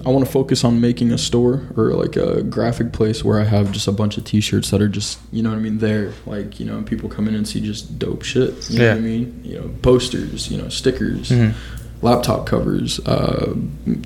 I 0.04 0.08
want 0.08 0.24
to 0.24 0.32
focus 0.32 0.64
on 0.64 0.80
making 0.80 1.12
a 1.12 1.18
store 1.18 1.68
or 1.76 1.90
like 1.92 2.16
a 2.16 2.42
graphic 2.42 2.92
place 2.92 3.22
where 3.22 3.38
I 3.38 3.44
have 3.44 3.70
just 3.70 3.86
a 3.86 3.92
bunch 3.92 4.16
of 4.16 4.24
T-shirts 4.24 4.70
that 4.70 4.80
are 4.80 4.88
just, 4.88 5.18
you 5.30 5.42
know 5.42 5.50
what 5.50 5.58
I 5.58 5.60
mean, 5.60 5.78
there. 5.78 6.14
Like, 6.24 6.58
you 6.58 6.64
know, 6.64 6.80
people 6.82 7.10
come 7.10 7.28
in 7.28 7.34
and 7.34 7.46
see 7.46 7.60
just 7.60 7.98
dope 7.98 8.22
shit. 8.22 8.70
You 8.70 8.78
know 8.78 8.84
Yeah. 8.86 8.90
what 8.94 8.98
I 8.98 9.02
mean? 9.02 9.40
You 9.44 9.58
know, 9.60 9.70
posters, 9.82 10.50
you 10.50 10.56
know, 10.56 10.70
stickers, 10.70 11.28
Mhm. 11.28 11.52
laptop 12.00 12.46
covers, 12.46 12.98
uh, 13.00 13.54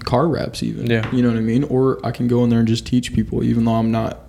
car 0.04 0.26
wraps, 0.26 0.64
even. 0.64 0.88
Yeah. 0.90 1.08
You 1.14 1.22
know 1.22 1.28
what 1.28 1.38
I 1.38 1.42
mean? 1.42 1.62
Or 1.64 2.04
I 2.04 2.10
can 2.10 2.26
go 2.26 2.42
in 2.42 2.50
there 2.50 2.58
and 2.58 2.66
just 2.68 2.84
teach 2.86 3.12
people, 3.14 3.44
even 3.44 3.64
though 3.64 3.74
I'm 3.74 3.92
not 3.92 4.23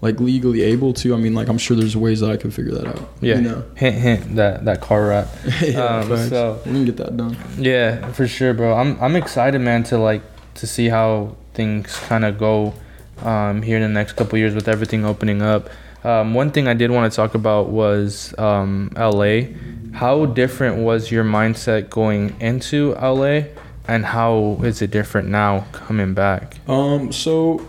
like 0.00 0.20
legally 0.20 0.62
able 0.62 0.92
to. 0.94 1.14
I 1.14 1.16
mean, 1.16 1.34
like 1.34 1.48
I'm 1.48 1.58
sure 1.58 1.76
there's 1.76 1.96
ways 1.96 2.20
that 2.20 2.30
I 2.30 2.36
can 2.36 2.50
figure 2.50 2.72
that 2.74 2.86
out. 2.86 3.08
Yeah. 3.20 3.36
You 3.36 3.40
know. 3.42 3.64
Hint 3.76 3.96
hint 3.96 4.36
that 4.36 4.64
that 4.64 4.80
car 4.80 5.06
wrap. 5.08 5.28
yeah, 5.62 5.80
Um, 6.00 6.16
so- 6.28 6.60
we 6.66 6.72
can 6.72 6.84
get 6.84 6.96
that 6.98 7.16
done. 7.16 7.36
Yeah, 7.58 8.12
for 8.12 8.26
sure, 8.26 8.54
bro. 8.54 8.74
I'm 8.74 9.00
I'm 9.00 9.16
excited, 9.16 9.60
man, 9.60 9.82
to 9.84 9.98
like 9.98 10.22
to 10.56 10.66
see 10.66 10.88
how 10.88 11.36
things 11.54 11.96
kind 12.00 12.24
of 12.24 12.38
go 12.38 12.74
um, 13.22 13.62
here 13.62 13.76
in 13.76 13.82
the 13.82 13.88
next 13.88 14.12
couple 14.12 14.38
years 14.38 14.54
with 14.54 14.68
everything 14.68 15.04
opening 15.04 15.40
up. 15.42 15.70
Um, 16.04 16.34
one 16.34 16.50
thing 16.52 16.68
I 16.68 16.74
did 16.74 16.90
want 16.90 17.10
to 17.10 17.16
talk 17.16 17.34
about 17.34 17.68
was 17.70 18.32
um, 18.38 18.90
LA. 18.96 19.40
How 19.92 20.26
different 20.26 20.78
was 20.78 21.10
your 21.10 21.24
mindset 21.24 21.88
going 21.88 22.36
into 22.38 22.92
LA, 22.94 23.48
and 23.88 24.04
how 24.04 24.60
is 24.62 24.82
it 24.82 24.90
different 24.90 25.28
now 25.28 25.66
coming 25.72 26.12
back? 26.14 26.56
Um, 26.68 27.10
so 27.12 27.66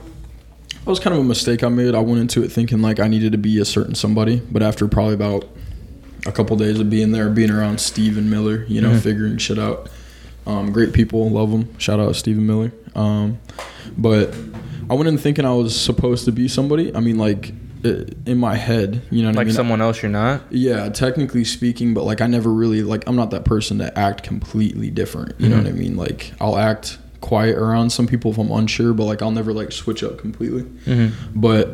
that 0.87 0.91
was 0.91 1.01
kind 1.01 1.13
of 1.13 1.19
a 1.19 1.25
mistake 1.25 1.63
I 1.65 1.67
made. 1.67 1.93
I 1.95 1.99
went 1.99 2.21
into 2.21 2.43
it 2.43 2.49
thinking 2.49 2.81
like 2.81 3.01
I 3.01 3.09
needed 3.09 3.33
to 3.33 3.37
be 3.37 3.59
a 3.59 3.65
certain 3.65 3.93
somebody, 3.93 4.41
but 4.49 4.63
after 4.63 4.87
probably 4.87 5.15
about 5.15 5.43
a 6.25 6.31
couple 6.31 6.55
days 6.55 6.79
of 6.79 6.89
being 6.89 7.11
there, 7.11 7.29
being 7.29 7.51
around 7.51 7.81
Steve 7.81 8.17
and 8.17 8.29
Miller, 8.31 8.63
you 8.69 8.79
know, 8.79 8.91
Mhm. 8.91 9.01
figuring 9.01 9.37
shit 9.37 9.59
out. 9.59 9.89
Um, 10.45 10.71
great 10.71 10.93
people, 10.93 11.29
love 11.29 11.51
them. 11.51 11.67
Shout 11.77 11.99
out 11.99 12.07
to 12.07 12.13
Steven 12.13 12.47
Miller. 12.47 12.71
Um, 12.95 13.37
but 13.97 14.33
I 14.89 14.93
went 14.93 15.09
in 15.09 15.17
thinking 15.17 15.43
I 15.43 15.53
was 15.53 15.75
supposed 15.75 16.23
to 16.23 16.31
be 16.31 16.47
somebody. 16.47 16.95
I 16.95 17.01
mean, 17.01 17.17
like 17.17 17.51
in 18.25 18.37
my 18.37 18.55
head, 18.55 19.01
you 19.11 19.23
know 19.23 19.27
what 19.27 19.35
I 19.35 19.39
Like 19.39 19.47
mean? 19.47 19.55
someone 19.57 19.81
else 19.81 20.01
you're 20.01 20.09
not. 20.11 20.41
Yeah, 20.51 20.87
technically 20.87 21.43
speaking, 21.43 21.93
but 21.93 22.05
like 22.05 22.21
I 22.21 22.27
never 22.27 22.49
really 22.51 22.81
like 22.81 23.03
I'm 23.07 23.17
not 23.17 23.31
that 23.31 23.43
person 23.43 23.77
to 23.79 23.99
act 23.99 24.23
completely 24.23 24.89
different. 24.89 25.33
You 25.37 25.49
know 25.49 25.57
Mhm. 25.57 25.63
what 25.65 25.73
I 25.73 25.75
mean? 25.75 25.97
Like 25.97 26.31
I'll 26.39 26.57
act 26.57 26.97
quiet 27.21 27.57
around 27.57 27.89
some 27.91 28.07
people 28.07 28.31
if 28.31 28.37
I'm 28.37 28.51
unsure, 28.51 28.93
but 28.93 29.05
like 29.05 29.21
I'll 29.21 29.31
never 29.31 29.53
like 29.53 29.71
switch 29.71 30.03
up 30.03 30.17
completely. 30.17 30.63
Mm-hmm. 30.63 31.39
But 31.39 31.69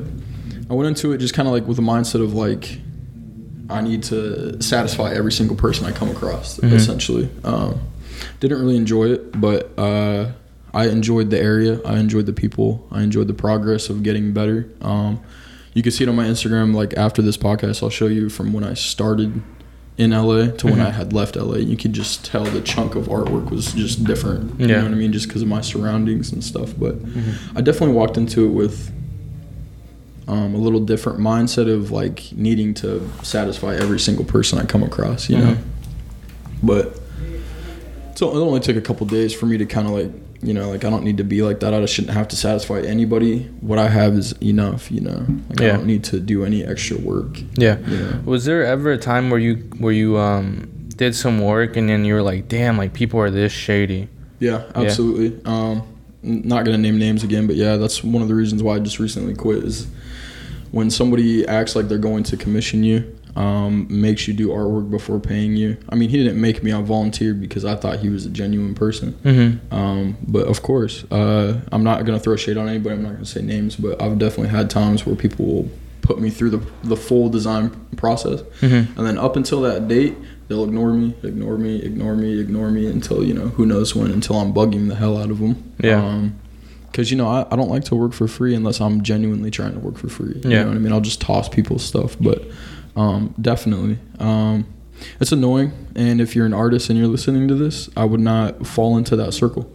I 0.70 0.74
went 0.74 0.88
into 0.88 1.12
it 1.12 1.18
just 1.20 1.34
kind 1.34 1.48
of 1.48 1.54
like 1.54 1.68
with 1.68 1.78
the 1.78 1.84
mindset 1.84 2.24
of 2.24 2.34
like 2.34 2.80
I 3.70 3.82
need 3.82 4.04
to 4.04 4.62
satisfy 4.62 5.14
every 5.14 5.32
single 5.32 5.56
person 5.56 5.86
I 5.86 5.92
come 5.92 6.10
across. 6.10 6.60
Mhm. 6.60 6.74
Essentially, 6.74 7.30
um, 7.44 7.80
didn't 8.40 8.60
really 8.60 8.76
enjoy 8.76 9.06
it, 9.12 9.40
but 9.40 9.78
uh, 9.78 10.32
I 10.74 10.88
enjoyed 10.90 11.30
the 11.30 11.40
area. 11.40 11.82
I 11.84 11.98
enjoyed 12.00 12.26
the 12.26 12.34
people. 12.34 12.88
I 12.92 13.02
enjoyed 13.04 13.28
the 13.28 13.34
progress 13.34 13.90
of 13.90 14.04
getting 14.04 14.34
better. 14.34 14.70
Um, 14.82 15.20
you 15.74 15.82
can 15.82 15.92
see 15.92 16.04
it 16.04 16.10
on 16.10 16.16
my 16.16 16.26
Instagram. 16.26 16.74
Like 16.74 16.94
after 16.96 17.22
this 17.22 17.38
podcast, 17.38 17.82
I'll 17.82 17.90
show 17.90 18.08
you 18.08 18.30
from 18.30 18.54
when 18.54 18.64
I 18.64 18.74
started 18.74 19.42
in 19.98 20.12
LA 20.12 20.48
to 20.48 20.66
when 20.68 20.78
Mhm. 20.78 20.86
I 20.88 20.90
had 20.92 21.14
left 21.14 21.36
LA. 21.38 21.58
You 21.60 21.78
could 21.78 21.94
just 21.94 22.26
tell 22.26 22.44
the 22.46 22.62
chunk 22.62 22.96
of 22.96 23.08
artwork 23.08 23.52
was 23.52 23.74
just 23.74 24.04
different. 24.04 24.60
You 24.60 24.68
Yeah. 24.68 24.78
know 24.78 24.84
what 24.86 24.92
I 24.94 24.96
mean? 24.96 25.14
Just 25.14 25.28
because 25.28 25.44
of 25.44 25.48
my 25.48 25.62
surroundings 25.62 26.32
and 26.32 26.44
stuff. 26.44 26.74
But 26.80 27.04
Mm-hmm. 27.04 27.58
I 27.58 27.62
definitely 27.62 27.96
walked 27.96 28.18
into 28.18 28.46
it 28.46 28.50
with 28.50 28.92
um, 30.28 30.56
a 30.56 30.58
little 30.58 30.80
different 30.80 31.20
mindset 31.20 31.70
of 31.72 31.92
like 31.92 32.32
needing 32.34 32.74
to 32.76 33.08
satisfy 33.24 33.76
every 33.76 34.00
single 34.00 34.24
person 34.24 34.58
I 34.58 34.64
come 34.64 34.82
across, 34.82 35.30
you 35.30 35.38
know. 35.38 35.52
Mhm. 35.56 35.58
But 36.64 36.98
so 38.16 38.30
it 38.32 38.40
only 38.40 38.62
took 38.62 38.78
a 38.78 38.82
couple 38.82 39.06
days 39.06 39.34
for 39.34 39.46
me 39.48 39.58
to 39.58 39.66
kind 39.66 39.86
of 39.86 39.94
like, 39.94 40.12
you 40.44 40.54
know, 40.54 40.70
like 40.70 40.84
I 40.86 40.90
don't 40.90 41.04
need 41.04 41.18
to 41.18 41.24
be 41.24 41.42
like 41.42 41.60
that. 41.62 41.74
I 41.74 41.86
shouldn't 41.86 42.14
have 42.14 42.28
to 42.30 42.36
satisfy 42.36 42.82
anybody. 42.82 43.44
What 43.62 43.80
I 43.80 43.88
have 43.90 44.14
is 44.14 44.34
enough, 44.42 44.92
you 44.92 45.02
know. 45.02 45.26
Like 45.50 45.60
Yeah. 45.60 45.68
I 45.68 45.72
don't 45.78 45.86
need 45.86 46.04
to 46.06 46.20
do 46.20 46.44
any 46.44 46.64
extra 46.64 46.98
work. 46.98 47.40
Yeah. 47.56 47.80
You 47.80 47.98
know. 47.98 48.22
Was 48.26 48.46
there 48.46 48.66
ever 48.66 48.92
a 48.92 48.98
time 48.98 49.30
where 49.30 49.40
you 49.40 49.56
where 49.80 49.94
you 49.94 50.18
um 50.18 50.70
did 50.96 51.16
some 51.16 51.40
work 51.42 51.76
and 51.76 51.90
then 51.90 52.06
you 52.06 52.14
were 52.14 52.22
like, 52.22 52.48
damn, 52.48 52.78
like 52.78 52.94
people 52.94 53.20
are 53.20 53.32
this 53.32 53.52
shady? 53.52 54.10
Yeah, 54.40 54.64
absolutely. 54.76 55.40
Um, 55.46 55.84
not 56.22 56.66
gonna 56.66 56.78
name 56.78 56.98
names 56.98 57.24
again, 57.24 57.48
but 57.48 57.56
yeah, 57.56 57.78
that's 57.78 58.04
one 58.04 58.22
of 58.22 58.28
the 58.28 58.36
reasons 58.36 58.62
why 58.62 58.76
I 58.76 58.80
just 58.80 59.00
recently 59.00 59.34
quit. 59.34 59.64
Is 59.64 59.88
when 60.72 60.90
somebody 60.90 61.48
acts 61.48 61.76
like 61.76 61.88
they're 61.88 61.98
going 61.98 62.24
to 62.24 62.38
commission 62.38 62.84
you, 62.84 63.16
um, 63.36 63.88
makes 63.90 64.28
you 64.28 64.34
do 64.34 64.50
artwork 64.50 64.90
before 64.92 65.20
paying 65.20 65.56
you. 65.56 65.78
I 65.90 65.96
mean, 65.96 66.10
he 66.10 66.18
didn't 66.18 66.40
make 66.40 66.62
me. 66.64 66.72
I 66.72 66.82
volunteered 66.82 67.40
because 67.42 67.66
I 67.66 67.76
thought 67.76 68.00
he 68.00 68.10
was 68.10 68.26
a 68.26 68.30
genuine 68.30 68.76
person. 68.76 69.14
Mm-hmm. 69.24 69.74
Um, 69.74 70.18
but 70.28 70.48
of 70.48 70.62
course, 70.62 71.04
uh, 71.12 71.60
I'm 71.72 71.84
not 71.84 72.06
gonna 72.06 72.20
throw 72.20 72.36
shade 72.36 72.58
on 72.58 72.68
anybody. 72.70 72.96
I'm 72.96 73.04
not 73.04 73.14
gonna 73.14 73.26
say 73.26 73.42
names, 73.42 73.76
but 73.76 74.02
I've 74.02 74.20
definitely 74.20 74.50
had 74.50 74.70
times 74.70 75.06
where 75.06 75.16
people 75.16 75.46
will 75.46 75.72
put 76.02 76.20
me 76.20 76.30
through 76.30 76.52
the 76.52 76.62
the 76.84 76.98
full 76.98 77.30
design 77.30 77.70
process, 77.98 78.42
Mm-hmm. 78.62 78.98
and 79.00 79.08
then 79.08 79.18
up 79.18 79.36
until 79.36 79.62
that 79.62 79.88
date, 79.88 80.16
they'll 80.48 80.66
ignore 80.66 80.94
me, 80.94 81.16
ignore 81.24 81.58
me, 81.58 81.82
ignore 81.82 82.16
me, 82.16 82.40
ignore 82.40 82.70
me 82.70 82.86
until 82.88 83.24
you 83.24 83.34
know 83.34 83.48
who 83.50 83.66
knows 83.66 83.96
when. 83.96 84.12
Until 84.12 84.36
I'm 84.38 84.54
bugging 84.54 84.90
the 84.90 84.96
hell 84.96 85.18
out 85.18 85.32
of 85.32 85.40
them. 85.40 85.74
Yeah. 85.84 86.30
Because 86.92 87.10
you 87.10 87.18
know 87.18 87.28
I, 87.28 87.48
I 87.50 87.56
don't 87.56 87.70
like 87.70 87.86
to 87.86 87.96
work 87.96 88.14
for 88.14 88.28
free 88.28 88.54
unless 88.54 88.80
I'm 88.80 89.02
genuinely 89.02 89.50
trying 89.50 89.74
to 89.74 89.80
work 89.80 89.98
for 89.98 90.10
free. 90.10 90.40
You 90.44 90.50
Yeah. 90.52 90.62
know 90.64 90.68
what 90.68 90.76
I 90.76 90.80
mean? 90.80 90.94
I'll 90.94 91.02
just 91.02 91.20
toss 91.22 91.50
people's 91.50 91.84
stuff, 91.84 92.16
but 92.22 92.44
um, 92.96 93.34
definitely. 93.40 93.98
Um, 94.20 94.66
it's 95.20 95.32
annoying, 95.32 95.72
and 95.96 96.22
if 96.22 96.36
you're 96.36 96.46
an 96.46 96.54
artist 96.54 96.90
and 96.90 96.98
you're 96.98 97.08
listening 97.08 97.48
to 97.48 97.56
this, 97.56 97.90
I 97.98 98.06
would 98.06 98.20
not 98.22 98.66
fall 98.66 98.98
into 98.98 99.16
that 99.18 99.34
circle. 99.34 99.70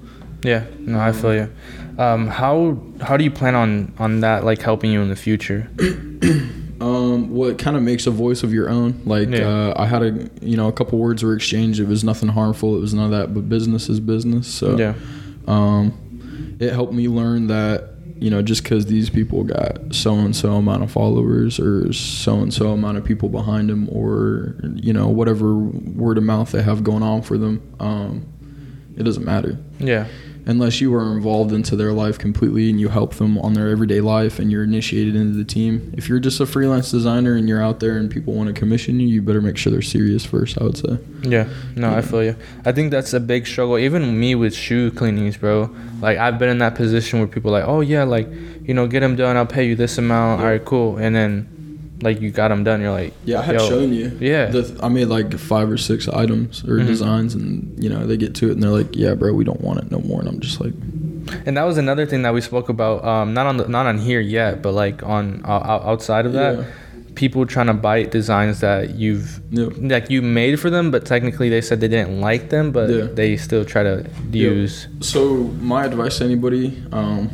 Yeah. 0.45 0.65
No, 0.79 0.99
I 1.01 1.13
feel 1.13 1.35
you. 1.35 1.53
Um, 1.99 2.29
how 2.29 2.79
how 3.01 3.17
do 3.17 3.25
you 3.25 3.31
plan 3.31 3.55
on 3.57 3.93
on 3.99 4.21
that 4.21 4.45
like 4.45 4.63
helping 4.63 4.93
you 4.93 5.03
in 5.03 5.09
the 5.09 5.17
future? 5.17 5.69
Um, 6.81 7.31
what 7.31 7.59
kind 7.59 7.77
of 7.77 7.83
makes 7.83 8.07
a 8.07 8.13
voice 8.13 8.45
of 8.45 8.53
your 8.55 8.71
own? 8.71 9.03
Like 9.05 9.31
Yeah. 9.31 9.49
uh, 9.49 9.75
I 9.77 9.87
had 9.87 10.01
a 10.05 10.31
you 10.41 10.57
know 10.57 10.69
a 10.69 10.73
couple 10.73 10.97
words 11.01 11.25
were 11.25 11.35
exchanged. 11.35 11.81
It 11.81 11.89
was 11.89 12.05
nothing 12.05 12.29
harmful. 12.29 12.77
It 12.77 12.81
was 12.81 12.95
none 12.95 13.07
of 13.07 13.11
that. 13.11 13.35
But 13.35 13.49
business 13.49 13.89
is 13.89 13.99
business. 13.99 14.47
So 14.47 14.79
Yeah. 14.79 14.95
um, 15.49 16.57
it 16.61 16.73
helped 16.73 16.93
me 16.93 17.09
learn 17.09 17.49
that 17.49 17.98
you 18.21 18.31
know 18.31 18.43
just 18.43 18.63
because 18.63 18.87
these 18.87 19.11
people 19.11 19.45
got 19.45 19.95
so 19.95 20.15
and 20.15 20.35
so 20.35 20.55
amount 20.55 20.83
of 20.83 20.91
followers 20.91 21.59
or 21.61 21.93
so 21.93 22.37
and 22.41 22.53
so 22.53 22.73
amount 22.73 22.99
of 22.99 23.05
people 23.05 23.29
behind 23.29 23.69
them 23.71 23.89
or 23.91 24.57
you 24.75 24.93
know 24.93 25.09
whatever 25.09 25.55
word 25.55 26.19
of 26.19 26.25
mouth 26.25 26.51
they 26.53 26.63
have 26.63 26.83
going 26.83 27.03
on 27.03 27.23
for 27.23 27.39
them, 27.39 27.63
um, 27.81 28.27
it 28.97 29.05
doesn't 29.05 29.25
matter 29.25 29.59
Yeah. 29.79 30.07
Unless 30.49 30.81
you 30.81 30.93
are 30.95 31.13
involved 31.15 31.53
into 31.53 31.77
their 31.77 31.93
life 31.93 32.19
completely 32.19 32.71
and 32.71 32.81
you 32.81 32.89
help 32.89 33.15
them 33.17 33.37
on 33.39 33.53
their 33.53 33.69
everyday 33.69 34.01
life 34.01 34.39
and 34.39 34.51
you're 34.51 34.65
initiated 34.65 35.15
into 35.15 35.37
the 35.37 35.45
team. 35.45 35.93
If 35.97 36.09
you're 36.09 36.19
just 36.19 36.41
a 36.41 36.47
freelance 36.47 36.91
designer 36.91 37.35
and 37.35 37.47
you're 37.47 37.63
out 37.63 37.81
there 37.81 37.99
and 37.99 38.11
people 38.11 38.33
want 38.33 38.49
to 38.49 38.59
commission 38.59 38.99
you, 38.99 39.07
you 39.07 39.21
better 39.21 39.43
make 39.43 39.59
sure 39.59 39.71
they're 39.71 39.83
serious 39.83 40.25
first, 40.25 40.59
I 40.59 40.65
would 40.65 40.79
say. 40.79 40.99
Yeah, 41.23 41.49
no, 41.77 41.95
I 41.95 42.01
feel 42.01 42.25
you. 42.25 42.37
I 42.65 42.73
think 42.73 42.91
that's 42.91 43.13
a 43.13 43.21
big 43.21 43.47
struggle. 43.47 43.79
Even 43.79 44.19
me 44.19 44.35
with 44.35 44.55
shoe 44.55 44.91
cleanings, 44.91 45.37
bro. 45.37 45.75
Like 46.01 46.17
I've 46.17 46.39
been 46.39 46.49
in 46.49 46.59
that 46.59 46.75
position 46.75 47.19
where 47.19 47.29
people 47.29 47.53
like, 47.53 47.65
oh 47.65 47.83
yeah, 47.83 48.05
like 48.05 48.29
you 48.63 48.75
know, 48.75 48.87
get 48.87 49.01
them 49.01 49.17
done. 49.17 49.37
I'll 49.37 49.47
pay 49.47 49.67
you 49.67 49.77
this 49.77 49.99
amount. 49.99 50.41
All 50.41 50.47
right, 50.47 50.65
cool. 50.65 50.97
And 50.97 51.15
then, 51.15 51.49
like 52.03 52.21
you 52.21 52.31
got 52.31 52.49
them 52.49 52.65
done. 52.65 52.81
You're 52.81 52.93
like, 52.93 53.13
Yeah, 53.25 53.41
I 53.41 53.43
had 53.43 53.61
shown 53.61 53.93
you. 53.93 54.17
yeah. 54.21 54.47
The, 54.47 54.79
I 54.83 54.89
made 54.89 55.07
like 55.07 55.37
five 55.39 55.71
or 55.71 55.77
six 55.77 56.09
items 56.09 56.63
or 56.65 56.79
Mhm. 56.79 56.87
designs 56.87 57.35
and, 57.35 57.75
you 57.83 57.89
know, 57.89 58.07
they 58.07 58.17
get 58.17 58.35
to 58.37 58.49
it 58.49 58.53
and 58.53 58.63
they're 58.63 58.71
like, 58.71 58.95
yeah, 58.97 59.15
bro, 59.15 59.33
we 59.33 59.45
don't 59.45 59.61
want 59.61 59.81
it 59.81 59.91
no 59.91 59.99
more. 60.01 60.21
And 60.21 60.29
I'm 60.29 60.41
just 60.41 60.61
like, 60.61 60.73
and 61.45 61.57
that 61.57 61.65
was 61.65 61.77
another 61.79 62.07
thing 62.07 62.23
that 62.23 62.33
we 62.33 62.41
spoke 62.41 62.69
about. 62.69 63.05
Um, 63.05 63.35
not 63.35 63.47
on 63.47 63.57
the 63.59 63.69
not 63.69 63.87
on 63.87 63.99
here 63.99 64.21
yet, 64.21 64.63
but 64.63 64.73
like 64.73 65.03
on 65.03 65.43
uh, 65.45 65.81
outside 65.85 66.25
of 66.25 66.33
that, 66.35 66.59
Yeah. 66.59 66.65
people 67.17 67.45
trying 67.45 67.67
to 67.67 67.75
bite 67.75 68.11
designs 68.13 68.61
that 68.61 68.95
you've 68.95 69.41
yeah. 69.51 69.67
like 69.79 70.09
you 70.09 70.23
made 70.23 70.59
for 70.61 70.71
them, 70.71 70.91
but 70.91 71.05
technically 71.05 71.49
they 71.51 71.61
said 71.61 71.81
they 71.81 71.89
didn't 71.89 72.21
like 72.21 72.49
them, 72.51 72.71
but 72.71 72.89
Yeah. 72.89 73.07
they 73.13 73.37
still 73.37 73.65
try 73.65 73.83
to 73.83 74.05
Yeah. 74.31 74.51
use. 74.51 74.87
So 75.01 75.51
my 75.61 75.85
advice 75.85 76.19
to 76.19 76.25
anybody 76.25 76.81
um, 76.93 77.29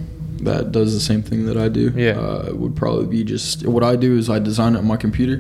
that 0.44 0.72
does 0.72 0.92
the 0.94 1.00
same 1.00 1.22
thing 1.22 1.46
that 1.46 1.56
I 1.56 1.68
do 1.68 1.92
Yeah. 1.96 2.12
uh, 2.18 2.50
would 2.54 2.76
probably 2.76 3.06
be 3.06 3.24
just 3.24 3.66
what 3.66 3.82
I 3.82 3.96
do 3.96 4.16
is 4.16 4.28
I 4.30 4.38
design 4.38 4.74
it 4.74 4.78
on 4.78 4.86
my 4.86 4.96
computer 4.96 5.34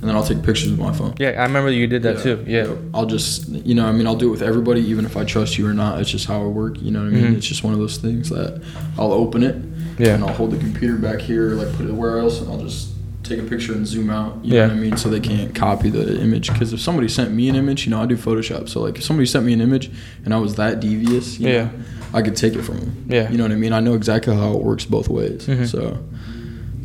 and 0.00 0.02
then 0.02 0.14
I'll 0.14 0.24
take 0.26 0.42
pictures 0.42 0.70
with 0.70 0.78
my 0.78 0.92
phone. 0.92 1.14
Yeah, 1.18 1.30
I 1.30 1.44
remember 1.44 1.70
you 1.70 1.86
did 1.86 2.02
that 2.02 2.22
too. 2.22 2.44
Yeah. 2.46 2.68
I'll 2.92 3.06
just, 3.06 3.48
you 3.48 3.74
know, 3.74 3.86
I 3.86 3.92
mean, 3.92 4.06
I'll 4.06 4.14
do 4.14 4.28
it 4.28 4.30
with 4.30 4.42
everybody, 4.42 4.82
even 4.82 5.06
if 5.06 5.16
I 5.16 5.24
trust 5.24 5.56
you 5.58 5.66
or 5.66 5.72
not. 5.74 6.00
It's 6.00 6.10
just 6.10 6.26
how 6.26 6.42
I 6.42 6.46
work. 6.46 6.80
You 6.82 6.90
know 6.90 7.00
what 7.00 7.08
I 7.08 7.10
mean? 7.16 7.32
Mhm. 7.32 7.36
It's 7.38 7.46
just 7.46 7.64
one 7.64 7.72
of 7.72 7.78
those 7.78 7.96
things 7.96 8.28
that 8.28 8.60
I'll 8.98 9.12
open 9.12 9.42
it 9.42 9.56
Yeah. 9.98 10.14
and 10.14 10.22
I'll 10.22 10.34
hold 10.34 10.50
the 10.52 10.58
computer 10.58 10.96
back 10.96 11.20
here, 11.20 11.50
like 11.54 11.72
put 11.72 11.86
it 11.86 11.94
where 11.94 12.18
else, 12.18 12.40
and 12.42 12.50
I'll 12.50 12.60
just 12.62 12.88
take 13.28 13.38
a 13.40 13.42
picture 13.42 13.72
and 13.72 13.86
zoom 13.86 14.10
out. 14.10 14.38
You 14.44 14.54
Yeah. 14.54 14.66
know 14.66 14.74
what 14.74 14.78
I 14.78 14.80
mean? 14.80 14.96
So 14.96 15.08
they 15.08 15.20
can't 15.20 15.54
copy 15.54 15.90
the 15.90 16.20
image. 16.20 16.52
Because 16.52 16.72
if 16.72 16.80
somebody 16.80 17.08
sent 17.08 17.32
me 17.32 17.48
an 17.48 17.56
image, 17.56 17.84
you 17.86 17.90
know, 17.90 18.00
I 18.00 18.06
do 18.06 18.16
Photoshop. 18.16 18.68
So 18.68 18.80
like, 18.80 18.96
if 18.98 19.04
somebody 19.04 19.26
sent 19.26 19.44
me 19.46 19.52
an 19.52 19.60
image 19.60 19.90
and 20.24 20.32
I 20.34 20.38
was 20.38 20.54
that 20.56 20.80
devious, 20.80 21.38
you 21.38 21.48
Yeah. 21.48 21.62
know, 21.64 21.70
I 22.14 22.22
could 22.22 22.36
take 22.36 22.54
it 22.54 22.62
from 22.62 22.78
them. 22.78 22.96
Yeah. 23.08 23.30
You 23.30 23.36
know 23.36 23.44
what 23.44 23.52
I 23.52 23.56
mean? 23.56 23.72
I 23.72 23.80
know 23.80 23.94
exactly 23.94 24.34
how 24.34 24.52
it 24.52 24.62
works 24.62 24.84
both 24.84 25.08
ways. 25.08 25.46
Mhm. 25.46 25.66
So, 25.66 25.98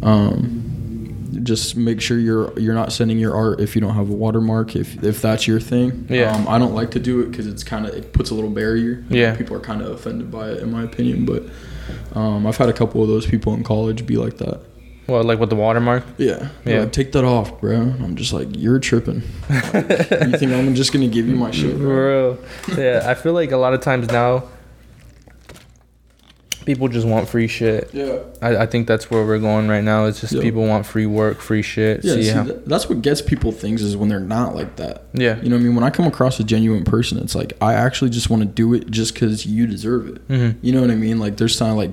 um, 0.03 0.67
just 1.43 1.75
make 1.75 2.01
sure 2.01 2.19
you're 2.19 2.51
you're 2.59 2.73
not 2.75 2.91
sending 2.91 3.17
your 3.17 3.33
art 3.33 3.59
if 3.61 3.73
you 3.75 3.81
don't 3.81 3.95
have 3.95 4.09
a 4.09 4.13
watermark. 4.13 4.75
If 4.75 5.03
if 5.03 5.21
that's 5.21 5.47
your 5.47 5.59
thing. 5.59 6.05
Yeah. 6.09 6.35
Um, 6.35 6.45
I 6.47 6.59
don't 6.59 6.75
like 6.75 6.91
to 6.91 6.99
do 6.99 7.19
it 7.21 7.31
because 7.31 7.47
it's 7.47 7.63
kind 7.63 7.85
of 7.85 7.93
it 7.95 8.13
puts 8.13 8.29
a 8.31 8.35
little 8.35 8.49
barrier. 8.49 9.03
Yeah. 9.09 9.35
People 9.35 9.55
are 9.55 9.61
kind 9.61 9.81
of 9.81 9.89
offended 9.91 10.29
by 10.31 10.49
it, 10.49 10.61
in 10.61 10.71
my 10.71 10.83
opinion. 10.83 11.25
But 11.25 11.45
um, 12.13 12.45
I've 12.45 12.57
had 12.57 12.69
a 12.69 12.73
couple 12.73 13.01
of 13.01 13.07
those 13.07 13.25
people 13.25 13.53
in 13.53 13.63
college 13.63 14.05
be 14.05 14.17
like 14.17 14.37
that. 14.37 14.59
Well, 15.11 15.23
like 15.23 15.39
with 15.39 15.49
the 15.49 15.55
watermark. 15.55 16.03
Yeah. 16.17 16.49
Yeah. 16.65 16.79
Like, 16.81 16.91
Take 16.93 17.11
that 17.11 17.25
off, 17.25 17.59
bro. 17.59 17.75
I'm 17.75 18.15
just 18.15 18.31
like, 18.33 18.47
you're 18.55 18.79
tripping. 18.79 19.21
Like, 19.49 19.63
you 19.73 20.37
think 20.37 20.51
I'm 20.53 20.73
just 20.75 20.93
gonna 20.93 21.07
give 21.07 21.27
you 21.27 21.35
my 21.35 21.51
shit, 21.51 21.77
bro? 21.77 22.35
Bro, 22.67 22.77
yeah, 22.77 23.03
I 23.05 23.13
feel 23.15 23.33
like 23.33 23.51
a 23.51 23.57
lot 23.57 23.73
of 23.73 23.81
times 23.81 24.07
now, 24.07 24.43
people 26.65 26.87
just 26.87 27.07
want 27.07 27.27
free 27.27 27.47
shit. 27.47 27.89
Yeah. 27.91 28.19
I, 28.41 28.57
I 28.57 28.65
think 28.67 28.87
that's 28.87 29.09
where 29.09 29.25
we're 29.25 29.39
going 29.39 29.67
right 29.67 29.83
now. 29.83 30.05
It's 30.05 30.21
just 30.21 30.33
Yeah. 30.33 30.41
people 30.41 30.65
want 30.67 30.85
free 30.85 31.07
work, 31.07 31.39
free 31.41 31.63
shit. 31.63 32.05
Yeah, 32.05 32.13
See 32.13 32.23
see, 32.25 32.31
that- 32.33 32.67
that's 32.67 32.87
what 32.87 33.01
gets 33.01 33.19
people 33.21 33.51
things 33.51 33.81
is 33.81 33.97
when 33.97 34.09
they're 34.09 34.19
not 34.19 34.55
like 34.55 34.75
that. 34.75 35.05
yeah. 35.13 35.41
You 35.41 35.49
know 35.49 35.55
what 35.55 35.61
I 35.61 35.65
mean? 35.65 35.75
When 35.75 35.83
I 35.83 35.89
come 35.89 36.05
across 36.05 36.39
a 36.39 36.43
genuine 36.43 36.83
person, 36.83 37.17
it's 37.17 37.33
like 37.35 37.53
I 37.61 37.73
actually 37.73 38.11
just 38.11 38.29
want 38.29 38.43
to 38.43 38.47
do 38.47 38.73
it 38.75 38.91
just 38.91 39.13
because 39.15 39.45
you 39.45 39.65
deserve 39.65 40.07
it. 40.07 40.27
Mhm. 40.27 40.55
You 40.61 40.71
know 40.71 40.81
what 40.81 40.91
I 40.91 40.95
mean? 40.95 41.19
Like 41.19 41.37
there's 41.37 41.57
kind 41.57 41.71
of 41.71 41.77
like, 41.77 41.91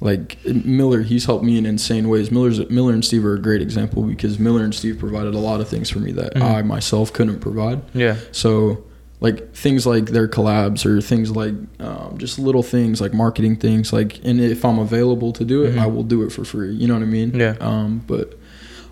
like 0.00 0.38
Miller. 0.44 1.02
He's 1.02 1.24
helped 1.24 1.44
me 1.44 1.56
in 1.58 1.64
insane 1.66 2.08
ways. 2.08 2.30
Miller's 2.30 2.58
Miller 2.70 2.92
and 2.92 3.04
Steve 3.04 3.24
are 3.24 3.34
a 3.34 3.38
great 3.40 3.62
example 3.62 4.02
because 4.02 4.38
Miller 4.38 4.62
and 4.64 4.74
Steve 4.74 4.98
provided 4.98 5.34
a 5.34 5.38
lot 5.38 5.60
of 5.60 5.68
things 5.68 5.88
for 5.90 6.00
me 6.00 6.12
that 6.12 6.34
Mhm. 6.34 6.42
I 6.42 6.62
myself 6.62 7.12
couldn't 7.12 7.40
provide. 7.40 7.80
Yeah. 7.94 8.16
So, 8.32 8.84
like 9.20 9.54
things 9.54 9.86
like 9.86 10.10
their 10.10 10.28
collabs 10.28 10.84
or 10.84 11.00
things 11.00 11.30
like 11.34 11.54
um, 11.80 12.16
just 12.18 12.38
little 12.38 12.62
things 12.62 13.00
like 13.00 13.14
marketing 13.14 13.56
things. 13.56 13.90
Like, 13.92 14.20
and 14.24 14.38
if 14.40 14.62
I'm 14.64 14.78
available 14.78 15.32
to 15.32 15.44
do 15.44 15.62
it, 15.64 15.74
Mhm. 15.74 15.78
I 15.80 15.86
will 15.86 16.02
do 16.02 16.22
it 16.22 16.30
for 16.32 16.44
free. 16.44 16.74
You 16.74 16.86
know 16.86 16.94
what 16.94 17.02
I 17.02 17.06
mean? 17.06 17.32
Yeah. 17.34 17.54
Um, 17.60 18.02
but 18.06 18.38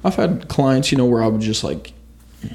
I've 0.03 0.15
had 0.15 0.49
clients, 0.49 0.91
you 0.91 0.97
know, 0.99 1.05
where 1.07 1.23
I 1.23 1.27
would 1.27 1.43
just 1.43 1.63
like 1.65 1.93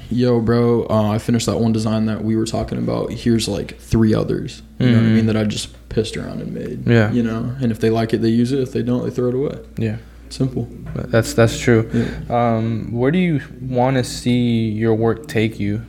yo, 0.08 0.40
bro, 0.40 0.86
uh, 0.88 1.10
I 1.10 1.18
finished 1.18 1.46
that 1.46 1.58
one 1.58 1.72
design 1.72 2.06
that 2.06 2.22
we 2.24 2.36
were 2.36 2.46
talking 2.46 2.78
about. 2.78 3.12
Here's 3.12 3.48
like 3.48 3.76
three 3.80 4.14
others. 4.14 4.62
You 4.78 4.86
know 4.90 4.98
what 4.98 5.04
I 5.04 5.08
mean? 5.08 5.26
That 5.26 5.36
I 5.36 5.42
just 5.44 5.68
pissed 5.90 6.16
around 6.16 6.40
and 6.40 6.52
made. 6.54 6.86
Yeah. 6.88 7.12
You 7.12 7.22
know, 7.22 7.54
and 7.60 7.70
if 7.70 7.78
they 7.80 7.90
like 7.90 8.14
it, 8.14 8.22
they 8.22 8.30
use 8.30 8.50
it. 8.52 8.60
If 8.60 8.72
they 8.72 8.82
don't, 8.82 9.04
they 9.04 9.10
throw 9.10 9.28
it 9.28 9.34
away. 9.34 9.58
Yeah, 9.76 9.98
Simple. 10.30 10.66
that's 10.94 11.34
that's 11.34 11.58
true. 11.60 11.90
Yeah. 11.92 12.54
Um, 12.56 12.90
where 12.92 13.10
do 13.10 13.18
you 13.18 13.40
want 13.60 13.96
to 13.98 14.04
see 14.04 14.68
your 14.70 14.94
work 14.94 15.26
take 15.28 15.60
you? 15.60 15.84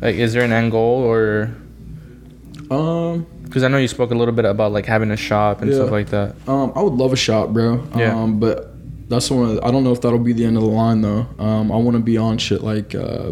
Like, 0.00 0.14
is 0.16 0.32
there 0.32 0.42
an 0.44 0.52
end 0.52 0.70
goal 0.72 1.02
or? 1.02 1.54
Um, 2.70 3.26
Because 3.44 3.62
I 3.62 3.68
know 3.68 3.78
you 3.78 3.88
spoke 3.88 4.10
a 4.10 4.14
little 4.14 4.34
bit 4.34 4.44
about 4.46 4.72
like 4.72 4.86
having 4.86 5.10
a 5.10 5.16
shop 5.16 5.60
and 5.62 5.70
Yeah. 5.70 5.76
stuff 5.76 5.90
like 5.90 6.08
that. 6.10 6.34
um, 6.48 6.72
I 6.74 6.82
would 6.82 6.94
love 6.94 7.12
a 7.12 7.16
shop, 7.16 7.50
bro. 7.50 7.84
Yeah. 7.96 8.14
Um, 8.18 8.40
but 8.40 8.72
that's 9.08 9.30
one. 9.30 9.48
Of 9.50 9.54
the, 9.56 9.64
I 9.64 9.70
don't 9.70 9.84
know 9.84 9.92
if 9.92 10.00
that'll 10.00 10.18
be 10.18 10.32
the 10.32 10.44
end 10.44 10.56
of 10.56 10.62
the 10.62 10.68
line 10.70 11.02
though. 11.02 11.26
Um, 11.38 11.70
I 11.70 11.76
want 11.76 11.96
to 11.96 12.02
be 12.02 12.16
on 12.16 12.38
shit 12.38 12.62
like, 12.62 12.94
uh, 12.94 13.30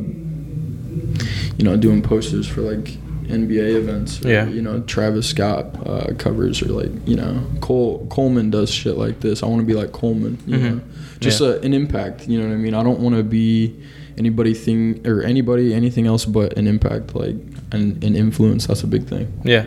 you 1.59 1.65
know, 1.65 1.77
doing 1.77 2.03
posters 2.03 2.47
for 2.47 2.61
like 2.61 2.97
NBA 3.29 3.77
events. 3.77 4.25
Or, 4.25 4.29
Yeah. 4.31 4.49
You 4.49 4.63
know, 4.63 4.81
Travis 4.81 5.27
Scott 5.29 5.67
uh, 5.87 6.13
covers 6.19 6.63
or 6.63 6.67
like 6.67 6.91
you 7.07 7.17
know 7.17 7.43
Cole 7.61 8.07
Coleman 8.11 8.51
does 8.51 8.71
shit 8.71 8.97
like 8.97 9.21
this. 9.21 9.43
I 9.43 9.47
want 9.47 9.61
to 9.61 9.67
be 9.67 9.75
like 9.75 9.93
Coleman. 9.93 10.39
You 10.47 10.57
Mhm. 10.59 10.63
know, 10.75 10.81
just 11.21 11.41
Yeah. 11.41 11.49
a, 11.49 11.61
an 11.61 11.73
impact. 11.75 12.29
You 12.29 12.41
know 12.41 12.49
what 12.49 12.55
I 12.55 12.59
mean? 12.59 12.75
I 12.75 12.83
don't 12.83 13.01
want 13.01 13.17
to 13.17 13.23
be 13.23 13.75
anybody 14.19 14.53
thing 14.55 15.01
or 15.07 15.23
anybody 15.23 15.73
anything 15.73 16.07
else 16.07 16.27
but 16.27 16.57
an 16.59 16.67
impact 16.67 17.15
like 17.15 17.35
an, 17.73 17.99
an 18.03 18.15
influence. 18.15 18.67
That's 18.67 18.83
a 18.83 18.87
big 18.87 19.07
thing. 19.07 19.33
Yeah. 19.45 19.65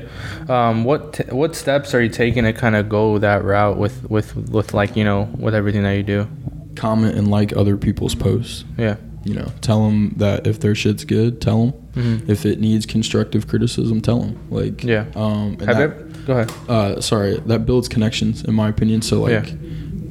Um, 0.48 0.84
what 0.84 1.14
t- 1.14 1.24
what 1.32 1.56
steps 1.56 1.96
are 1.96 2.02
you 2.04 2.10
taking 2.10 2.44
to 2.44 2.54
kind 2.54 2.76
of 2.76 2.88
go 2.88 3.18
that 3.20 3.44
route 3.44 3.78
with 3.78 4.08
with 4.10 4.36
with 4.50 4.74
like 4.74 4.96
you 4.96 5.04
know 5.04 5.28
with 5.40 5.56
everything 5.56 5.84
that 5.84 5.94
you 5.98 6.04
do? 6.04 6.28
Comment 6.76 7.16
and 7.18 7.30
like 7.32 7.56
other 7.56 7.78
people's 7.78 8.14
posts. 8.16 8.66
Yeah. 8.78 8.98
You 9.26 9.34
know, 9.34 9.52
tell 9.62 9.84
them 9.86 10.14
that 10.18 10.46
if 10.48 10.60
their 10.60 10.76
shit's 10.76 11.04
good, 11.04 11.42
tell 11.42 11.66
them. 11.68 11.74
Mm-hmm. 11.96 12.32
If 12.32 12.46
it 12.46 12.60
needs 12.60 12.86
constructive 12.86 13.48
criticism, 13.48 14.00
tell 14.02 14.20
them. 14.20 14.38
Like, 14.52 14.84
Yeah. 14.84 15.06
Um, 15.16 15.58
and 15.60 15.62
Have 15.64 15.78
that? 15.78 16.26
Go 16.26 16.34
ahead. 16.34 16.52
uh, 16.70 17.02
sorry, 17.02 17.40
that 17.48 17.66
builds 17.66 17.88
connections, 17.90 18.44
in 18.44 18.54
my 18.54 18.70
opinion. 18.70 19.02
So 19.02 19.22
like, 19.22 19.50
Yeah. 19.50 19.56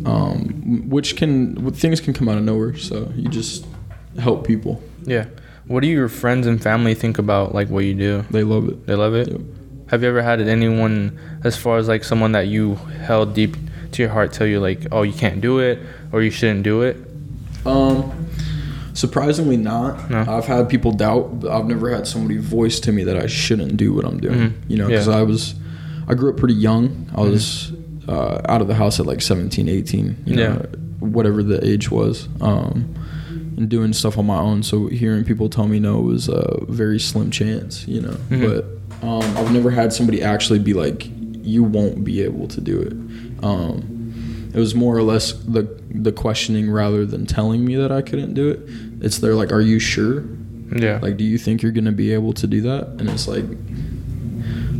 um, 0.06 0.84
which 0.88 1.16
can 1.16 1.70
things 1.72 2.00
can 2.00 2.12
come 2.12 2.28
out 2.28 2.36
of 2.38 2.44
nowhere. 2.44 2.76
So 2.76 3.10
you 3.16 3.28
just 3.28 3.66
help 4.18 4.46
people. 4.46 4.82
Yeah. 5.04 5.26
What 5.66 5.80
do 5.80 5.88
your 5.88 6.08
friends 6.08 6.46
and 6.46 6.60
family 6.62 6.94
think 6.94 7.18
about 7.18 7.54
like 7.54 7.68
what 7.70 7.84
you 7.84 7.94
do? 7.94 8.24
They 8.30 8.42
love 8.42 8.68
it. 8.68 8.86
They 8.86 8.94
love 8.96 9.14
it. 9.14 9.28
Yep. 9.30 9.40
Have 9.88 10.02
you 10.02 10.08
ever 10.08 10.22
had 10.22 10.40
anyone, 10.40 11.18
as 11.44 11.56
far 11.56 11.78
as 11.78 11.88
like 11.88 12.04
someone 12.04 12.32
that 12.32 12.48
you 12.48 12.74
held 13.06 13.34
deep 13.34 13.56
to 13.92 14.02
your 14.02 14.10
heart, 14.10 14.32
tell 14.32 14.46
you 14.46 14.58
like, 14.60 14.86
oh, 14.92 15.02
you 15.02 15.12
can't 15.12 15.40
do 15.40 15.60
it 15.60 15.78
or 16.10 16.22
you 16.22 16.30
shouldn't 16.30 16.64
do 16.64 16.82
it? 16.82 16.96
Um, 17.64 18.23
surprisingly 18.95 19.57
not. 19.59 20.09
No. 20.11 20.24
I've 20.26 20.47
had 20.47 20.68
people 20.68 20.92
doubt, 20.92 21.40
but 21.40 21.51
I've 21.51 21.66
never 21.66 21.90
had 21.90 22.07
somebody 22.07 22.38
voice 22.38 22.80
to 22.80 22.92
me 22.92 23.05
that 23.05 23.16
I 23.16 23.26
shouldn't 23.26 23.76
do 23.76 23.92
what 23.92 24.05
I'm 24.07 24.18
doing. 24.20 24.38
Mhm. 24.38 24.53
You 24.68 24.76
know, 24.78 24.86
because 24.88 25.07
Yeah. 25.09 25.18
I 25.18 25.22
was, 25.22 25.55
I 26.09 26.14
grew 26.14 26.30
up 26.30 26.36
pretty 26.36 26.55
young. 26.55 27.07
I 27.14 27.20
was 27.20 27.72
uh, 28.09 28.40
out 28.49 28.61
of 28.61 28.68
the 28.68 28.74
house 28.74 29.01
at 29.01 29.07
like 29.07 29.20
17, 29.22 29.68
18. 29.68 30.16
You 30.26 30.36
know, 30.36 30.42
Yeah. 30.42 30.78
whatever 31.01 31.42
the 31.42 31.64
age 31.66 31.90
was. 31.90 32.28
Um, 32.40 32.95
and 33.57 33.68
doing 33.68 33.92
stuff 33.92 34.18
on 34.18 34.26
my 34.26 34.36
own. 34.38 34.62
So 34.64 34.88
hearing 34.88 35.22
people 35.24 35.49
tell 35.49 35.68
me 35.68 35.78
no 35.78 36.01
was 36.01 36.28
a 36.28 36.59
very 36.68 36.99
slim 36.99 37.30
chance. 37.30 37.86
You 37.86 38.01
know, 38.03 38.16
Mhm. 38.30 38.42
but 39.01 39.07
um, 39.07 39.22
I've 39.36 39.53
never 39.53 39.70
had 39.70 39.92
somebody 39.92 40.22
actually 40.22 40.59
be 40.59 40.72
like, 40.74 41.09
"You 41.42 41.62
won't 41.62 42.05
be 42.05 42.20
able 42.22 42.49
to 42.49 42.61
do 42.61 42.80
it." 42.80 42.92
Um, 43.45 43.93
it 44.55 44.59
was 44.59 44.74
more 44.74 44.96
or 44.96 45.02
less 45.02 45.32
the 45.32 45.62
the 45.90 46.12
questioning 46.12 46.70
rather 46.70 47.05
than 47.05 47.26
telling 47.26 47.64
me 47.64 47.74
that 47.76 47.90
I 47.92 48.02
couldn't 48.02 48.34
do 48.34 48.48
it. 48.50 48.61
It's 49.05 49.18
they're 49.18 49.34
like, 49.34 49.52
"Are 49.52 49.61
you 49.61 49.78
sure? 49.78 50.24
Yeah. 50.74 50.98
Like, 51.02 51.16
do 51.16 51.24
you 51.24 51.38
think 51.38 51.62
you're 51.62 51.72
gonna 51.72 51.92
be 51.92 52.12
able 52.12 52.32
to 52.34 52.46
do 52.46 52.61
that?" 52.62 52.86
And 52.98 53.11
it's 53.11 53.26
like, 53.28 53.44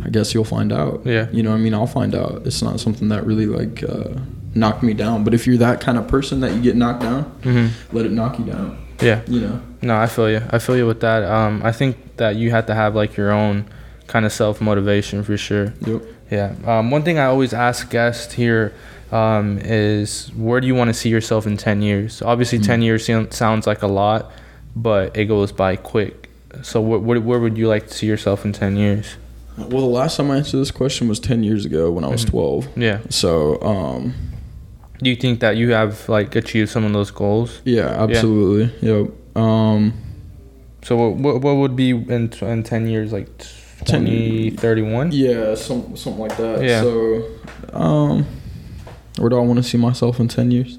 I 0.03 0.09
guess 0.09 0.33
you'll 0.33 0.43
find 0.45 0.71
out. 0.71 1.01
Yeah. 1.05 1.27
You 1.31 1.43
know, 1.43 1.51
what 1.51 1.57
I 1.57 1.59
mean, 1.59 1.73
I'll 1.73 1.87
find 1.87 2.15
out. 2.15 2.43
It's 2.45 2.61
not 2.61 2.79
something 2.79 3.09
that 3.09 3.25
really 3.25 3.47
like 3.47 3.83
uh, 3.83 4.19
knocked 4.53 4.83
me 4.83 4.93
down. 4.93 5.23
But 5.23 5.33
if 5.33 5.45
you're 5.47 5.57
that 5.57 5.81
kind 5.81 5.97
of 5.97 6.07
person 6.07 6.39
that 6.41 6.53
you 6.53 6.61
get 6.61 6.75
knocked 6.75 7.01
down, 7.01 7.23
hmm 7.43 7.67
let 7.91 8.05
it 8.05 8.11
knock 8.11 8.39
you 8.39 8.45
down. 8.45 8.77
Yeah. 9.01 9.21
You 9.27 9.41
know. 9.41 9.61
No, 9.81 9.97
I 9.97 10.07
feel 10.07 10.29
you. 10.29 10.41
I 10.49 10.59
feel 10.59 10.77
you 10.77 10.87
with 10.87 11.01
that. 11.01 11.23
Um, 11.23 11.61
I 11.63 11.71
think 11.71 12.17
that 12.17 12.35
you 12.37 12.51
have 12.51 12.65
to 12.67 12.75
have 12.75 12.95
like 12.95 13.17
your 13.17 13.31
own 13.31 13.65
kind 14.07 14.25
of 14.25 14.31
self 14.31 14.61
motivation 14.61 15.23
for 15.23 15.37
sure. 15.37 15.73
Yep. 15.85 16.01
Yeah. 16.31 16.55
Um, 16.65 16.91
one 16.91 17.03
thing 17.03 17.19
I 17.19 17.25
always 17.25 17.53
ask 17.53 17.89
guests 17.89 18.33
here 18.33 18.73
um, 19.11 19.59
is 19.63 20.29
where 20.35 20.59
do 20.61 20.67
you 20.67 20.75
want 20.75 20.89
to 20.89 20.93
see 20.93 21.09
yourself 21.09 21.45
in 21.47 21.57
10 21.57 21.81
years? 21.81 22.21
Obviously, 22.21 22.59
10 22.59 22.81
Mm. 22.81 22.83
years 22.83 23.35
sounds 23.35 23.67
like 23.67 23.81
a 23.81 23.87
lot, 23.87 24.31
but 24.75 25.15
it 25.17 25.25
goes 25.25 25.51
by 25.51 25.75
quick. 25.75 26.29
So, 26.63 26.81
wh- 26.83 27.01
wh- 27.03 27.25
where 27.25 27.39
would 27.39 27.57
you 27.57 27.67
like 27.67 27.87
to 27.87 27.93
see 27.93 28.07
yourself 28.07 28.45
in 28.45 28.53
10 28.53 28.77
years? 28.77 29.15
Well, 29.57 29.81
the 29.81 29.85
last 29.87 30.17
time 30.17 30.31
I 30.31 30.37
answered 30.37 30.57
this 30.57 30.71
question 30.71 31.07
was 31.07 31.17
ten 31.17 31.41
years 31.41 31.65
ago 31.65 31.89
when 31.89 32.03
I 32.03 32.09
was 32.09 32.25
Mhm. 32.25 32.29
twelve. 32.29 32.67
Yeah. 32.75 32.97
So, 33.09 33.61
um, 33.61 34.13
Do 35.01 35.09
you 35.09 35.15
think 35.15 35.39
that 35.41 35.55
you 35.57 35.71
have 35.73 36.07
like 36.09 36.35
achieved 36.35 36.69
some 36.69 36.83
of 36.85 36.91
those 36.93 37.11
goals? 37.11 37.61
yeah, 37.65 37.87
absolutely. 37.87 38.69
Yep. 38.81 39.11
Um, 39.37 39.93
So, 40.83 40.95
what, 40.97 41.15
what, 41.17 41.41
what 41.41 41.55
would 41.55 41.75
be 41.75 41.89
in, 41.91 42.31
in 42.41 42.63
10 42.63 42.87
years, 42.87 43.11
like 43.13 43.27
10 43.85 44.05
20, 44.05 44.49
31? 44.51 45.11
Yeah, 45.13 45.55
some 45.55 45.95
something 45.95 46.21
like 46.21 46.37
that. 46.37 46.61
Yeah. 46.63 46.81
So, 46.81 47.23
um, 47.73 48.25
where 49.17 49.29
do 49.29 49.37
I 49.37 49.41
want 49.41 49.57
to 49.57 49.63
see 49.63 49.77
myself 49.77 50.19
in 50.19 50.27
ten 50.27 50.51
years? 50.51 50.77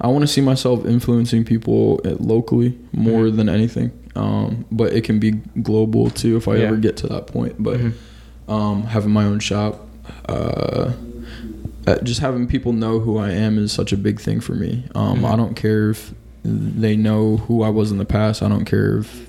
I 0.00 0.06
want 0.08 0.22
to 0.22 0.26
see 0.28 0.40
myself 0.40 0.86
influencing 0.86 1.44
people 1.44 2.00
uh, 2.04 2.10
locally 2.20 2.78
more 2.92 3.24
Mhm. 3.24 3.36
than 3.36 3.48
anything. 3.48 3.90
Um, 4.14 4.64
but 4.70 4.92
it 4.92 5.02
can 5.04 5.18
be 5.18 5.32
global 5.62 6.10
too 6.10 6.36
if 6.36 6.46
I 6.48 6.56
Yeah. 6.56 6.64
ever 6.66 6.76
get 6.76 6.96
to 6.98 7.06
that 7.08 7.26
point. 7.26 7.54
But 7.58 7.78
Mhm. 7.80 7.92
um, 8.48 8.82
having 8.84 9.10
my 9.12 9.24
own 9.24 9.40
shop, 9.40 9.86
uh, 10.28 10.92
uh, 11.86 11.96
just 12.02 12.20
having 12.20 12.46
people 12.46 12.72
know 12.72 13.00
who 13.00 13.18
I 13.18 13.30
am 13.30 13.58
is 13.58 13.72
such 13.72 13.92
a 13.92 13.96
big 13.96 14.20
thing 14.20 14.40
for 14.40 14.54
me. 14.54 14.84
Um, 14.94 15.20
Mhm. 15.20 15.32
I 15.32 15.36
don't 15.36 15.56
care 15.56 15.90
if 15.90 16.14
they 16.44 16.96
know 16.96 17.38
who 17.48 17.62
I 17.62 17.68
was 17.68 17.90
in 17.90 17.98
the 17.98 18.04
past. 18.04 18.42
I 18.42 18.48
don't 18.48 18.64
care 18.64 18.98
if 18.98 19.26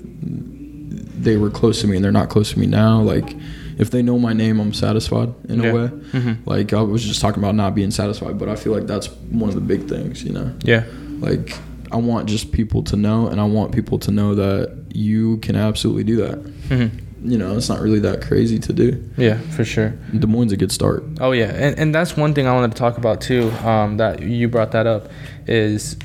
they 1.22 1.36
were 1.36 1.50
close 1.50 1.80
to 1.82 1.86
me 1.86 1.96
and 1.96 2.04
they're 2.04 2.12
not 2.12 2.28
close 2.28 2.52
to 2.52 2.58
me 2.58 2.66
now. 2.66 3.00
Like, 3.02 3.36
if 3.80 3.90
they 3.90 4.02
know 4.02 4.18
my 4.18 4.32
name, 4.32 4.60
I'm 4.60 4.72
satisfied 4.72 5.30
in 5.48 5.62
Yeah. 5.62 5.70
a 5.70 5.74
way. 5.74 5.88
Mhm. 6.12 6.36
Like 6.46 6.72
I 6.72 6.82
was 6.82 7.02
just 7.04 7.20
talking 7.20 7.42
about 7.42 7.54
not 7.54 7.74
being 7.74 7.90
satisfied, 7.90 8.38
but 8.38 8.48
I 8.48 8.54
feel 8.56 8.72
like 8.72 8.86
that's 8.86 9.06
one 9.30 9.48
of 9.48 9.54
the 9.54 9.60
big 9.74 9.88
things, 9.88 10.22
you 10.22 10.32
know. 10.32 10.52
Yeah. 10.62 10.84
Like 11.20 11.56
I 11.92 11.96
want 11.96 12.28
just 12.28 12.52
people 12.52 12.82
to 12.84 12.96
know, 12.96 13.26
and 13.28 13.40
I 13.40 13.44
want 13.44 13.72
people 13.72 13.98
to 14.06 14.10
know 14.12 14.34
that 14.36 14.70
you 14.92 15.38
can 15.38 15.56
absolutely 15.56 16.04
do 16.04 16.16
that. 16.24 16.38
hmm 16.68 16.86
You 17.22 17.36
know, 17.36 17.54
it's 17.56 17.68
not 17.68 17.80
really 17.82 17.98
that 18.00 18.22
crazy 18.22 18.58
to 18.60 18.72
do. 18.72 18.96
Yeah, 19.18 19.36
for 19.56 19.62
sure. 19.64 19.92
Des 20.18 20.26
Moines 20.26 20.52
a 20.52 20.56
good 20.56 20.72
start. 20.72 21.04
Oh 21.20 21.32
yeah, 21.32 21.50
and 21.64 21.78
and 21.78 21.94
that's 21.94 22.16
one 22.16 22.32
thing 22.34 22.46
I 22.46 22.54
wanted 22.54 22.70
to 22.72 22.78
talk 22.78 22.96
about 22.96 23.20
too. 23.20 23.50
Um, 23.64 23.98
that 23.98 24.22
you 24.22 24.48
brought 24.48 24.72
that 24.72 24.86
up 24.86 25.02
is 25.46 25.96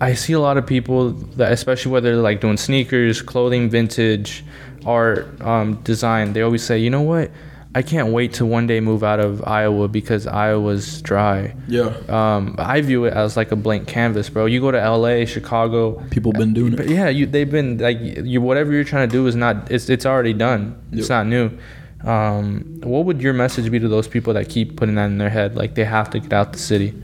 I 0.00 0.14
see 0.14 0.32
a 0.34 0.40
lot 0.40 0.56
of 0.58 0.64
people 0.66 1.10
that, 1.36 1.52
especially 1.52 1.92
whether 1.92 2.08
they're 2.12 2.22
like 2.30 2.40
doing 2.40 2.56
sneakers, 2.56 3.20
clothing, 3.22 3.68
vintage, 3.70 4.44
art, 4.86 5.40
um, 5.40 5.74
design. 5.82 6.32
They 6.32 6.42
always 6.42 6.62
say, 6.62 6.78
you 6.78 6.90
know 6.90 7.02
what, 7.02 7.30
I 7.74 7.82
can't 7.82 8.08
wait 8.12 8.32
to 8.34 8.46
one 8.46 8.66
day 8.66 8.80
move 8.80 9.04
out 9.04 9.20
of 9.20 9.46
Iowa 9.46 9.86
because 9.88 10.26
Iowa's 10.26 11.02
dry. 11.02 11.54
Yeah, 11.68 11.92
Um, 12.08 12.54
I 12.58 12.80
view 12.80 13.04
it 13.04 13.12
as 13.12 13.36
like 13.36 13.52
a 13.52 13.56
blank 13.56 13.86
canvas, 13.86 14.30
bro. 14.30 14.46
You 14.46 14.60
go 14.60 14.70
to 14.70 14.80
L.A., 14.80 15.26
Chicago. 15.26 16.02
people 16.10 16.32
been 16.32 16.54
doing 16.54 16.72
it. 16.78 16.88
yeah, 16.88 17.08
you 17.10 17.26
they've 17.26 17.50
been 17.50 17.76
like 17.78 17.98
you 18.00 18.40
whatever 18.40 18.72
you're 18.72 18.84
trying 18.84 19.08
to 19.08 19.12
do 19.12 19.26
is 19.26 19.36
not 19.36 19.70
it's 19.70 19.90
it's 19.90 20.06
already 20.06 20.32
done. 20.32 20.80
It's 20.92 21.10
not 21.10 21.26
new. 21.26 21.50
Um, 22.02 22.80
what 22.82 23.04
would 23.04 23.20
your 23.20 23.32
message 23.32 23.70
be 23.70 23.78
to 23.78 23.88
those 23.88 24.06
people 24.08 24.32
that 24.34 24.48
keep 24.48 24.76
putting 24.76 24.94
that 24.94 25.06
in 25.06 25.18
their 25.18 25.30
head, 25.30 25.56
like 25.56 25.74
they 25.74 25.84
have 25.84 26.08
to 26.10 26.20
get 26.20 26.32
out 26.32 26.52
the 26.52 26.58
city? 26.58 26.94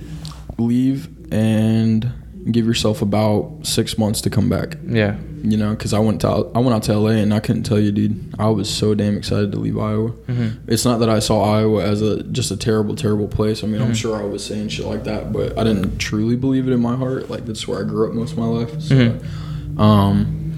Leave 0.58 1.08
and 1.32 2.12
give 2.50 2.66
yourself 2.66 3.02
about 3.02 3.60
six 3.62 3.96
months 3.98 4.20
to 4.22 4.30
come 4.30 4.48
back. 4.48 4.76
Yeah, 4.86 5.16
You 5.42 5.56
know, 5.56 5.70
because 5.70 5.92
I 5.94 6.00
went 6.00 6.20
to 6.22 6.28
I 6.54 6.58
went 6.58 6.74
out 6.74 6.82
to 6.84 6.98
LA 6.98 7.10
and 7.22 7.32
I 7.32 7.38
couldn't 7.40 7.62
tell 7.62 7.78
you, 7.78 7.92
dude. 7.92 8.34
I 8.38 8.48
was 8.48 8.68
so 8.68 8.94
damn 8.94 9.16
excited 9.16 9.52
to 9.52 9.58
leave 9.58 9.78
Iowa. 9.78 10.08
hmm 10.10 10.48
It's 10.66 10.84
not 10.84 10.98
that 11.00 11.08
I 11.08 11.20
saw 11.20 11.42
Iowa 11.58 11.84
as 11.84 12.02
a 12.02 12.22
just 12.24 12.50
a 12.50 12.56
terrible, 12.56 12.96
terrible 12.96 13.28
place. 13.28 13.62
I 13.62 13.68
mean, 13.68 13.80
I'm 13.80 13.92
Mhm. 13.92 13.96
sure 13.96 14.16
I 14.16 14.24
was 14.24 14.44
saying 14.44 14.68
shit 14.68 14.86
like 14.86 15.04
that, 15.04 15.32
but 15.32 15.56
I 15.56 15.62
didn't 15.62 15.98
truly 15.98 16.34
believe 16.36 16.66
it 16.66 16.72
in 16.72 16.80
my 16.80 16.96
heart. 16.96 17.30
Like 17.30 17.46
that's 17.46 17.68
where 17.68 17.78
I 17.80 17.84
grew 17.84 18.08
up 18.08 18.14
most 18.14 18.32
of 18.32 18.38
my 18.38 18.46
life. 18.46 18.80
So, 18.80 18.94
Mhm. 18.96 19.78
um, 19.78 20.52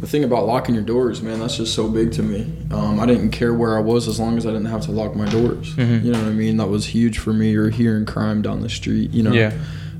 the 0.00 0.06
thing 0.06 0.22
about 0.24 0.46
locking 0.46 0.74
your 0.74 0.84
doors, 0.84 1.22
man, 1.22 1.40
that's 1.40 1.56
just 1.56 1.74
so 1.74 1.88
big 1.88 2.12
to 2.12 2.22
me. 2.22 2.46
Um, 2.70 3.00
I 3.00 3.06
didn't 3.06 3.30
care 3.30 3.52
where 3.52 3.76
I 3.76 3.80
was 3.80 4.06
as 4.08 4.20
long 4.20 4.36
as 4.38 4.46
I 4.46 4.50
didn't 4.50 4.66
have 4.66 4.82
to 4.82 4.92
lock 4.92 5.16
my 5.16 5.28
doors. 5.28 5.74
Mhm. 5.76 6.04
You 6.04 6.12
know 6.12 6.18
what 6.20 6.28
I 6.28 6.32
mean? 6.32 6.56
That 6.58 6.68
was 6.68 6.86
huge 6.86 7.18
for 7.18 7.32
me. 7.32 7.54
Or 7.56 7.70
hearing 7.70 8.04
crime 8.06 8.40
down 8.42 8.60
the 8.60 8.68
street. 8.68 9.12
You 9.12 9.22
know. 9.24 9.32
yeah, 9.32 9.52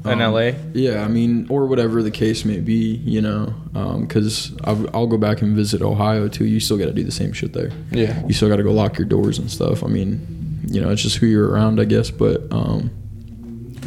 in 0.04 0.10
Um, 0.12 0.20
L.A. 0.20 0.54
Yeah, 0.74 1.04
I 1.04 1.08
mean, 1.08 1.46
or 1.50 1.66
whatever 1.66 2.02
the 2.02 2.10
case 2.10 2.44
may 2.44 2.60
be, 2.60 2.96
you 3.04 3.20
know, 3.20 3.52
because 4.00 4.52
I'll 4.64 5.06
go 5.06 5.18
back 5.18 5.42
and 5.42 5.54
visit 5.56 5.82
Ohio 5.82 6.28
too. 6.28 6.44
You 6.44 6.60
still 6.60 6.78
got 6.78 6.86
to 6.86 6.92
do 6.92 7.04
the 7.04 7.10
same 7.12 7.32
shit 7.32 7.52
there. 7.52 7.70
Yeah, 7.92 8.24
You 8.26 8.32
still 8.34 8.48
got 8.48 8.56
to 8.56 8.62
go 8.62 8.72
lock 8.72 8.98
your 8.98 9.06
doors 9.08 9.38
and 9.38 9.50
stuff. 9.50 9.82
I 9.84 9.88
mean, 9.88 10.60
you 10.66 10.80
know, 10.80 10.90
it's 10.90 11.02
just 11.02 11.16
who 11.16 11.26
you're 11.26 11.48
around, 11.48 11.80
I 11.80 11.84
guess. 11.84 12.10
But 12.10 12.42
um, 12.52 12.90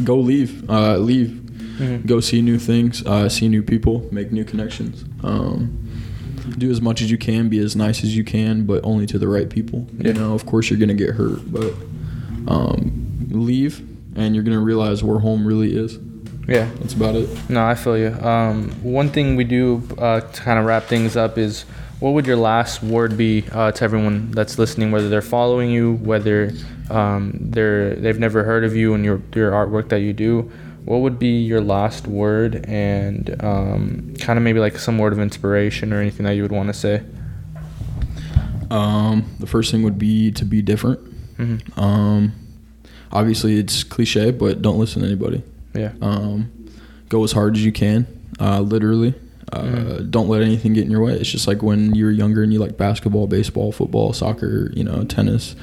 go 0.04 0.18
leave, 0.18 0.70
uh, 0.70 0.98
leave, 0.98 1.38
Mhm. 1.80 2.06
go 2.06 2.20
see 2.20 2.42
new 2.42 2.60
things, 2.60 3.04
uh, 3.06 3.28
see 3.30 3.48
new 3.48 3.64
people, 3.64 4.08
make 4.12 4.32
new 4.32 4.44
connections. 4.44 5.04
Um, 5.24 5.78
do 6.58 6.70
as 6.70 6.82
much 6.82 7.02
as 7.02 7.10
you 7.10 7.18
can, 7.18 7.50
be 7.50 7.60
as 7.60 7.76
nice 7.76 8.04
as 8.04 8.16
you 8.16 8.24
can, 8.24 8.66
but 8.66 8.82
only 8.84 9.06
to 9.08 9.18
the 9.20 9.28
right 9.28 9.50
people. 9.50 9.88
Yeah. 9.98 10.08
You 10.10 10.14
know, 10.14 10.34
of 10.34 10.46
course 10.46 10.70
you're 10.70 10.80
gonna 10.80 10.94
get 10.96 11.12
hurt, 11.12 11.40
but 11.52 11.74
um, 12.48 13.28
leave 13.30 13.82
and 14.16 14.36
you're 14.36 14.44
gonna 14.44 14.60
realize 14.60 15.04
where 15.04 15.20
home 15.20 15.46
really 15.46 15.76
is. 15.76 15.98
Yeah. 16.48 16.70
That's 16.80 16.94
about 16.94 17.16
it. 17.16 17.30
No, 17.50 17.66
I 17.66 17.76
feel 17.76 17.98
you. 17.98 18.10
Um, 18.22 18.72
one 18.84 19.10
thing 19.10 19.36
we 19.36 19.44
do 19.44 19.88
uh, 19.98 20.22
to 20.22 20.42
kind 20.42 20.60
of 20.60 20.66
wrap 20.66 20.84
things 20.84 21.16
up 21.16 21.38
is 21.38 21.64
what 22.00 22.14
would 22.14 22.26
your 22.26 22.36
last 22.36 22.82
word 22.84 23.16
be 23.16 23.46
uh, 23.52 23.72
to 23.72 23.84
everyone 23.84 24.32
that's 24.32 24.58
listening, 24.58 24.92
whether 24.92 25.08
they're 25.08 25.22
following 25.22 25.70
you, 25.70 25.94
whether 25.98 26.52
um, 26.90 27.38
they're 27.40 27.96
they've 27.96 28.20
never 28.20 28.44
heard 28.44 28.64
of 28.64 28.76
you 28.76 28.96
and 28.96 29.06
your 29.06 29.22
your 29.36 29.52
artwork 29.52 29.90
that 29.90 30.00
you 30.00 30.14
do. 30.14 30.52
What 30.84 31.02
would 31.02 31.20
be 31.20 31.40
your 31.40 31.62
last 31.62 32.08
word 32.08 32.66
and 32.68 33.36
um, 33.44 34.16
kind 34.20 34.38
of 34.40 34.44
maybe 34.44 34.60
like 34.60 34.78
some 34.80 34.98
word 34.98 35.14
of 35.14 35.20
inspiration 35.20 35.94
or 35.94 36.02
anything 36.02 36.26
that 36.26 36.32
you 36.32 36.42
would 36.42 36.52
want 36.52 36.68
to 36.70 36.74
say? 36.74 37.04
Um, 38.72 39.26
the 39.40 39.46
first 39.48 39.70
thing 39.72 39.84
would 39.84 40.00
be 40.00 40.32
to 40.32 40.44
be 40.44 40.62
different. 40.62 41.00
hmm 41.38 41.58
Um, 41.78 42.34
obviously, 43.12 43.58
it's 43.58 43.84
cliche, 43.84 44.32
but 44.32 44.62
don't 44.62 44.80
listen 44.80 45.02
to 45.02 45.08
anybody. 45.08 45.44
Yeah. 45.74 45.92
Um, 46.02 46.52
go 47.10 47.24
as 47.24 47.32
hard 47.32 47.56
as 47.56 47.64
you 47.66 47.72
can, 47.72 48.06
uh, 48.40 48.62
literally. 48.62 49.14
Uh, 49.52 49.64
Mhm. 49.64 50.12
Don't 50.12 50.30
let 50.30 50.42
anything 50.42 50.72
get 50.74 50.86
in 50.86 50.92
your 50.92 51.04
way. 51.04 51.14
It's 51.14 51.30
just 51.30 51.46
like 51.48 51.62
when 51.62 51.94
you 51.94 52.06
were 52.06 52.12
younger 52.12 52.42
and 52.42 52.54
you 52.54 52.60
like 52.60 52.78
basketball, 52.78 53.28
baseball, 53.28 53.72
football, 53.74 54.14
soccer, 54.14 54.72
you 54.74 54.84
know, 54.86 55.04
tennis, 55.04 55.56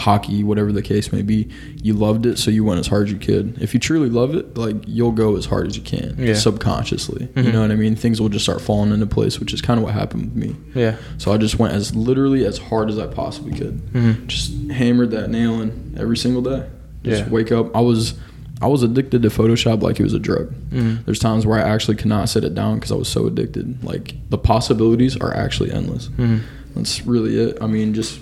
hockey, 0.00 0.42
whatever 0.44 0.72
the 0.72 0.82
case 0.82 1.10
may 1.12 1.22
be. 1.22 1.48
You 1.82 1.94
loved 1.94 2.24
it, 2.26 2.38
so 2.38 2.50
you 2.50 2.64
went 2.64 2.80
as 2.80 2.86
hard 2.86 3.06
as 3.06 3.12
you 3.12 3.18
could. 3.18 3.56
If 3.60 3.72
you 3.74 3.80
truly 3.80 4.08
love 4.10 4.34
it, 4.34 4.56
like 4.58 4.76
you'll 4.86 5.12
go 5.12 5.36
as 5.36 5.46
hard 5.46 5.66
as 5.66 5.76
you 5.76 5.82
can, 5.82 6.16
Yeah. 6.18 6.34
subconsciously. 6.34 7.28
You 7.36 7.42
Mhm. 7.44 7.52
know 7.52 7.60
what 7.62 7.70
I 7.70 7.76
mean? 7.76 7.96
Things 7.96 8.20
will 8.20 8.28
just 8.30 8.44
start 8.44 8.60
falling 8.60 8.92
into 8.92 9.06
place, 9.06 9.40
which 9.40 9.52
is 9.54 9.60
kind 9.62 9.78
of 9.78 9.84
what 9.84 9.94
happened 9.94 10.32
with 10.34 10.36
me. 10.36 10.56
Yeah. 10.74 10.96
So 11.18 11.32
I 11.32 11.38
just 11.38 11.58
went 11.58 11.72
as 11.74 11.94
literally 11.94 12.44
as 12.46 12.58
hard 12.58 12.90
as 12.90 12.98
I 12.98 13.06
possibly 13.06 13.52
could 13.52 13.80
hmm 13.92 14.12
just 14.26 14.52
hammered 14.70 15.10
that 15.12 15.30
nail 15.30 15.60
in 15.62 15.94
every 15.98 16.16
single 16.18 16.42
day. 16.42 16.62
Just 17.04 17.24
Yeah. 17.24 17.30
wake 17.30 17.50
up. 17.52 17.74
I 17.76 17.80
was 17.80 18.14
I 18.62 18.66
was 18.66 18.82
addicted 18.82 19.22
to 19.22 19.28
Photoshop 19.30 19.82
like 19.82 19.98
it 19.98 20.02
was 20.02 20.12
a 20.12 20.18
drug. 20.18 20.52
hmm 20.70 20.96
There's 21.06 21.18
times 21.18 21.46
where 21.46 21.58
I 21.58 21.66
actually 21.68 21.96
could 21.96 22.08
not 22.08 22.28
set 22.28 22.44
it 22.44 22.54
down 22.54 22.74
because 22.74 22.92
I 22.92 22.94
was 22.96 23.08
so 23.08 23.26
addicted. 23.26 23.82
Like 23.82 24.14
the 24.28 24.36
possibilities 24.38 25.16
are 25.16 25.34
actually 25.34 25.72
endless. 25.72 26.06
hmm 26.16 26.38
That's 26.74 27.06
really 27.06 27.38
it. 27.38 27.56
I 27.62 27.66
mean, 27.66 27.94
just 27.94 28.20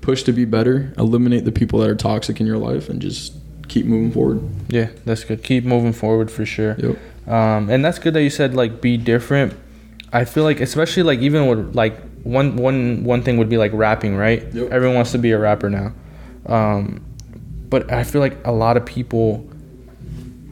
push 0.00 0.22
to 0.24 0.32
be 0.32 0.44
better, 0.44 0.92
eliminate 0.98 1.44
the 1.44 1.52
people 1.52 1.78
that 1.80 1.88
are 1.90 1.94
toxic 1.94 2.40
in 2.40 2.46
your 2.46 2.58
life, 2.58 2.88
and 2.88 3.00
just 3.00 3.34
keep 3.68 3.86
moving 3.86 4.10
forward. 4.10 4.40
Yeah, 4.68 4.88
that's 5.04 5.22
good. 5.24 5.42
Keep 5.44 5.64
moving 5.64 5.92
forward 5.92 6.30
for 6.30 6.44
sure. 6.44 6.74
Yep. 6.78 6.98
Um, 7.32 7.68
and 7.70 7.84
that's 7.84 7.98
good 8.00 8.14
that 8.14 8.22
you 8.22 8.30
said 8.30 8.54
like 8.54 8.80
be 8.80 8.96
different. 8.96 9.54
I 10.12 10.24
feel 10.24 10.42
like 10.44 10.60
especially 10.60 11.02
like 11.04 11.20
even 11.20 11.46
with 11.46 11.76
like 11.76 12.00
one 12.24 12.56
one 12.56 13.04
one 13.04 13.22
thing 13.22 13.36
would 13.38 13.48
be 13.50 13.58
like 13.58 13.70
rapping, 13.74 14.16
right? 14.16 14.42
Yep. 14.52 14.70
Everyone 14.72 14.96
wants 14.96 15.12
to 15.12 15.18
be 15.18 15.30
a 15.30 15.38
rapper 15.38 15.70
now. 15.70 15.92
Um, 16.46 17.04
but 17.68 17.90
I 17.92 18.04
feel 18.04 18.20
like 18.20 18.36
a 18.46 18.52
lot 18.52 18.76
of 18.76 18.84
people 18.86 19.48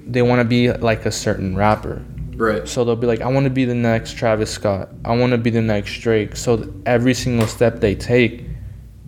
they 0.08 0.22
want 0.22 0.38
to 0.40 0.44
be 0.44 0.70
like 0.72 1.04
a 1.04 1.10
certain 1.10 1.56
rapper. 1.56 2.02
Right. 2.36 2.68
So 2.68 2.84
they'll 2.84 2.94
be 2.96 3.06
like, 3.08 3.22
I 3.22 3.28
want 3.28 3.44
to 3.44 3.50
be 3.50 3.64
the 3.64 3.74
next 3.74 4.12
Travis 4.16 4.50
Scott. 4.50 4.90
I 5.04 5.16
want 5.16 5.32
to 5.32 5.38
be 5.38 5.50
the 5.50 5.62
next 5.62 5.98
Drake. 6.00 6.36
So 6.36 6.72
every 6.84 7.14
single 7.14 7.46
step 7.46 7.80
they 7.80 7.94
take 7.94 8.44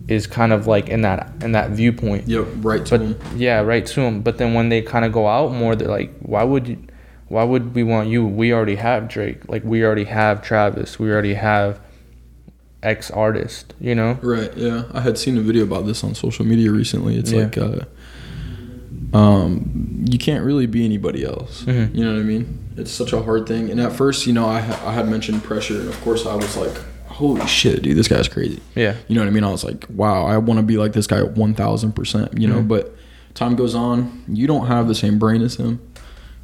is 0.07 0.25
kind 0.27 0.51
of 0.51 0.65
like 0.67 0.89
in 0.89 1.01
that 1.03 1.31
in 1.41 1.51
that 1.53 1.69
viewpoint. 1.71 2.27
Yep. 2.27 2.47
Right 2.57 2.83
to 2.87 2.97
But 2.97 3.19
them. 3.19 3.37
yeah, 3.39 3.59
right 3.61 3.85
to 3.85 4.01
them. 4.01 4.21
But 4.21 4.39
then 4.39 4.53
when 4.55 4.69
they 4.69 4.81
kind 4.81 5.05
of 5.05 5.11
go 5.13 5.27
out 5.27 5.53
more, 5.53 5.75
they're 5.75 5.87
like, 5.87 6.11
why 6.19 6.43
would 6.43 6.67
you? 6.67 6.77
Why 7.27 7.43
would 7.43 7.75
we 7.75 7.83
want 7.83 8.09
you? 8.09 8.25
We 8.25 8.51
already 8.51 8.75
have 8.75 9.07
Drake. 9.07 9.47
Like 9.47 9.63
we 9.63 9.83
already 9.85 10.05
have 10.05 10.41
Travis. 10.41 10.97
We 10.97 11.11
already 11.11 11.35
have 11.35 11.79
X 12.81 13.11
artist. 13.11 13.75
You 13.79 13.93
know? 13.93 14.17
Right. 14.23 14.51
Yeah. 14.57 14.85
I 14.91 15.01
had 15.01 15.17
seen 15.19 15.37
a 15.37 15.41
video 15.41 15.63
about 15.63 15.85
this 15.85 16.03
on 16.03 16.15
social 16.15 16.43
media 16.45 16.71
recently. 16.71 17.15
It's 17.17 17.31
Yeah. 17.31 17.43
like, 17.43 17.57
uh, 17.59 17.79
um, 19.13 20.05
you 20.09 20.19
can't 20.19 20.43
really 20.45 20.65
be 20.67 20.85
anybody 20.85 21.23
else. 21.25 21.63
Mhm. 21.65 21.95
You 21.95 22.05
know 22.05 22.13
what 22.13 22.19
I 22.19 22.23
mean? 22.23 22.59
It's 22.77 22.91
such 22.91 23.13
a 23.13 23.21
hard 23.21 23.47
thing. 23.47 23.69
And 23.69 23.79
at 23.79 23.91
first, 23.93 24.27
you 24.27 24.33
know, 24.33 24.45
I 24.45 24.57
I 24.59 24.93
had 24.93 25.09
mentioned 25.09 25.43
pressure, 25.43 25.79
and 25.79 25.89
of 25.89 25.99
course, 26.01 26.25
I 26.25 26.35
was 26.35 26.55
like, 26.55 26.75
holy 27.07 27.45
shit, 27.47 27.81
dude, 27.81 27.97
this 27.97 28.07
guy's 28.07 28.27
crazy. 28.27 28.61
Yeah. 28.75 28.95
You 29.07 29.15
know 29.15 29.21
what 29.21 29.27
I 29.27 29.31
mean? 29.31 29.43
I 29.43 29.51
was 29.51 29.63
like, 29.63 29.85
wow, 29.89 30.25
I 30.25 30.37
want 30.37 30.59
to 30.59 30.63
be 30.65 30.77
like 30.77 30.93
this 30.93 31.07
guy 31.07 31.19
at 31.19 31.31
one 31.31 31.53
thousand 31.53 31.93
percent. 31.93 32.37
You 32.39 32.47
know, 32.47 32.59
Mhm. 32.61 32.67
but 32.67 32.95
time 33.33 33.55
goes 33.55 33.75
on, 33.75 34.23
you 34.27 34.47
don't 34.47 34.67
have 34.67 34.87
the 34.87 34.95
same 34.95 35.19
brain 35.19 35.41
as 35.41 35.55
him. 35.55 35.79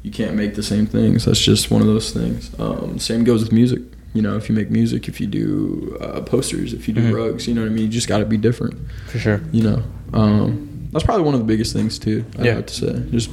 You 0.02 0.10
can't 0.10 0.34
make 0.36 0.54
the 0.54 0.62
same 0.62 0.86
things. 0.86 1.24
That's 1.24 1.40
just 1.42 1.70
one 1.70 1.80
of 1.80 1.86
those 1.88 2.10
things. 2.12 2.50
Um, 2.58 2.98
same 2.98 3.24
goes 3.24 3.42
with 3.42 3.52
music. 3.52 3.80
You 4.14 4.22
know, 4.22 4.36
if 4.36 4.48
you 4.48 4.54
make 4.54 4.70
music, 4.70 5.08
if 5.08 5.20
you 5.20 5.26
do 5.26 5.96
uh, 6.00 6.20
posters, 6.20 6.72
if 6.72 6.86
you 6.88 6.94
do 6.94 7.00
Mhm. 7.02 7.14
rugs, 7.14 7.46
you 7.48 7.54
know 7.54 7.62
what 7.62 7.70
I 7.70 7.74
mean. 7.74 7.84
You 7.84 7.88
just 7.90 8.06
got 8.08 8.18
to 8.18 8.24
be 8.24 8.36
different. 8.36 8.74
For 9.08 9.18
sure. 9.18 9.40
You 9.52 9.62
know, 9.64 9.82
um, 10.14 10.68
that's 10.92 11.04
probably 11.04 11.24
one 11.24 11.34
of 11.34 11.40
the 11.40 11.46
biggest 11.46 11.72
things 11.72 11.98
too. 11.98 12.24
I 12.38 12.42
Yeah. 12.44 12.54
have 12.54 12.66
to 12.66 12.74
say, 12.74 13.02
just 13.10 13.30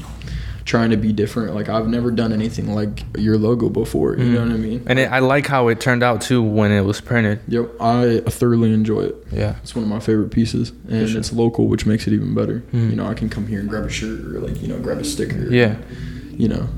trying 0.65 0.91
to 0.91 0.97
be 0.97 1.11
different. 1.11 1.53
Like 1.55 1.67
I've 1.67 1.87
never 1.89 2.09
done 2.09 2.31
anything 2.31 2.73
like 2.73 3.03
your 3.17 3.37
logo 3.37 3.67
before. 3.69 4.15
You 4.17 4.23
Mhm. 4.23 4.33
know 4.33 4.41
what 4.43 4.51
I 4.51 4.57
mean? 4.57 4.81
And 4.85 4.97
it, 4.97 5.11
I 5.11 5.19
like 5.19 5.45
how 5.47 5.67
it 5.67 5.81
turned 5.81 6.03
out 6.03 6.21
too 6.21 6.41
when 6.41 6.71
it 6.71 6.85
was 6.85 7.01
printed. 7.01 7.39
Yep, 7.49 7.81
I 7.81 8.21
thoroughly 8.27 8.73
enjoy 8.73 9.01
it. 9.01 9.27
Yeah. 9.31 9.55
It's 9.61 9.75
one 9.75 9.83
of 9.83 9.89
my 9.89 9.99
favorite 9.99 10.31
pieces, 10.31 10.71
and 10.89 11.09
sure. 11.09 11.19
it's 11.19 11.33
local, 11.33 11.67
which 11.67 11.85
makes 11.85 12.07
it 12.07 12.13
even 12.13 12.33
better. 12.33 12.63
Mhm. 12.73 12.91
You 12.91 12.95
know, 12.95 13.05
I 13.05 13.13
can 13.13 13.27
come 13.27 13.47
here 13.47 13.59
and 13.59 13.67
grab 13.69 13.83
a 13.85 13.89
shirt 13.89 14.21
or 14.21 14.39
like 14.39 14.61
you 14.61 14.69
know 14.69 14.77
grab 14.79 14.99
a 14.99 15.03
sticker. 15.03 15.47
Yeah. 15.53 15.75
You 16.37 16.47
know, 16.47 16.69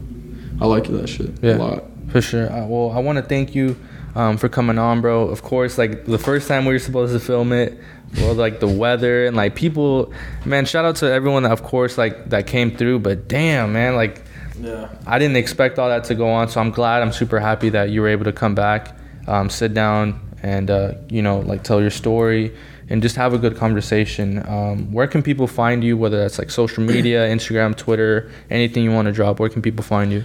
I 0.60 0.66
like 0.66 0.88
that 0.92 1.08
shit 1.08 1.30
Yeah. 1.44 1.58
a 1.58 1.60
lot. 1.60 1.84
For 2.08 2.22
sure. 2.22 2.52
Uh, 2.52 2.66
well, 2.66 2.92
I 2.96 3.00
want 3.00 3.18
to 3.18 3.22
thank 3.24 3.54
you 3.54 3.76
um, 4.16 4.38
for 4.38 4.49
coming 4.49 4.78
on, 4.78 5.01
bro. 5.01 5.28
Of 5.28 5.43
course, 5.43 5.78
like 5.78 6.05
the 6.05 6.18
first 6.18 6.47
time 6.47 6.66
we 6.66 6.74
were 6.74 6.80
supposed 6.80 7.13
to 7.13 7.20
film 7.20 7.51
it, 7.51 7.78
well, 8.18 8.34
like 8.34 8.59
the 8.59 8.68
weather 8.68 9.26
and 9.26 9.36
like 9.36 9.55
people, 9.55 10.13
man. 10.45 10.66
Shout 10.66 10.86
out 10.86 10.95
to 10.97 11.11
everyone 11.11 11.43
that, 11.43 11.51
of 11.51 11.63
course, 11.63 11.97
like 11.97 12.30
that 12.30 12.47
came 12.47 12.76
through. 12.76 12.99
But 12.99 13.28
damn, 13.28 13.74
man, 13.74 13.95
like 13.95 14.22
Yeah. 14.59 14.88
I 15.05 15.20
didn't 15.20 15.36
expect 15.38 15.78
all 15.80 15.89
that 15.89 16.05
to 16.05 16.16
go 16.16 16.30
on. 16.30 16.47
So 16.49 16.61
I'm 16.61 16.72
glad. 16.72 17.01
I'm 17.01 17.11
super 17.11 17.39
happy 17.39 17.70
that 17.70 17.89
you 17.89 18.01
were 18.01 18.07
able 18.07 18.24
to 18.26 18.32
come 18.32 18.55
back, 18.55 18.97
um, 19.28 19.49
sit 19.49 19.74
down, 19.74 20.22
and 20.41 20.72
uh, 20.72 20.93
you 21.09 21.22
know, 21.22 21.39
like 21.39 21.63
tell 21.63 21.82
your 21.82 21.89
story 21.91 22.55
and 22.88 23.01
just 23.01 23.16
have 23.18 23.34
a 23.34 23.38
good 23.38 23.57
conversation. 23.57 24.47
Um, 24.47 24.93
where 24.93 25.07
can 25.07 25.24
people 25.24 25.47
find 25.47 25.84
you? 25.84 25.97
Whether 25.97 26.20
that's 26.20 26.38
like 26.39 26.51
social 26.51 26.84
media, 26.84 27.28
Instagram, 27.28 27.76
Twitter, 27.76 28.32
anything 28.49 28.84
you 28.84 28.91
want 28.91 29.07
to 29.07 29.11
drop. 29.11 29.39
Where 29.39 29.49
can 29.49 29.61
people 29.61 29.84
find 29.84 30.11
you? 30.13 30.24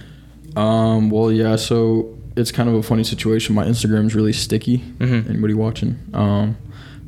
Um. 0.55 1.09
Well, 1.09 1.31
yeah. 1.31 1.55
So 1.57 2.17
it's 2.35 2.51
kind 2.51 2.69
of 2.69 2.75
a 2.75 2.83
funny 2.83 3.03
situation. 3.03 3.55
My 3.55 3.65
Instagram's 3.65 4.15
really 4.15 4.33
sticky. 4.33 4.79
Mhm. 4.99 5.29
Anybody 5.29 5.53
watching? 5.53 5.97
Um, 6.13 6.57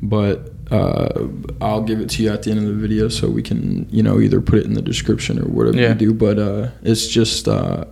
but 0.02 0.50
uh, 0.70 1.26
I'll 1.60 1.82
give 1.82 2.00
it 2.00 2.08
to 2.10 2.22
you 2.22 2.30
at 2.32 2.42
the 2.42 2.50
end 2.50 2.60
of 2.60 2.66
the 2.66 2.72
video 2.74 3.08
so 3.08 3.28
we 3.28 3.42
can, 3.42 3.86
you 3.90 4.02
know, 4.02 4.20
either 4.20 4.40
put 4.40 4.58
it 4.58 4.64
in 4.66 4.74
the 4.74 4.82
description 4.82 5.38
or 5.38 5.44
whatever 5.44 5.76
Yeah. 5.78 5.90
you 5.90 5.94
do. 5.94 6.14
But 6.14 6.38
uh, 6.38 6.68
it's 6.82 7.06
just 7.06 7.46
uh, 7.48 7.84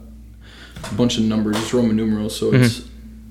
a 0.91 0.95
bunch 0.95 1.17
of 1.19 1.25
numbers. 1.25 1.57
It's 1.59 1.73
Roman 1.75 1.97
numerals. 1.97 2.37
So 2.37 2.51
Mm-hmm. 2.53 2.63
it's 2.65 2.83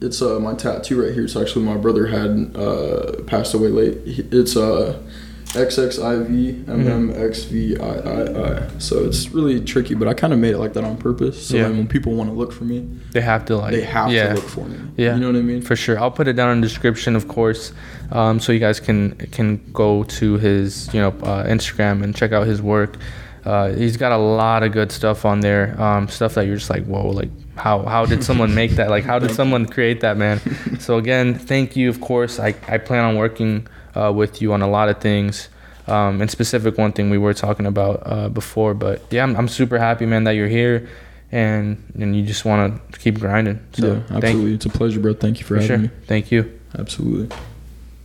it's 0.04 0.22
uh, 0.22 0.40
my 0.40 0.56
tattoo 0.56 1.04
right 1.04 1.14
here. 1.14 1.24
It's 1.26 1.36
actually 1.36 1.64
my 1.66 1.78
brother 1.78 2.08
had 2.08 2.56
uh, 2.56 3.22
passed 3.28 3.54
away 3.54 3.68
late. 3.70 3.98
It's 4.06 4.56
uh, 4.58 4.98
XXIV 5.54 6.66
MMXVIII. 6.66 8.82
So 8.82 9.04
it's 9.06 9.30
really 9.30 9.60
tricky, 9.62 9.94
but 9.96 10.08
I 10.08 10.14
kind 10.14 10.34
of 10.34 10.40
made 10.40 10.54
it 10.54 10.58
like 10.58 10.74
that 10.74 10.84
on 10.84 10.98
purpose. 10.98 11.48
So 11.48 11.58
Yeah. 11.58 11.70
when 11.70 11.88
people 11.88 12.14
want 12.14 12.30
to 12.30 12.36
look 12.36 12.52
for 12.52 12.64
me, 12.64 12.88
They 13.12 13.22
have 13.22 13.46
to 13.46 13.58
like 13.58 13.74
they 13.74 13.82
have 13.82 14.12
yeah. 14.12 14.30
to 14.30 14.36
look 14.36 14.44
for 14.48 14.66
me. 14.66 14.78
Yeah. 14.98 15.16
You 15.16 15.22
know 15.22 15.28
what 15.28 15.36
I 15.36 15.42
mean? 15.42 15.62
For 15.62 15.76
sure, 15.76 16.00
I'll 16.00 16.12
put 16.12 16.28
it 16.28 16.34
down 16.34 16.52
in 16.52 16.62
the 16.62 16.68
description, 16.68 17.16
of 17.16 17.28
course, 17.28 17.74
um, 18.12 18.40
so 18.40 18.52
you 18.52 18.60
guys 18.60 18.80
can 18.80 19.12
can 19.32 19.62
go 19.74 20.04
to 20.04 20.38
his 20.38 20.94
you 20.94 21.02
know 21.02 21.10
uh, 21.24 21.44
Instagram 21.46 22.04
and 22.04 22.16
check 22.16 22.32
out 22.32 22.48
his 22.48 22.62
work. 22.62 22.98
Uh, 23.44 23.70
he's 23.74 23.98
got 23.98 24.12
a 24.12 24.18
lot 24.18 24.62
of 24.62 24.72
good 24.72 24.92
stuff 24.92 25.26
on 25.26 25.40
there, 25.40 25.76
um, 25.82 26.08
stuff 26.08 26.36
that 26.36 26.46
you're 26.46 26.58
just 26.58 26.70
like, 26.70 26.86
whoa, 26.86 27.08
like 27.10 27.30
how 27.56 27.82
how 27.84 28.06
did 28.06 28.24
someone 28.24 28.54
make 28.54 28.72
that? 28.72 28.90
Like 28.90 29.04
how 29.04 29.18
did 29.20 29.32
someone 29.40 29.66
create 29.66 30.02
that, 30.02 30.16
man? 30.18 30.40
so 30.80 30.98
again, 30.98 31.34
thank 31.34 31.76
you. 31.76 31.90
Of 31.90 32.00
course, 32.00 32.40
I 32.40 32.54
I 32.68 32.78
plan 32.78 33.04
on 33.04 33.18
working 33.18 33.68
uh, 33.96 34.12
with 34.14 34.42
you 34.42 34.54
on 34.54 34.62
a 34.62 34.70
lot 34.70 34.90
of 34.90 35.00
things. 35.00 35.50
Um, 35.88 36.22
in 36.22 36.28
specific, 36.28 36.78
one 36.78 36.92
thing 36.92 37.10
we 37.10 37.18
were 37.18 37.34
talking 37.34 37.66
about 37.66 38.04
uh, 38.06 38.30
before, 38.30 38.74
but 38.74 39.02
yeah, 39.10 39.24
I'm, 39.24 39.36
I'm 39.36 39.48
super 39.48 39.80
happy, 39.80 40.06
man, 40.06 40.24
that 40.26 40.32
you're 40.32 40.48
here, 40.48 40.88
and 41.32 41.84
and 41.96 42.16
you 42.16 42.24
just 42.24 42.46
want 42.46 42.92
to 42.92 43.00
keep 43.00 43.20
grinding. 43.20 43.60
So 43.74 43.94
yeah, 43.94 44.16
absolutely. 44.18 44.54
it's 44.54 44.66
a 44.66 44.70
pleasure, 44.70 45.00
bro. 45.00 45.14
Thank 45.14 45.40
you 45.40 45.46
for, 45.46 45.56
for 45.56 45.62
having 45.62 45.68
sure. 45.68 45.78
me. 45.90 46.06
Thank 46.06 46.32
you. 46.32 46.60
Absolutely. 46.78 47.36